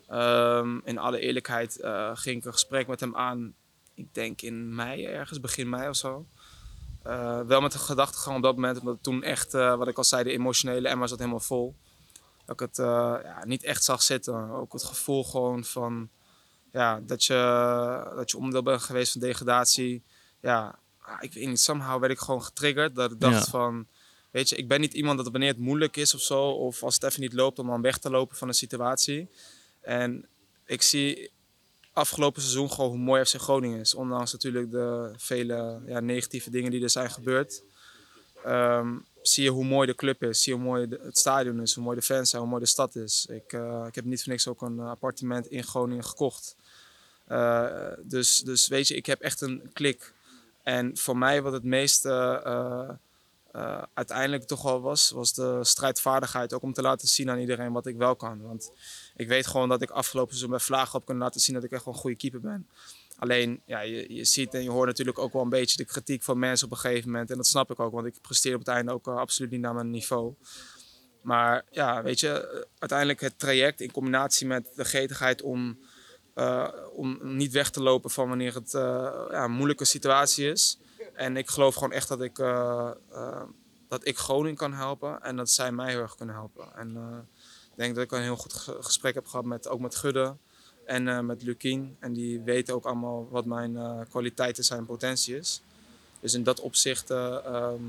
[0.08, 3.54] Ehm, in alle eerlijkheid eh, ging ik een gesprek met hem aan,
[3.94, 6.26] ik denk in mei ergens, begin mei of zo.
[7.04, 10.24] Eh, wel met de gedachtegang op dat moment, omdat toen echt, wat ik al zei,
[10.24, 11.76] de emotionele emmer zat helemaal vol.
[12.46, 12.78] Dat ik het
[13.24, 14.50] ja, niet echt zag zitten.
[14.50, 16.10] Ook het gevoel gewoon van,
[16.72, 17.34] ja, dat je,
[18.16, 20.04] dat je onderdeel bent geweest van degradatie.
[20.40, 22.96] Ja, ah, ik weet niet, somehow werd ik gewoon getriggerd.
[22.96, 23.52] Dat ik dacht Ja.
[23.52, 23.88] van,
[24.32, 26.94] weet je, ik ben niet iemand dat wanneer het moeilijk is of zo, of als
[26.94, 29.30] het even niet loopt, om dan weg te lopen van een situatie.
[29.82, 30.26] En
[30.66, 31.32] ik zie
[31.94, 33.94] afgelopen seizoen gewoon hoe mooi FC Groningen is.
[33.94, 37.64] Ondanks natuurlijk de vele ja, negatieve dingen die er zijn gebeurd.
[38.44, 41.62] Ehm, zie je hoe mooi de club is, zie je hoe mooi de- het stadion
[41.62, 43.26] is, hoe mooi de fans zijn, hoe mooi de stad is.
[43.30, 46.56] Ik, eh, ik heb niet voor niks ook een appartement in Groningen gekocht.
[47.28, 47.66] Eh,
[48.02, 50.14] dus, dus weet je, ik heb echt een klik.
[50.66, 52.10] En voor mij wat het meeste
[52.44, 52.90] eh,
[53.52, 56.54] eh, uiteindelijk toch wel was, was de strijdvaardigheid.
[56.54, 58.42] Ook om te laten zien aan iedereen wat ik wel kan.
[58.42, 58.72] Want
[59.16, 61.72] ik weet gewoon dat ik afgelopen seizoen bij Vlaag heb kunnen laten zien dat ik
[61.72, 62.68] echt een goede keeper ben.
[63.18, 66.40] Alleen, ja, je, ziet en je hoort natuurlijk ook wel een beetje de kritiek van
[66.40, 67.32] mensen op een gegeven moment.
[67.32, 69.62] En dat snap ik ook, want ik presteer op het einde ook eh, absoluut niet
[69.62, 70.34] naar mijn niveau.
[71.22, 75.80] Maar ja, weet je, uiteindelijk het traject in combinatie met de gretigheid om,
[76.36, 78.82] eh, om niet weg te lopen van wanneer het eh,
[79.32, 80.78] ja, een moeilijke situatie is.
[81.14, 82.92] En ik geloof gewoon echt dat ik, eh,
[83.88, 86.76] dat ik Groningen kan helpen en dat zij mij heel erg kunnen helpen.
[86.76, 86.90] En
[87.72, 90.36] ik denk dat ik een heel goed ge- gesprek heb gehad met, ook met Gudde
[90.86, 91.96] en met Lukien.
[92.00, 93.78] En die weten ook allemaal wat mijn
[94.10, 95.62] kwaliteiten zijn en potentie is.
[96.20, 97.82] Dus in dat opzicht eh, ehm,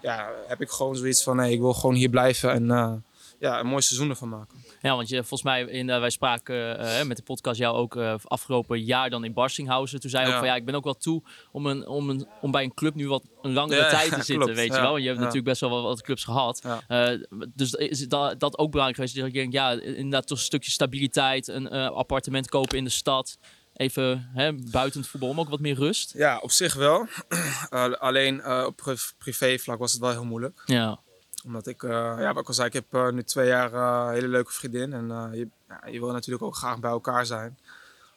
[0.00, 3.04] ja, heb ik gewoon zoiets van, nee, ik wil gewoon hier blijven en
[3.38, 4.64] ja, een mooi seizoen ervan maken.
[4.86, 7.96] Ja, want je, volgens mij, in, eh, wij spraken eh, met de podcast jou ook
[7.96, 10.00] eh, afgelopen jaar dan in Barstinghausen.
[10.00, 10.40] Toen zei je ook Ja.
[10.40, 11.22] van ja, ik ben ook wel toe
[11.52, 14.14] om, een, om, een, om bij een club nu wat een langere Ja, tijd te
[14.14, 14.54] zitten, klopt.
[14.54, 14.90] weet je wel.
[14.90, 16.64] Want je hebt natuurlijk best wel wat, wat clubs gehad.
[16.88, 17.08] Eh,
[17.54, 19.16] dus is dat, dat ook belangrijk geweest?
[19.16, 23.38] Dat je denkt, ja, inderdaad toch een stukje stabiliteit, een appartement kopen in de stad.
[23.72, 26.12] Even hè, buiten het voetbal, om ook wat meer rust.
[26.14, 27.06] Ja, op zich wel.
[27.98, 30.62] Alleen op pri- privévlak was het wel heel moeilijk.
[30.66, 31.00] Ja.
[31.46, 34.06] Omdat ik, eh, ja, wat ik al zei, ik heb eh, nu twee jaar eh,
[34.06, 34.92] een hele leuke vriendin.
[34.92, 37.58] En je, ja, je wil natuurlijk ook graag bij elkaar zijn.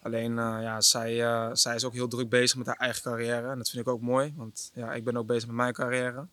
[0.01, 1.15] Alleen, ja, zij,
[1.53, 3.49] zij is ook heel druk bezig met haar eigen carrière.
[3.49, 6.27] En dat vind ik ook mooi, want ja, ik ben ook bezig met mijn carrière.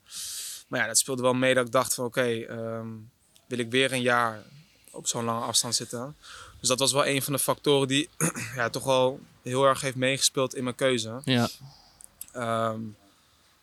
[0.68, 2.88] Maar ja, dat speelde wel mee dat ik dacht van, oké, ehm,
[3.46, 4.42] wil ik weer een jaar
[4.90, 6.16] op zo'n lange afstand zitten?
[6.60, 8.08] Dus dat was wel een van de factoren die
[8.56, 11.20] ja, toch wel heel erg heeft meegespeeld in mijn keuze.
[11.24, 11.48] Ja.
[12.32, 12.80] Ehm,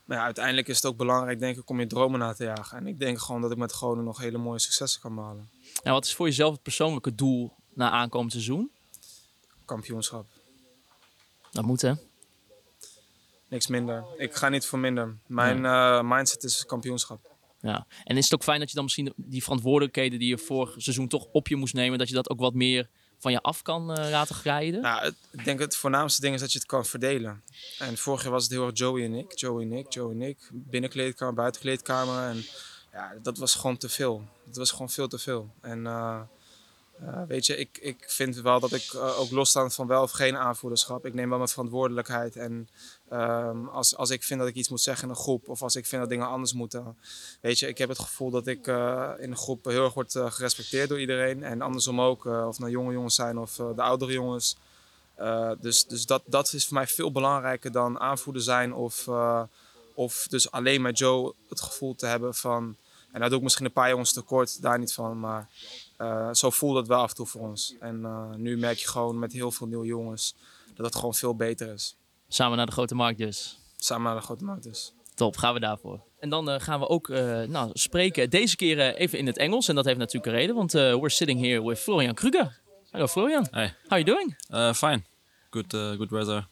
[0.04, 2.78] maar ja, uiteindelijk is het ook belangrijk, denk ik, om je dromen na te jagen.
[2.78, 5.50] En ik denk gewoon dat ik met Groningen nog hele mooie successen kan behalen.
[5.84, 8.72] Nou, wat is voor jezelf het persoonlijke doel na aankomend seizoen?
[9.66, 10.26] Kampioenschap.
[11.52, 11.94] Dat moet hè.
[13.48, 14.04] Niks minder.
[14.18, 15.18] Ik ga niet voor minder.
[15.26, 17.32] Mijn eh, mindset is kampioenschap.
[17.60, 17.88] Ja.
[18.04, 21.08] En is het ook fijn dat je dan misschien die verantwoordelijkheden die je vorig seizoen
[21.08, 22.90] toch op je moest nemen, dat je dat ook wat meer
[23.24, 24.82] van je af kan eh, laten glijden?
[24.82, 27.44] Nou, ik denk het voornaamste ding is dat je het kan verdelen.
[27.80, 29.40] En vorig jaar was het heel erg Joey en ik.
[29.40, 30.50] Joey en ik, Joey en ik.
[30.52, 32.30] Binnenkleedkamer, buitenkleedkamer.
[32.30, 32.46] En
[32.92, 34.28] ja, dat was gewoon te veel.
[34.46, 35.54] Dat was gewoon veel te veel.
[35.62, 36.22] En eh,
[37.28, 40.38] weet je, ik, ik vind wel dat ik eh, ook losstaand van wel of geen
[40.38, 41.06] aanvoerderschap.
[41.06, 42.36] Ik neem wel mijn verantwoordelijkheid.
[42.36, 42.70] En
[43.10, 45.50] ehm, als, als ik vind dat ik iets moet zeggen in een groep.
[45.50, 46.98] Of als ik vind dat dingen anders moeten.
[47.42, 50.16] Weet je, ik heb het gevoel dat ik eh, in een groep heel erg word
[50.16, 51.44] eh, gerespecteerd door iedereen.
[51.44, 52.26] En andersom ook.
[52.26, 54.58] of nou jonge jongens zijn of de oudere jongens.
[55.60, 59.10] Dus dus dat, dat is voor mij veel belangrijker dan aanvoerder zijn of,
[59.94, 62.76] of dus alleen met Joe het gevoel te hebben van...
[63.12, 65.50] En dat doe ik misschien een paar jongens tekort, daar niet van, maar
[66.04, 67.76] uh, zo voelt het wel af en toe voor ons.
[67.80, 68.06] En
[68.42, 70.36] nu merk je gewoon met heel veel nieuwe jongens
[70.76, 71.98] dat het gewoon veel beter is.
[72.28, 73.58] Samen naar de grote markt dus.
[73.78, 74.94] Samen naar de grote markt dus.
[75.16, 76.02] Top, gaan we daarvoor.
[76.20, 79.38] En dan uh, gaan we ook uh, nou, spreken, deze keer uh, even in het
[79.38, 79.68] Engels.
[79.68, 82.60] En dat heeft natuurlijk een reden, want we're sitting here with Florian Kruger.
[82.92, 83.48] Hello Florian.
[83.52, 83.60] Hi.
[83.60, 84.36] How are you doing?
[84.76, 85.04] fine.
[85.50, 86.48] Good, good weather,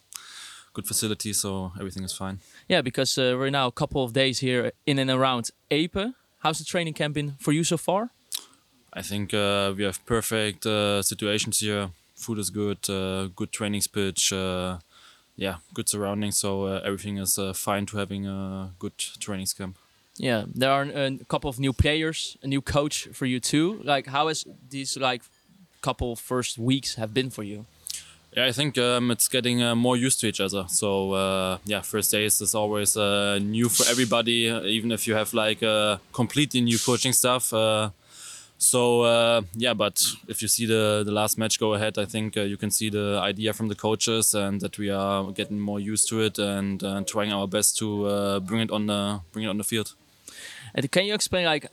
[0.73, 2.39] good facility, so everything is fine.
[2.67, 6.13] Yeah, because we're now a couple of days here in and around Ape.
[6.37, 8.11] How's the training camp been for you so far?
[8.93, 11.89] I think we have perfect situations here.
[12.15, 12.81] Food is good,
[13.35, 14.31] good training pitch,
[15.37, 16.37] yeah, good surroundings.
[16.37, 19.77] So everything is fine to having a good training camp.
[20.17, 23.79] Yeah, there are a couple of new players, a new coach for you too.
[23.83, 25.23] Like, how has these like
[25.81, 27.65] couple first weeks have been for you?
[28.35, 30.65] Yeah, I think um, it's getting uh, more used to each other.
[30.67, 35.33] So uh, yeah, first days is always uh, new for everybody, even if you have
[35.33, 35.61] like
[36.13, 37.51] completely new coaching stuff.
[38.61, 42.57] So yeah, but if you see the the last match go ahead, I think you
[42.57, 46.21] can see the idea from the coaches and that we are getting more used to
[46.21, 49.95] it and trying our best to bring it on the bring it on the field.
[50.75, 51.65] And can you explain like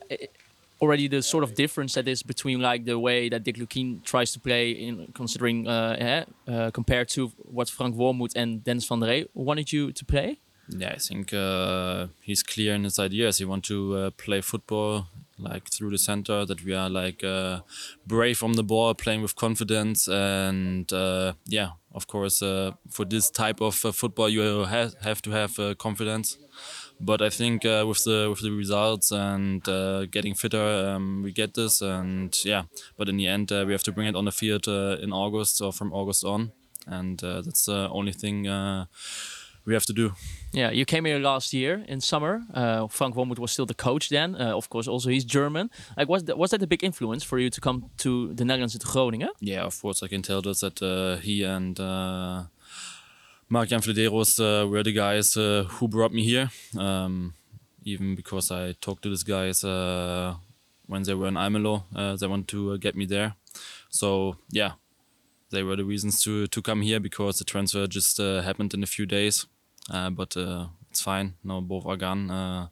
[0.81, 4.31] already the sort of difference that is between like the way that Dick Lukien tries
[4.33, 8.99] to play in considering uh, eh, uh, compared to what Frank Wormuth and Dennis van
[8.99, 10.37] der Rey wanted you to play?
[10.69, 13.39] Yeah, I think uh, he's clear in his ideas.
[13.39, 15.07] He wants to uh, play football
[15.39, 17.61] like through the center, that we are like uh,
[18.05, 23.61] brave on the ball, playing with confidence, and uh, yeah, of course, for this type
[23.61, 26.37] of football, you ha have to have confidence.
[27.01, 31.31] But I think uh, with the with the results and uh, getting fitter, um, we
[31.31, 31.81] get this.
[31.81, 32.63] And yeah,
[32.97, 35.61] but in the end, uh, we have to bring it on the field in August
[35.61, 36.51] or from August on,
[36.87, 38.47] and that's the only thing
[39.69, 40.11] we have to do.
[40.51, 42.41] Yeah, you came here last year in summer.
[42.89, 44.35] Frank Wormoed was still the coach then.
[44.35, 45.69] of course, also he's German.
[45.97, 48.77] Like, was that, was that a big influence for you to come to the Netherlands
[48.77, 49.29] to Groningen?
[49.39, 51.79] Yeah, of course, I can tell that that he and.
[53.51, 56.51] Mark-Jan Flederos uh, were the guys uh, who brought me here.
[56.77, 57.33] Um,
[57.83, 60.35] even because I talked to these guys uh,
[60.85, 61.83] when they were in Almelo,
[62.19, 63.33] they want to get me there.
[63.89, 64.73] So yeah,
[65.49, 68.87] they were the reasons to to come here because the transfer just happened in a
[68.87, 69.47] few days.
[69.89, 70.35] But
[70.89, 71.33] it's fine.
[71.43, 72.69] Now both are gone.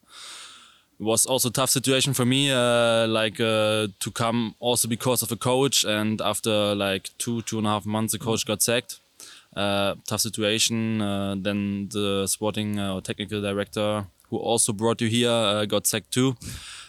[0.99, 5.35] it was also a tough situation for me, like to come also because of a
[5.35, 5.83] coach.
[5.83, 8.99] And after like two two and a half months, the coach got sacked.
[9.57, 11.01] Uh, tough situation.
[11.01, 16.11] Uh, then the sporting uh, or technical director, who also brought you here, got sacked
[16.11, 16.35] too.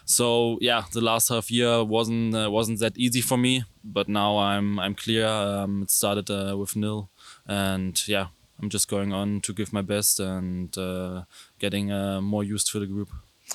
[0.05, 3.64] So yeah, the last half year wasn't wasn't that easy for me.
[3.82, 5.26] But now I'm I'm clear.
[5.26, 6.28] Um, it started
[6.59, 7.09] with nil,
[7.46, 8.26] and yeah,
[8.60, 11.22] I'm just going on to give my best and uh,
[11.59, 13.10] getting uh, more used to the group.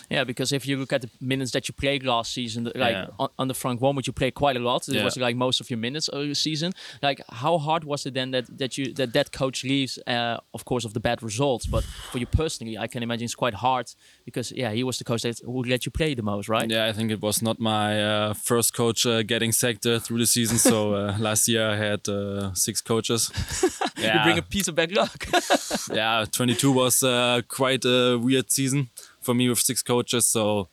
[0.10, 3.07] Yeah, because if you look at the minutes that you played last season, like Yeah.
[3.20, 4.88] on, under Frank Wormoed, you played quite a lot.
[4.88, 5.03] It Yeah.
[5.03, 6.74] was like most of your minutes of the season.
[7.02, 9.99] Like, how hard was it then that that you that that coach leaves?
[10.07, 13.36] Uh, of course, of the bad results, but for you personally, I can imagine it's
[13.36, 13.88] quite hard
[14.26, 16.70] because yeah, he was the coach that would let you play the most, right?
[16.70, 20.20] Yeah, I think it was not my uh, first coach uh, getting sacked uh, through
[20.20, 20.57] the season.
[20.57, 23.32] So uh, last year I had uh, six coaches.
[24.03, 25.28] You bring a piece of bad luck.
[25.94, 28.90] yeah, 22 was uh, quite a weird season
[29.23, 30.25] for me with six coaches.
[30.25, 30.67] So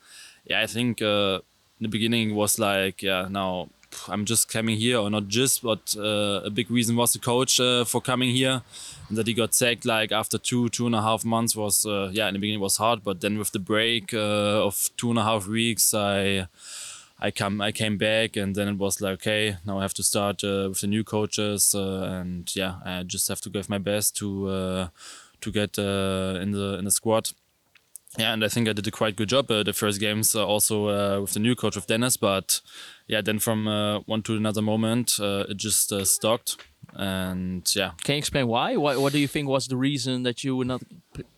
[0.44, 1.40] yeah, I think uh,
[1.80, 3.68] the beginning was like, yeah, now
[4.08, 7.58] I'm just coming here, or not just, but uh, a big reason was the coach
[7.58, 8.62] uh, for coming here,
[9.08, 12.10] and that he got sacked like after two two and a half months was uh,
[12.12, 15.18] yeah in the beginning was hard, but then with the break uh, of two and
[15.18, 16.46] a half weeks, I.
[17.22, 20.02] I come, I came back, and then it was like, okay, now I have to
[20.02, 23.76] start uh, with the new coaches, uh, and yeah, I just have to give my
[23.76, 24.88] best to
[25.42, 27.32] to get in the in the squad.
[28.18, 29.50] Yeah, and I think I did a quite good job.
[29.50, 32.60] Uh, the first games uh, also uh, with the new coach of Dennis, but
[33.06, 36.56] yeah, then from uh, one to another moment, uh, it just uh, stopped.
[36.94, 37.92] and yeah.
[38.02, 38.76] Can you explain why?
[38.76, 40.82] What, what do you think was the reason that you would not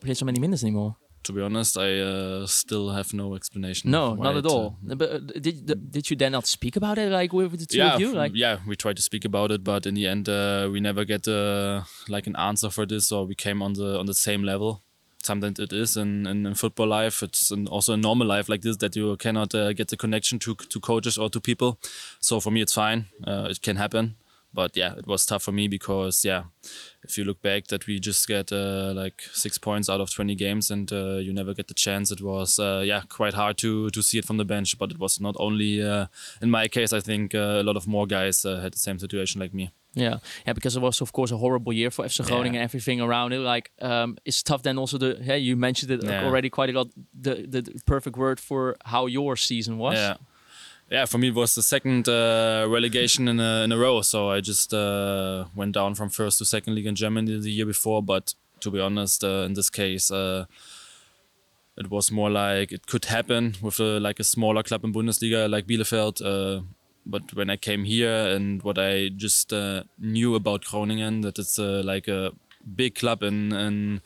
[0.00, 0.96] play so many minutes anymore?
[1.24, 3.90] To be honest, I uh, still have no explanation.
[3.90, 4.76] No, not at all.
[4.82, 8.00] But did did you then not speak about it like with the two yeah, of
[8.00, 8.12] you?
[8.12, 11.04] Like yeah, we tried to speak about it, but in the end, uh, we never
[11.04, 14.42] get uh, like an answer for this, or we came on the on the same
[14.42, 14.82] level.
[15.22, 17.22] Sometimes it is in, in, in football life.
[17.22, 20.38] It's in, also in normal life like this that you cannot uh, get the connection
[20.40, 21.78] to to coaches or to people.
[22.20, 23.06] So for me, it's fine.
[23.26, 24.16] Uh, it can happen,
[24.54, 26.44] but yeah, it was tough for me because yeah,
[27.02, 30.34] if you look back, that we just get uh, like six points out of twenty
[30.34, 32.10] games and uh, you never get the chance.
[32.10, 34.98] It was uh, yeah quite hard to to see it from the bench, but it
[34.98, 36.06] was not only uh,
[36.40, 36.92] in my case.
[36.92, 39.70] I think a lot of more guys had the same situation like me.
[39.94, 42.54] Yeah, yeah, because it was of course a horrible year for FC Groningen.
[42.54, 42.64] Yeah.
[42.64, 44.62] Everything around it, like, um, it's tough.
[44.62, 46.24] Then also the yeah, you mentioned it Yeah.
[46.24, 46.88] already quite a lot.
[47.20, 49.94] The, the the perfect word for how your season was.
[49.96, 50.16] Yeah.
[50.90, 54.02] Yeah, for me it was the second uh, relegation in a, in a row.
[54.02, 57.66] So I just uh, went down from first to second league in Germany the year
[57.66, 58.02] before.
[58.02, 60.44] But to be honest, uh, in this case, uh,
[61.78, 65.48] it was more like it could happen with a, like a smaller club in Bundesliga
[65.48, 66.20] like Bielefeld.
[67.04, 71.58] But when I came here and what I just uh, knew about Groningen, that it's
[71.58, 72.32] uh, like a
[72.76, 74.00] big club in, in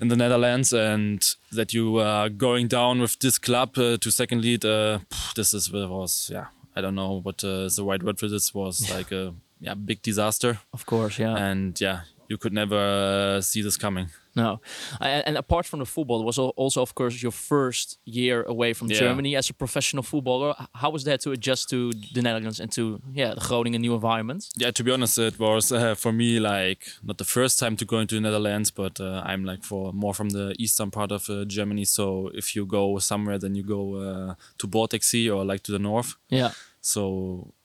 [0.00, 1.20] in the Netherlands, and
[1.52, 4.64] that you are going down with this club uh, to second lead.
[4.64, 5.00] Uh,
[5.34, 6.46] this is was yeah.
[6.76, 8.54] I don't know what uh, the right word for this.
[8.54, 10.60] Was like a yeah big disaster.
[10.72, 11.36] Of course, yeah.
[11.36, 14.10] And yeah, you could never uh, see this coming.
[14.38, 14.60] No,
[15.00, 18.86] and, apart from the football, it was also of course your first year away from
[18.88, 19.00] Yeah.
[19.00, 20.54] Germany as a professional footballer.
[20.82, 21.78] How was that to adjust to
[22.14, 22.82] the Netherlands and to
[23.20, 24.42] yeah the Groningen new environment?
[24.62, 27.84] Yeah, to be honest, it was uh, for me like not the first time to
[27.84, 31.28] go into the Netherlands, but uh, I'm like for more from the eastern part of
[31.28, 31.84] uh, Germany.
[31.84, 35.72] So if you go somewhere, then you go uh, to Baltic Sea or like to
[35.72, 36.10] the north.
[36.30, 36.50] Yeah.
[36.80, 37.02] So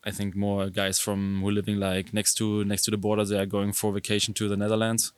[0.04, 3.26] I think more guys from who are living like next to next to the border,
[3.26, 5.14] they are going for vacation to the Netherlands.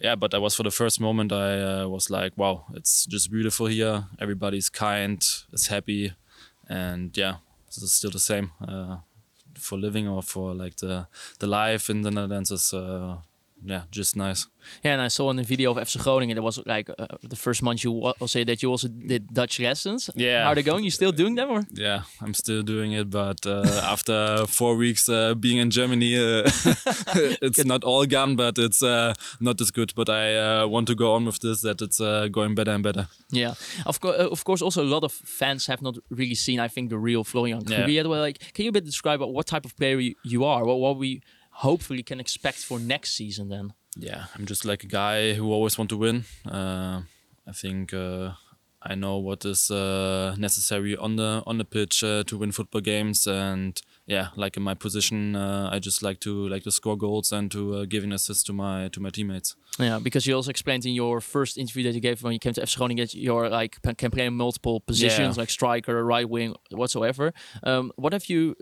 [0.00, 3.30] Yeah, but I was for the first moment, I uh, was like, wow, it's just
[3.30, 4.06] beautiful here.
[4.18, 5.22] Everybody's kind,
[5.52, 6.14] is happy,
[6.68, 7.36] and yeah,
[7.66, 8.52] this is still the same.
[8.66, 8.98] Uh,
[9.54, 11.06] for living or for like the
[11.38, 13.18] the life in the Netherlands is uh,
[13.64, 14.46] yeah just nice.
[14.84, 17.36] Yeah, and I saw in the video of FC Groningen there was like uh, the
[17.36, 20.10] first month you wa- say that you also did Dutch lessons.
[20.14, 20.44] Yeah.
[20.44, 20.84] how are they going?
[20.84, 21.62] You still doing them or?
[21.72, 23.62] Yeah, I'm still doing it, but uh,
[23.92, 26.42] after four weeks uh, being in Germany, uh,
[27.42, 29.92] it's not all gone, but it's uh, not as good.
[29.96, 32.82] But I uh, want to go on with this, that it's uh, going better and
[32.82, 33.08] better.
[33.30, 33.54] Yeah,
[33.86, 34.16] of course.
[34.18, 36.60] Uh, of course, also a lot of fans have not really seen.
[36.60, 37.86] I think the real Florian Yeah.
[37.86, 38.06] Krüger.
[38.08, 40.64] Well, like, can you a bit describe what type of player you, you are?
[40.64, 41.22] What, what we
[41.62, 43.72] hopefully can expect for next season then?
[43.98, 46.24] yeah, I'm just like a guy who always want to win.
[46.46, 47.02] Uh,
[47.48, 48.30] I think uh,
[48.82, 52.80] I know what is uh, necessary on the on the pitch uh, to win football
[52.80, 56.96] games, and yeah, like in my position, uh, I just like to like to score
[56.96, 59.56] goals and to uh, give an assist to my to my teammates.
[59.78, 62.54] Yeah, because you also explained in your first interview that you gave when you came
[62.54, 65.42] to FC Groningen that you're like can play in multiple positions, Yeah.
[65.42, 67.32] like striker, right wing, whatsoever.
[67.64, 68.54] Um, what have you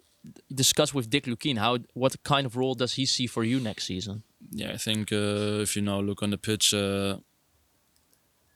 [0.52, 1.58] discussed with Dick Lukien?
[1.58, 4.22] How what kind of role does he see for you next season?
[4.50, 7.18] yeah, I think uh, if you now look on the pitch, uh,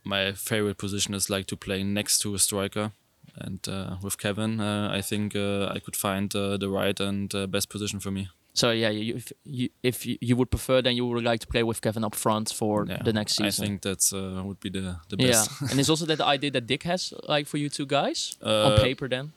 [0.05, 2.93] my favorite position is like to play next to a striker.
[3.37, 7.35] And uh, with Kevin, uh, I think uh, I could find uh, the right and
[7.35, 8.29] uh, best position for me.
[8.55, 11.63] So yeah, you, if you if you, would prefer, then you would like to play
[11.63, 13.65] with Kevin up front for Yeah, the next season.
[13.65, 15.51] I think that's uh, would be the, the best.
[15.51, 18.77] Yeah, and it's also that idea that Dick has, like for you two guys, on
[18.81, 19.09] paper.
[19.09, 19.33] Then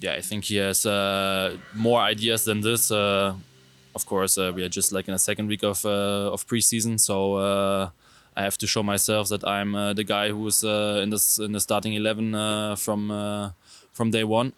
[0.00, 2.90] yeah, I think he has uh, more ideas than this.
[2.90, 3.34] Uh,
[3.94, 7.92] of course, uh, we are just like in a second week of of preseason, so
[8.36, 11.52] I have to show myself that I'm uh, the guy who's uh, in this in
[11.52, 13.52] the starting eleven uh, from
[13.92, 14.52] from day one.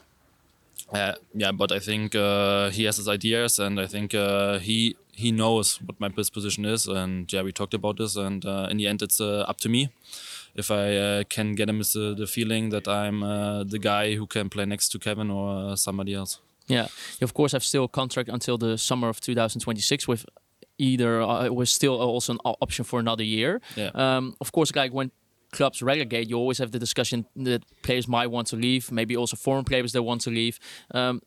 [1.34, 6.00] Yeah, but I think he has his ideas, and I think he he knows what
[6.00, 9.20] my best position is, and yeah, we talked about this, and in the end, it's
[9.20, 9.90] up to me
[10.58, 14.26] if I uh, can get him uh, the feeling that I'm uh, the guy who
[14.26, 16.40] can play next to Kevin or uh, somebody else.
[16.68, 16.88] yeah,
[17.20, 20.26] you of course have still a contract until the summer of 2026 with
[20.78, 23.60] either uh, was still also an option for another year.
[23.76, 23.90] Yeah.
[23.94, 25.10] Um, of course, like when
[25.56, 29.36] clubs relegate, you always have the discussion that players might want to leave, maybe also
[29.36, 30.60] foreign players that want to leave.
[30.92, 31.22] Um,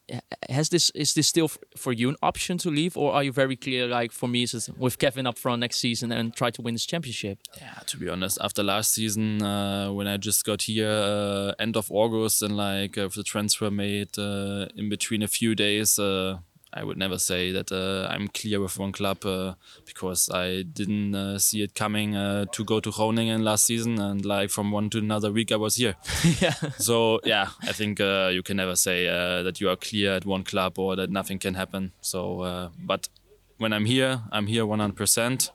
[0.50, 3.56] has this is this still for you an option to leave, or are you very
[3.56, 3.88] clear?
[3.88, 6.86] Like for me, is with Kevin up front next season and try to win this
[6.86, 7.40] championship?
[7.58, 11.76] Yeah, to be honest, after last season, uh, when I just got here uh, end
[11.76, 16.38] of August and like uh, the transfer made uh, in between a few days, uh,
[16.72, 19.56] I would never say that uh, I'm clear with one club uh,
[19.86, 24.24] because I didn't uh, see it coming uh, to go to Groningen last season and
[24.24, 25.96] like from one to another week I was here.
[26.40, 26.54] yeah.
[26.78, 30.26] So yeah, I think uh, you can never say uh, that you are clear at
[30.26, 31.92] one club or that nothing can happen.
[32.02, 33.10] So, uh, but
[33.58, 35.50] when I'm here, I'm here 100%,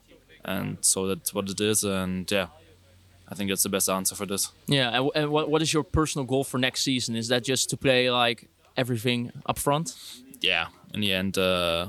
[0.44, 1.84] and so that's what it is.
[1.84, 2.48] And yeah,
[3.28, 4.50] I think that's the best answer for this.
[4.66, 7.14] Yeah, and, and what, what is your personal goal for next season?
[7.14, 9.94] Is that just to play like everything up front?
[10.40, 11.86] Yeah, in the end, uh,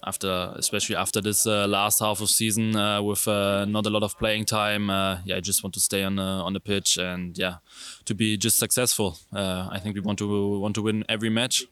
[0.00, 4.02] after especially after this uh, last half of season uh, with uh, not a lot
[4.02, 6.98] of playing time, uh, yeah, I just want to stay on the on the pitch
[6.98, 7.54] and yeah,
[8.04, 9.16] to be just successful.
[9.32, 11.66] Uh, I think we want to want to win every match,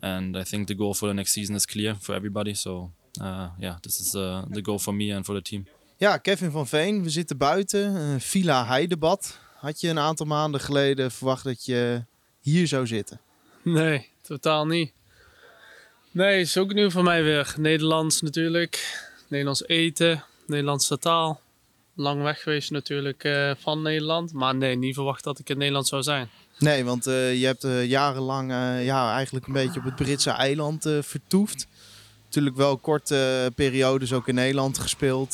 [0.00, 2.54] and I think the goal for the next season is clear for everybody.
[2.54, 2.90] So
[3.20, 5.66] uh, yeah, this is uh, the goal for me and for the team.
[5.96, 7.96] Ja, Kevin van Veen, we zitten buiten.
[7.96, 9.38] eh, Villa Heidebad.
[9.54, 12.04] Had je een aantal maanden geleden verwacht dat je
[12.40, 13.20] hier zou zitten?
[13.62, 14.92] Nee, totaal niet.
[16.12, 17.54] Nee, is ook nieuw voor mij weer.
[17.56, 19.00] Nederlands natuurlijk.
[19.28, 20.24] Nederlands eten.
[20.46, 21.40] Nederlandse taal.
[21.94, 24.32] Lang weg geweest natuurlijk eh, van Nederland.
[24.32, 26.28] Maar nee, niet verwacht dat ik in Nederland zou zijn.
[26.58, 28.50] Nee, want eh, je hebt eh, jarenlang
[28.82, 31.66] ja, eigenlijk een beetje op het Britse eiland vertoefd.
[32.24, 35.32] Natuurlijk wel korte periodes ook in Nederland gespeeld.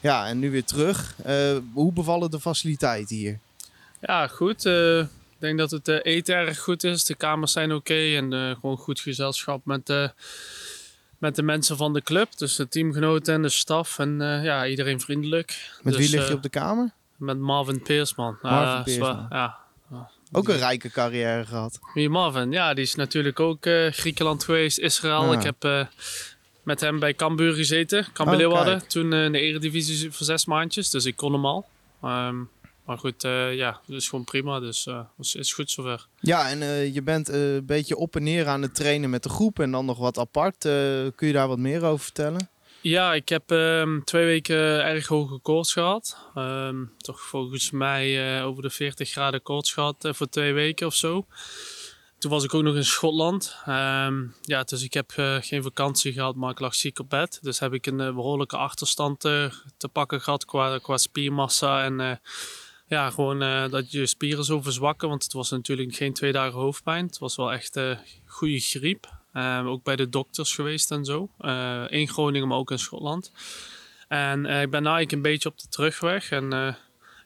[0.00, 1.14] ja, en nu weer terug.
[1.72, 3.38] Hoe bevallen de faciliteiten hier?
[4.00, 4.62] Ja, goed.
[5.40, 7.04] Eh, ik denk dat het eh, eten erg goed is.
[7.04, 8.14] De kamers zijn oké.
[8.16, 10.12] en eh, gewoon goed gezelschap met, de
[11.18, 12.36] met de mensen van de club.
[12.36, 13.98] Dus de teamgenoten en de staf.
[13.98, 15.70] En eh, ja, iedereen vriendelijk.
[15.82, 16.90] Met Dus, wie lig je eh, op de kamer?
[17.16, 18.38] Met Marvin Peersman.
[18.42, 19.26] Marvin Ah, zwaar- Peersman.
[19.30, 19.58] Ja.
[20.32, 21.78] Ook een rijke carrière gehad.
[21.94, 22.52] Wie Marvin?
[22.52, 25.32] Ja, die is natuurlijk ook eh, Griekenland geweest, Israël.
[25.32, 25.38] Ja.
[25.38, 25.86] Ik heb eh,
[26.62, 28.06] met hem bij Cambuur gezeten.
[28.12, 28.86] Cambuur Oh, Leeuwarden.
[28.88, 30.90] Toen eh, in de eredivisie voor zes maandjes.
[30.90, 31.66] Dus ik kon hem al.
[32.02, 32.36] Ehm,
[32.88, 34.60] maar goed, eh, ja, dat is gewoon prima.
[34.60, 36.06] Dus eh is, is goed zover.
[36.20, 39.28] Ja, en eh, je bent een beetje op en neer aan het trainen met de
[39.28, 40.58] groep en dan nog wat apart.
[41.14, 42.48] Kun je daar wat meer over vertellen?
[42.80, 46.16] Ja, ik heb ehm, twee weken erg hoge koorts gehad.
[46.34, 50.94] Ehm, toch volgens mij over de 40 graden koorts gehad eh, voor twee weken of
[50.94, 51.26] zo.
[52.18, 53.56] Toen was ik ook nog in Schotland.
[53.64, 57.38] Ehm, ja, dus ik heb geen vakantie gehad, maar ik lag ziek op bed.
[57.42, 61.84] Dus heb ik een eh, behoorlijke achterstand te pakken gehad qua, qua spiermassa.
[61.84, 62.20] En
[62.88, 65.08] ja, gewoon eh, dat je spieren zo verzwakken.
[65.08, 67.06] Want het was natuurlijk geen twee dagen hoofdpijn.
[67.06, 69.16] Het was wel echt eh goede griep.
[69.32, 71.28] Eh, ook bij de dokters geweest en zo.
[71.38, 73.32] Eh, in Groningen, maar ook in Schotland.
[74.08, 76.30] En ik ben nou eigenlijk een beetje op de terugweg.
[76.30, 76.50] En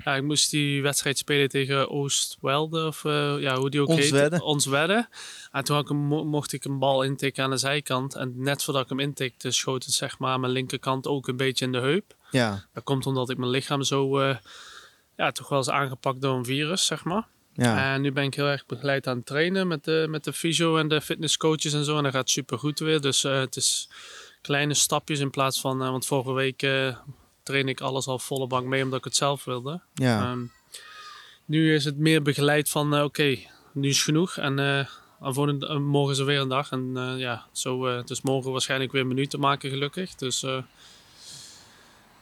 [0.05, 2.87] ja, ik moest die wedstrijd spelen tegen Oostwelde.
[2.87, 3.03] Of
[3.39, 4.37] ja, hoe die ook Onstwedde.
[4.37, 4.45] heet.
[4.45, 5.09] Onstwedde.
[5.53, 8.15] En toen had ik mo- mocht ik een bal intikken aan de zijkant.
[8.15, 11.37] En net voordat ik hem intikte, schoot het zeg maar aan mijn linkerkant ook een
[11.37, 12.15] beetje in de heup.
[12.31, 12.65] Ja.
[12.73, 14.19] Dat komt omdat ik mijn lichaam zo
[15.17, 17.27] ja, toch wel eens aangepakt door een virus, zeg maar.
[17.55, 17.95] Ja.
[17.95, 20.77] En nu ben ik heel erg begeleid aan het trainen met de, met de fysio
[20.77, 21.97] en de fitnesscoaches en zo.
[21.97, 23.01] En dat gaat super goed weer.
[23.01, 23.89] Dus eh, het is
[24.41, 25.83] kleine stapjes in plaats van...
[25.83, 26.97] eh, want vorige week eh
[27.43, 29.81] train ik alles al volle bank mee omdat ik het zelf wilde.
[29.95, 30.23] Ja.
[30.23, 30.41] Ehm,
[31.45, 33.39] nu is het meer begeleid van oké,
[33.73, 34.37] nu is genoeg.
[34.37, 34.59] En
[35.21, 36.71] en volgende, morgen is er weer een dag.
[36.71, 40.15] En ja, zo, dus morgen waarschijnlijk weer minuten maken gelukkig.
[40.15, 40.45] Dus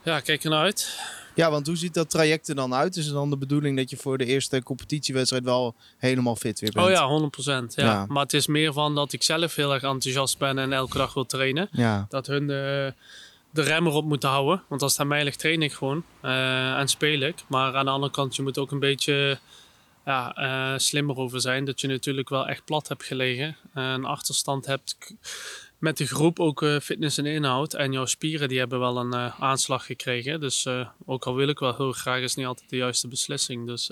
[0.02, 0.98] ja, kijk er naar uit.
[1.35, 2.97] Ja, want hoe ziet dat traject er dan uit?
[2.97, 6.72] Is het dan de bedoeling dat je voor de eerste competitiewedstrijd wel helemaal fit weer
[6.72, 6.86] bent?
[6.86, 7.31] Oh ja,
[7.62, 7.74] 100%.
[7.74, 7.85] Ja.
[7.85, 8.06] Ja.
[8.09, 11.14] Maar het is meer van dat ik zelf heel erg enthousiast ben en elke dag
[11.14, 11.68] wil trainen.
[11.72, 12.06] Ja.
[12.09, 12.94] Dat hun de,
[13.51, 14.62] de rem erop moeten houden.
[14.68, 17.44] Want als het aan mij ligt, train ik gewoon eh, en speel ik.
[17.47, 19.39] Maar aan de andere kant, je moet ook een beetje
[20.05, 21.64] ja, eh, slimmer over zijn.
[21.64, 23.56] Dat je natuurlijk wel echt plat hebt gelegen.
[23.74, 24.97] Een achterstand hebt
[25.81, 27.74] met de groep, ook eh, fitness en inhoud.
[27.74, 30.40] En jouw spieren die hebben wel een eh, aanslag gekregen.
[30.40, 33.66] Dus eh, ook al wil ik wel heel graag, is niet altijd de juiste beslissing.
[33.66, 33.90] Dus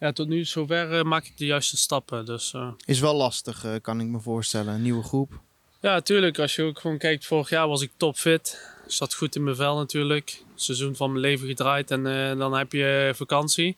[0.00, 2.24] ja, tot nu zover maak ik de juiste stappen.
[2.24, 2.54] Dus,
[2.84, 4.74] Is wel lastig, kan ik me voorstellen.
[4.74, 5.40] Een nieuwe groep.
[5.80, 6.38] ja, natuurlijk.
[6.38, 8.72] Als je ook gewoon kijkt, vorig jaar was ik topfit.
[8.86, 10.42] Ik zat goed in mijn vel natuurlijk.
[10.54, 12.02] Seizoen van mijn leven gedraaid en
[12.38, 13.76] dan heb je vakantie.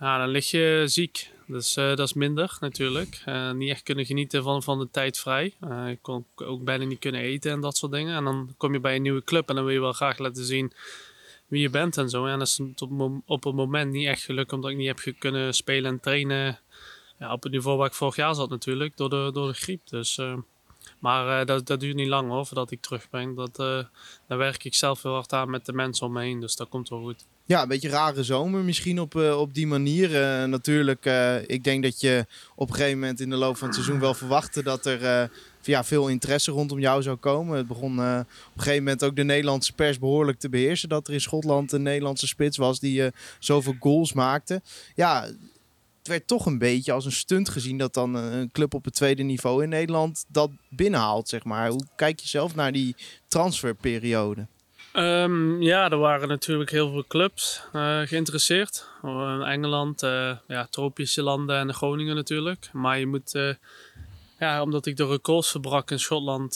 [0.00, 1.30] Ja, dan lig je ziek.
[1.48, 3.22] Dus eh, dat is minder natuurlijk.
[3.24, 5.54] Eh, niet echt kunnen genieten van, van de tijd vrij.
[5.60, 8.16] Eh, ik kon ook bijna niet kunnen eten en dat soort dingen.
[8.16, 10.44] En dan kom je bij een nieuwe club en dan wil je wel graag laten
[10.44, 10.72] zien
[11.46, 12.26] wie je bent en zo.
[12.26, 15.54] En dat is op, op het moment niet echt gelukt omdat ik niet heb kunnen
[15.54, 16.58] spelen en trainen.
[17.18, 19.88] Ja, op het niveau waar ik vorig jaar zat natuurlijk, door de, door de griep.
[19.88, 20.36] Dus, eh,
[20.98, 23.34] maar eh, dat, dat duurt niet lang hoor, voordat ik terug ben.
[23.34, 23.84] Dat, eh,
[24.26, 26.68] daar werk ik zelf heel hard aan met de mensen om me heen, dus dat
[26.68, 27.26] komt wel goed.
[27.48, 30.22] Ja, een beetje rare zomer misschien op, eh, op die manier.
[30.22, 33.66] Eh, natuurlijk, eh, ik denk dat je op een gegeven moment in de loop van
[33.66, 35.30] het seizoen wel verwachtte dat er
[35.62, 37.56] ja, veel interesse rondom jou zou komen.
[37.56, 38.26] Het begon op een
[38.56, 40.88] gegeven moment ook de Nederlandse pers behoorlijk te beheersen.
[40.88, 43.02] Dat er in Schotland een Nederlandse spits was die
[43.38, 44.62] zoveel goals maakte.
[44.94, 45.22] Ja,
[45.98, 48.94] het werd toch een beetje als een stunt gezien dat dan een club op het
[48.94, 51.68] tweede niveau in Nederland dat binnenhaalt, zeg maar.
[51.68, 52.94] Hoe kijk je zelf naar die
[53.28, 54.46] transferperiode?
[54.92, 58.86] Ehm, ja, er waren natuurlijk heel veel clubs eh, geïnteresseerd.
[59.02, 62.70] Eh, Engeland, eh, ja, tropische landen en Groningen natuurlijk.
[62.72, 63.38] Maar je moet,
[64.38, 66.54] ja, omdat ik de records verbrak in Schotland,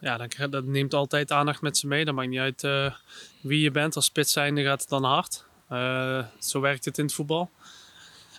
[0.00, 2.04] ja, dan, dat neemt altijd aandacht met ze mee.
[2.04, 2.66] Dat maakt niet uit
[3.40, 3.96] wie je bent.
[3.96, 5.44] Als spits zijnde gaat het dan hard.
[6.38, 7.50] Zo werkt het in het voetbal.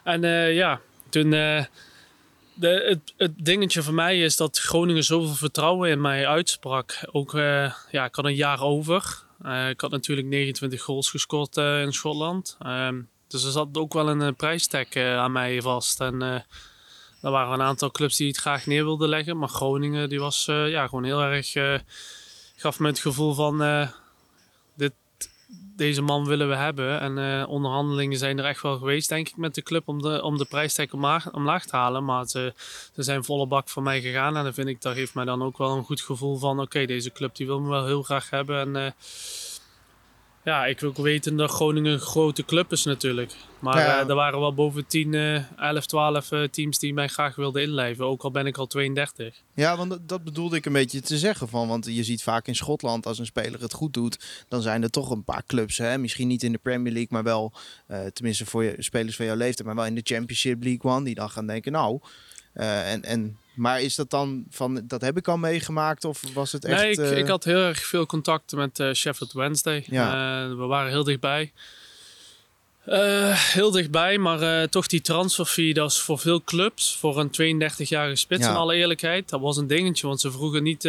[0.03, 0.22] En
[0.53, 0.80] ja,
[1.10, 1.34] toen...
[2.53, 6.99] de, het, dingetje voor mij is dat Groningen zoveel vertrouwen in mij uitsprak.
[7.11, 9.23] Ook, eh, ja, ik had een jaar over.
[9.43, 12.57] Eh, ik had natuurlijk 29 goals gescoord eh, in Schotland.
[12.59, 15.99] Ehm, dus er zat ook wel een prijstag aan mij vast.
[15.99, 16.21] En
[17.21, 19.38] er waren een aantal clubs die het graag neer wilden leggen.
[19.38, 21.51] Maar Groningen die was ja, gewoon heel erg...
[22.55, 23.57] gaf me het gevoel van...
[24.75, 24.93] dit,
[25.75, 26.99] deze man willen we hebben.
[26.99, 30.23] En eh, onderhandelingen zijn er echt wel geweest, denk ik, met de club om de,
[30.23, 32.05] om de prijstag omlaag, omlaag te halen.
[32.05, 32.53] Maar ze,
[32.95, 34.37] ze zijn volle bak voor mij gegaan.
[34.37, 36.85] En dan vind ik, dat geeft mij dan ook wel een goed gevoel van: oké,
[36.85, 38.59] deze club die wil me wel heel graag hebben.
[38.59, 38.91] En eh,
[40.43, 43.31] ja, ik wil ook weten dat Groningen een grote club is natuurlijk.
[43.59, 44.01] Maar Ja.
[44.01, 47.61] eh, er waren wel boven 10, eh 11, 12 eh, teams die mij graag wilden
[47.61, 48.05] inlijven.
[48.05, 49.35] Ook al ben ik al 32.
[49.53, 51.67] Ja, want dat, dat bedoelde ik een beetje te zeggen van.
[51.67, 54.89] Want je ziet vaak in Schotland als een speler het goed doet, dan zijn er
[54.89, 55.77] toch een paar clubs.
[55.77, 55.97] Hè?
[55.97, 57.53] Misschien niet in de Premier League, maar wel,
[57.87, 61.05] eh, tenminste voor je, spelers van jouw leeftijd, maar wel in de Championship League One.
[61.05, 61.99] Die dan gaan denken, nou.
[62.53, 66.51] eh, en, en, maar is dat dan van, dat heb ik al meegemaakt of was
[66.51, 66.81] het echt...
[66.81, 69.84] nee, ik, eh, ik had heel erg veel contact met eh, Sheffield Wednesday.
[69.88, 70.43] Ja.
[70.43, 71.51] Eh, we waren heel dichtbij.
[73.53, 78.45] Heel dichtbij, maar toch die transferfee, dat is voor veel clubs, voor een 32-jarige spits
[78.45, 78.49] Ja.
[78.49, 80.84] in alle eerlijkheid, dat was een dingetje, want ze vroegen niet,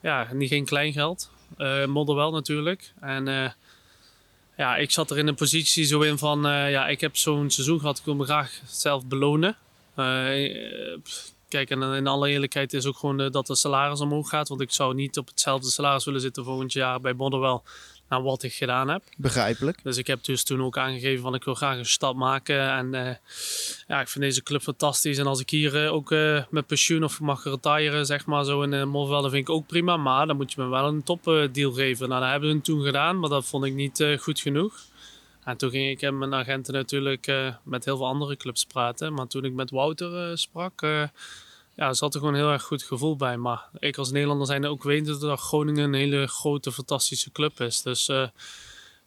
[0.00, 1.30] ja, niet geen kleingeld.
[1.56, 2.92] Eh modder wel natuurlijk.
[3.00, 3.54] En
[4.56, 7.80] ja, ik zat er in een positie zo in van, ja, ik heb zo'n seizoen
[7.80, 9.56] gehad, ik wil me graag zelf belonen.
[11.02, 14.48] Pff, Kijk, en in alle eerlijkheid is ook gewoon eh, dat de salaris omhoog gaat.
[14.48, 17.60] Want ik zou niet op hetzelfde salaris willen zitten volgend jaar bij Modderwell
[18.08, 19.02] naar wat ik gedaan heb.
[19.16, 19.78] Begrijpelijk.
[19.82, 22.70] Dus ik heb dus toen ook aangegeven van ik wil graag een stap maken.
[22.70, 23.14] En eh,
[23.86, 25.18] ja, ik vind deze club fantastisch.
[25.18, 28.62] En als ik hier eh, ook eh, met pensioen of mag retiren, zeg maar zo
[28.62, 29.96] in uh, Modderwell, dan vind ik ook prima.
[29.96, 32.08] Maar dan moet je me wel een topdeal geven.
[32.08, 34.74] Nou, dat hebben we toen gedaan, maar dat vond ik niet eh, goed genoeg.
[35.46, 39.12] En toen ging ik met mijn agenten natuurlijk eh, met heel veel andere clubs praten.
[39.12, 41.08] Maar toen ik met Wouter eh, sprak, eh,
[41.74, 43.36] ja, zat er gewoon een heel erg goed gevoel bij.
[43.36, 47.82] Maar ik als Nederlander zijn ook weten dat Groningen een hele grote, fantastische club is.
[47.82, 48.10] Dus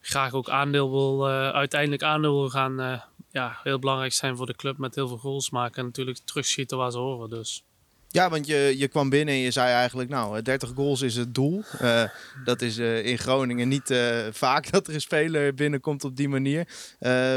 [0.02, 3.02] graag ook aandeel wil, uiteindelijk aandeel wil gaan.
[3.32, 5.78] ja, heel belangrijk zijn voor de club met heel veel goals maken.
[5.78, 7.30] En natuurlijk terugschieten waar ze horen.
[7.30, 7.64] Dus.
[8.12, 11.16] Ja, want je, je kwam binnen en je zei eigenlijk, nou, eh, 30 goals is
[11.16, 11.64] het doel.
[11.80, 12.04] Eh,
[12.44, 16.30] dat is eh, in Groningen niet eh, vaak dat er een speler binnenkomt op die
[16.30, 16.68] manier.
[17.00, 17.36] Eh,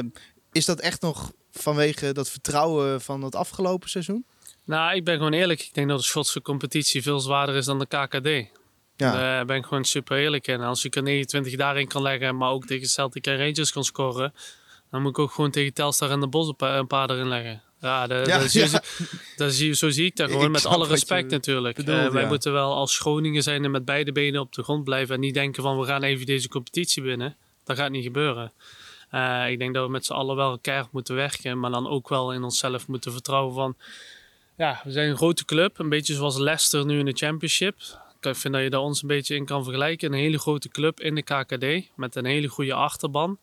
[0.53, 4.25] is dat echt nog vanwege dat vertrouwen van het afgelopen seizoen?
[4.65, 5.61] Nou, ik ben gewoon eerlijk.
[5.61, 8.51] Ik denk dat de Schotse competitie veel zwaarder is dan de KKD.
[8.97, 9.13] Ja.
[9.13, 10.61] Daar ben ik gewoon super eerlijk in.
[10.61, 14.35] Als ik er 29 daarin kan leggen, maar ook tegen Celtic en Rangers kan scoren,
[14.91, 17.63] dan moet ik ook gewoon tegen Telstar en de Bos een paar erin leggen.
[17.83, 18.83] Ja, de, Ja, dat zie, ja.
[19.37, 21.77] dat zie, zo zie ik dat Ik gewoon, met alle je respect natuurlijk.
[21.77, 22.29] bedoelt, Eh, wij ja.
[22.29, 25.35] moeten wel als Groningen zijn en met beide benen op de grond blijven en niet
[25.35, 27.37] denken van we gaan even deze competitie winnen.
[27.65, 28.53] Dat gaat niet gebeuren.
[29.11, 32.09] Eh, ik denk dat we met z'n allen wel keihard moeten werken, maar dan ook
[32.09, 33.77] wel in onszelf moeten vertrouwen van
[34.57, 37.77] ja, we zijn een grote club, een beetje zoals Leicester nu in de Championship.
[38.21, 40.13] Ik vind dat je daar ons een beetje in kan vergelijken.
[40.13, 43.39] Een hele grote club in de KKD met een hele goede achterban.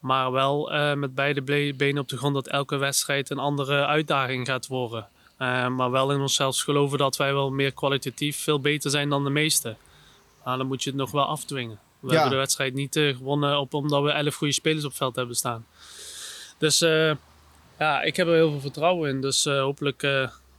[0.00, 1.42] Maar wel eh, met beide
[1.74, 5.08] benen op de grond dat elke wedstrijd een andere uitdaging gaat worden.
[5.36, 9.24] Eh, maar wel in onszelf geloven dat wij wel meer kwalitatief veel beter zijn dan
[9.24, 9.76] de meesten.
[10.44, 11.78] Maar dan moet je het nog wel afdwingen.
[12.00, 12.12] We Ja.
[12.12, 15.36] hebben de wedstrijd niet eh, gewonnen op, omdat we elf goede spelers op veld hebben
[15.36, 15.66] staan.
[16.58, 16.78] Dus
[17.78, 19.20] ja, ik heb er heel veel vertrouwen in.
[19.20, 20.02] Dus hopelijk,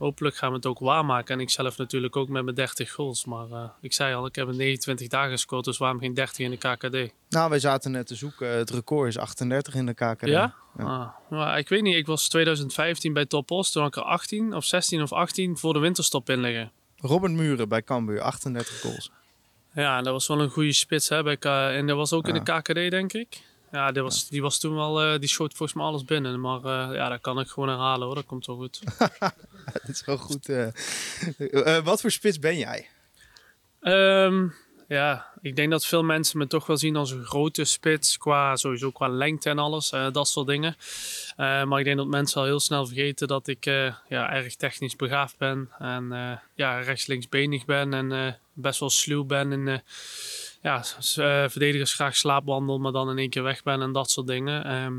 [0.01, 1.35] hopelijk gaan we het ook waarmaken.
[1.35, 3.25] En ik zelf natuurlijk ook met mijn 30 goals.
[3.25, 5.65] Maar eh, ik zei al, ik heb in 29 dagen gescoord.
[5.65, 7.13] Dus waarom geen 30 in de KKD?
[7.29, 8.47] Nou, wij zaten net te zoeken.
[8.57, 10.27] Het record is 38 in de KKD.
[10.27, 10.53] Ja?
[10.77, 13.71] Ah, maar ik weet niet, ik was 2015 bij Topos.
[13.71, 16.71] Toen had ik er 18 of 16 of 18 voor de winterstop in liggen.
[16.97, 19.11] Robert Muren bij Cambuur, 38 goals.
[19.73, 21.09] Ja, dat was wel een goede spits.
[21.09, 22.39] Hè, bij K en dat was ook in Ja.
[22.43, 23.41] de KKD, denk ik.
[23.71, 26.39] Ja, die was, die was toen wel, eh, die schoot volgens mij alles binnen.
[26.39, 28.79] Maar eh, ja, dat kan ik gewoon herhalen hoor, dat komt wel goed.
[29.73, 30.49] Dat is wel goed.
[30.49, 31.77] eh.
[31.83, 32.89] Wat voor spits ben jij?
[33.81, 34.47] Ehm,
[34.87, 38.17] ja, ik denk dat veel mensen me toch wel zien als een grote spits.
[38.17, 40.75] Qua, sowieso qua lengte en alles, dat soort dingen.
[41.37, 45.37] Maar ik denk dat mensen al heel snel vergeten dat ik ja, erg technisch begaafd
[45.37, 45.69] ben.
[45.79, 46.09] En
[46.55, 49.51] ja, rechts-linksbenig ben en best wel sluw ben.
[49.51, 49.79] En eh,
[50.61, 50.83] ja,
[51.15, 54.65] eh, verdedigers graag slaapwandel, maar dan in één keer weg ben en dat soort dingen.
[54.65, 54.97] Ehm,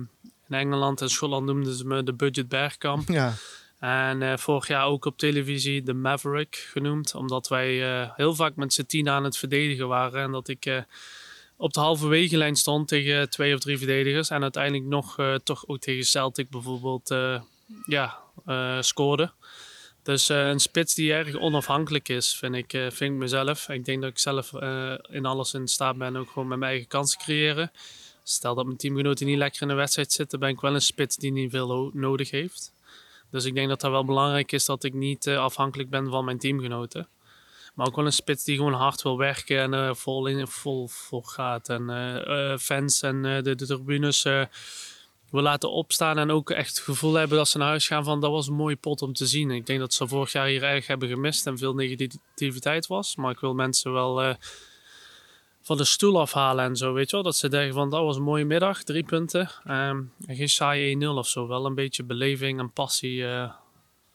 [0.48, 3.08] in Engeland en Schotland noemden ze me de budget bergkamp.
[3.08, 3.34] Ja.
[3.78, 7.14] En eh, vorig jaar ook op televisie de Maverick genoemd.
[7.14, 10.22] Omdat wij eh, heel vaak met z'n tien aan het verdedigen waren.
[10.22, 10.84] En dat ik
[11.56, 14.30] op de halve wegenlijn stond tegen twee of drie verdedigers.
[14.30, 17.14] En uiteindelijk nog toch ook tegen Celtic bijvoorbeeld
[17.86, 18.18] ja,
[18.80, 19.32] scoorde.
[20.02, 23.68] Dus eh, een spits die erg onafhankelijk is, vind ik, eh, vind ik mezelf.
[23.68, 26.70] Ik denk dat ik zelf eh, in alles in staat ben ook gewoon met mijn
[26.70, 27.72] eigen kansen creëren.
[28.22, 31.16] Stel dat mijn teamgenoten niet lekker in de wedstrijd zitten, ben ik wel een spits
[31.16, 32.72] die niet veel nodig heeft.
[33.30, 36.38] Dus ik denk dat dat wel belangrijk is dat ik niet afhankelijk ben van mijn
[36.38, 37.08] teamgenoten.
[37.74, 41.22] Maar ook wel een spits die gewoon hard wil werken en vol, in, vol, vol
[41.22, 41.68] gaat.
[41.68, 44.26] En fans en de, de tribunes
[45.32, 46.18] wil laten opstaan.
[46.18, 48.54] En ook echt het gevoel hebben dat ze naar huis gaan van dat was een
[48.54, 49.50] mooie pot om te zien.
[49.50, 53.16] Ik denk dat ze vorig jaar hier erg hebben gemist en veel negativiteit was.
[53.16, 54.34] Maar ik wil mensen wel eh,
[55.62, 57.24] van de stoel afhalen en zo, weet je wel.
[57.24, 59.50] Dat ze denken van dat was een mooie middag, drie punten.
[59.64, 61.48] Ehm, en geen saai 1-0 of zo.
[61.48, 63.50] Wel een beetje beleving en passie eh,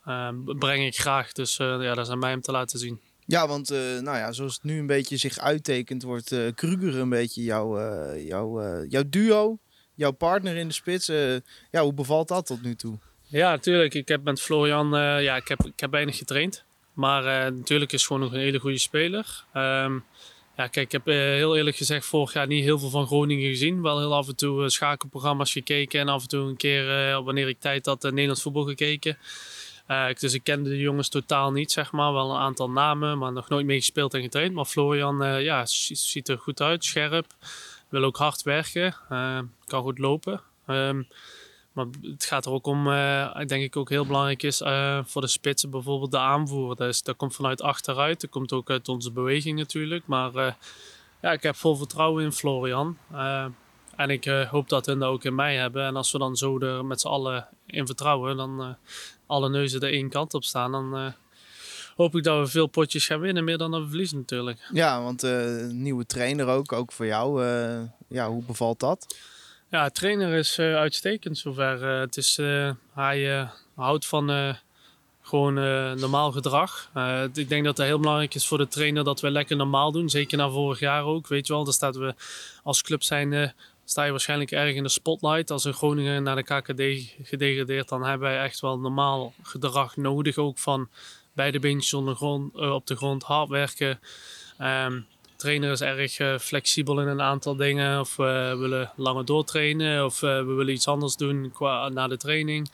[0.07, 1.31] eh, breng ik graag.
[1.31, 2.99] Dus eh, ja, dat is aan mij om te laten zien.
[3.25, 7.43] Ja, want nou ja, zoals het nu een beetje zich uittekent, wordt Kruger een beetje
[7.43, 9.59] jouw, eh, jouw, jouw duo,
[9.97, 11.09] jouw partner in de spits.
[11.09, 11.33] Eh,
[11.71, 12.97] ja, hoe bevalt dat tot nu toe?
[13.27, 13.93] Ja, natuurlijk.
[13.93, 16.63] Ik heb met Florian, eh, ja, ik heb, ik heb weinig getraind.
[16.93, 19.43] Maar eh, natuurlijk is gewoon nog een hele goede speler.
[19.53, 19.93] Ehm,
[20.57, 23.81] ja, kijk, ik heb heel eerlijk gezegd vorig jaar niet heel veel van Groningen gezien.
[23.81, 27.59] Wel heel af en toe schakelprogramma's gekeken en af en toe een keer, wanneer ik
[27.59, 29.17] tijd had, uh, Nederlands voetbal gekeken.
[30.19, 32.13] Dus ik kende de jongens totaal niet, zeg maar.
[32.13, 34.53] Wel een aantal namen, maar nog nooit mee gespeeld en getraind.
[34.53, 37.25] Maar Florian, ja, zi- ziet er goed uit, scherp.
[37.89, 40.41] Wil ook hard werken, eh, kan goed lopen.
[40.65, 41.03] Ehm,
[41.71, 45.21] maar het gaat er ook om, eh, denk ik ook heel belangrijk is eh, voor
[45.21, 46.75] de spitsen bijvoorbeeld de aanvoer.
[46.75, 50.07] Dat, is, dat komt vanuit achteruit, dat komt ook uit onze beweging natuurlijk.
[50.07, 50.57] Maar
[51.21, 52.97] ja, ik heb vol vertrouwen in Florian.
[53.95, 55.85] En ik hoop dat hun dat ook in mij hebben.
[55.85, 58.77] En als we dan zo er met z'n allen in vertrouwen, dan
[59.25, 61.13] alle neuzen er één kant op staan, dan
[61.97, 64.59] hoop ik dat we veel potjes gaan winnen, meer dan dat we verliezen natuurlijk.
[64.73, 67.45] Ja, want eh, nieuwe trainer ook, ook voor jou.
[67.45, 69.15] eh, ja, hoe bevalt dat?
[69.69, 71.83] Ja, trainer is eh, uitstekend zover.
[71.99, 72.39] Het is,
[72.93, 74.55] hij houdt van
[75.21, 75.53] gewoon
[75.99, 76.91] normaal gedrag.
[77.33, 80.09] Ik denk dat het heel belangrijk is voor de trainer dat we lekker normaal doen.
[80.09, 81.27] Zeker na vorig jaar ook.
[81.27, 82.15] Weet je wel, dan staat we
[82.63, 83.53] als club zijn,
[83.85, 85.51] sta je waarschijnlijk erg in de spotlight.
[85.51, 86.81] Als een Groningen naar de KKD
[87.27, 90.37] gedegradeerd, dan hebben wij echt wel normaal gedrag nodig.
[90.37, 90.89] Ook van
[91.37, 93.99] beide beentjes de eh, op de grond, hard werken.
[94.57, 94.99] Ehm,
[95.35, 97.99] trainer is erg eh, flexibel in een aantal dingen.
[97.99, 100.05] Of we willen langer doortrainen.
[100.05, 102.69] Of eh, we willen iets anders doen qua, na de training.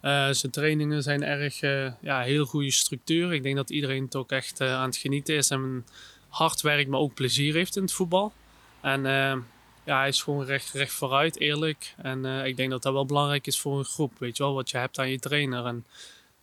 [0.00, 3.32] Eh, zijn trainingen zijn erg eh, ja, heel goede structuur.
[3.32, 5.50] Ik denk dat iedereen het ook echt eh, aan het genieten is.
[5.50, 5.86] En
[6.28, 8.32] hard werkt, maar ook plezier heeft in het voetbal.
[8.80, 9.36] En eh,
[9.84, 11.94] ja, hij is gewoon recht, recht vooruit, eerlijk.
[11.96, 14.12] En eh, ik denk dat dat wel belangrijk is voor een groep.
[14.18, 15.66] Weet je wel, wat je hebt aan je trainer.
[15.66, 15.84] En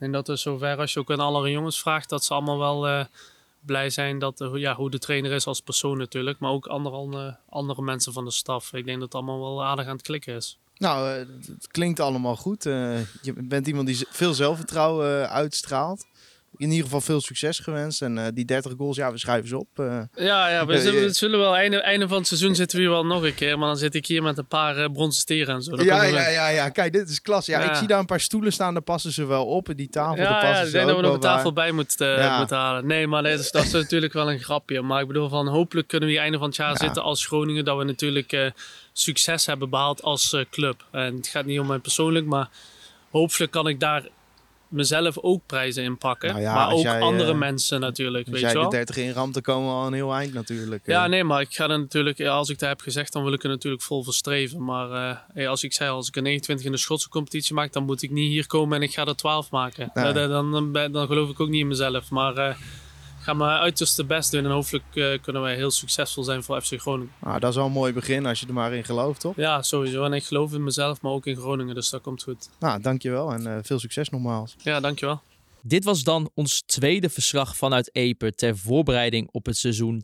[0.02, 2.88] denk dat er zover, als je ook aan alle jongens vraagt, dat ze allemaal wel
[2.88, 3.06] eh,
[3.60, 6.40] blij zijn dat, eh, ja, hoe de trainer is als persoon natuurlijk.
[6.40, 8.74] Maar ook andere, andere, mensen van de staf.
[8.74, 10.58] Ik denk dat het allemaal wel aardig aan het klikken is.
[10.78, 12.64] Nou, eh, het klinkt allemaal goed.
[12.64, 16.06] Je bent iemand die veel zelfvertrouwen uitstraalt.
[16.58, 18.02] In ieder geval veel succes gewenst.
[18.02, 19.68] En eh, die 30 goals, ja, we schrijven ze op.
[19.76, 20.02] eh.
[20.16, 22.92] Ja, ja we zullen, we zullen wel einde, einde van het seizoen zitten we hier
[22.94, 23.58] wel nog een keer.
[23.58, 25.76] Maar dan zit ik hier met een paar eh, bronzen steren en zo.
[25.76, 27.46] Dat Ja, ja, ja, ja, kijk, dit is klas.
[27.46, 27.70] Ja, Ja.
[27.70, 29.70] ik zie daar een paar stoelen staan, daar passen ze wel op.
[29.70, 32.20] En die tafel, daar Ja, passen ja, ze dat we nog een tafel bij moeten,
[32.50, 32.88] halen.
[32.88, 34.82] Nee, maar dat is, dat is natuurlijk wel een grapje.
[34.82, 36.78] Maar ik bedoel, van hopelijk kunnen we hier einde van het jaar Ja.
[36.78, 37.66] zitten als Groningen.
[37.66, 38.52] Dat we natuurlijk
[38.94, 40.86] succes hebben behaald als club.
[40.92, 42.50] En het gaat niet om mij persoonlijk, maar
[43.12, 44.04] hopelijk kan ik daar
[44.72, 46.30] mezelf ook prijzen in pakken.
[46.30, 48.72] Nou ja, maar ook jij, andere eh, mensen natuurlijk, Als weet jij je de wel.
[48.72, 50.86] 30 in ramt, dan komen we al een heel eind natuurlijk.
[50.86, 51.10] Ja, eh.
[51.10, 53.50] nee, maar ik ga er natuurlijk, als ik dat heb gezegd, dan wil ik er
[53.50, 54.64] natuurlijk vol voor streven.
[54.64, 57.74] Maar eh, hey, als ik zei, als ik een 29 in de Schotse competitie maak,
[57.74, 59.92] dan moet ik niet hier komen en ik ga er 12 maken.
[59.94, 60.14] Nee.
[60.14, 62.10] Dan, dan, dan, dan geloof ik ook niet in mezelf.
[62.10, 62.58] Maar
[63.22, 66.80] ga mijn uiterste best doen en hopelijk eh, kunnen wij heel succesvol zijn voor FC
[66.80, 67.14] Groningen.
[67.22, 69.36] Nou, dat is wel een mooi begin als je er maar in gelooft, toch?
[69.36, 70.04] Ja, sowieso.
[70.04, 72.50] En ik geloof in mezelf, maar ook in Groningen, dus dat komt goed.
[72.60, 74.56] Nou, dankjewel en eh, veel succes nogmaals.
[74.58, 75.22] Ja, dankjewel.
[75.64, 80.04] Dit was dan ons tweede verslag vanuit Epe ter voorbereiding op het seizoen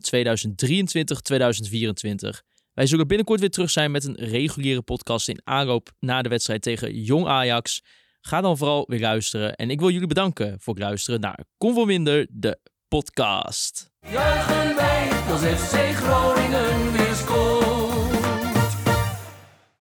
[2.74, 6.62] Wij zullen binnenkort weer terug zijn met een reguliere podcast in aanloop naar de wedstrijd
[6.62, 7.82] tegen Jong Ajax.
[8.20, 11.86] Ga dan vooral weer luisteren en ik wil jullie bedanken voor het luisteren naar Convo
[12.30, 12.58] de
[12.88, 13.90] podcast.
[14.00, 17.67] Juichen wij als FC Groningen weer scoort.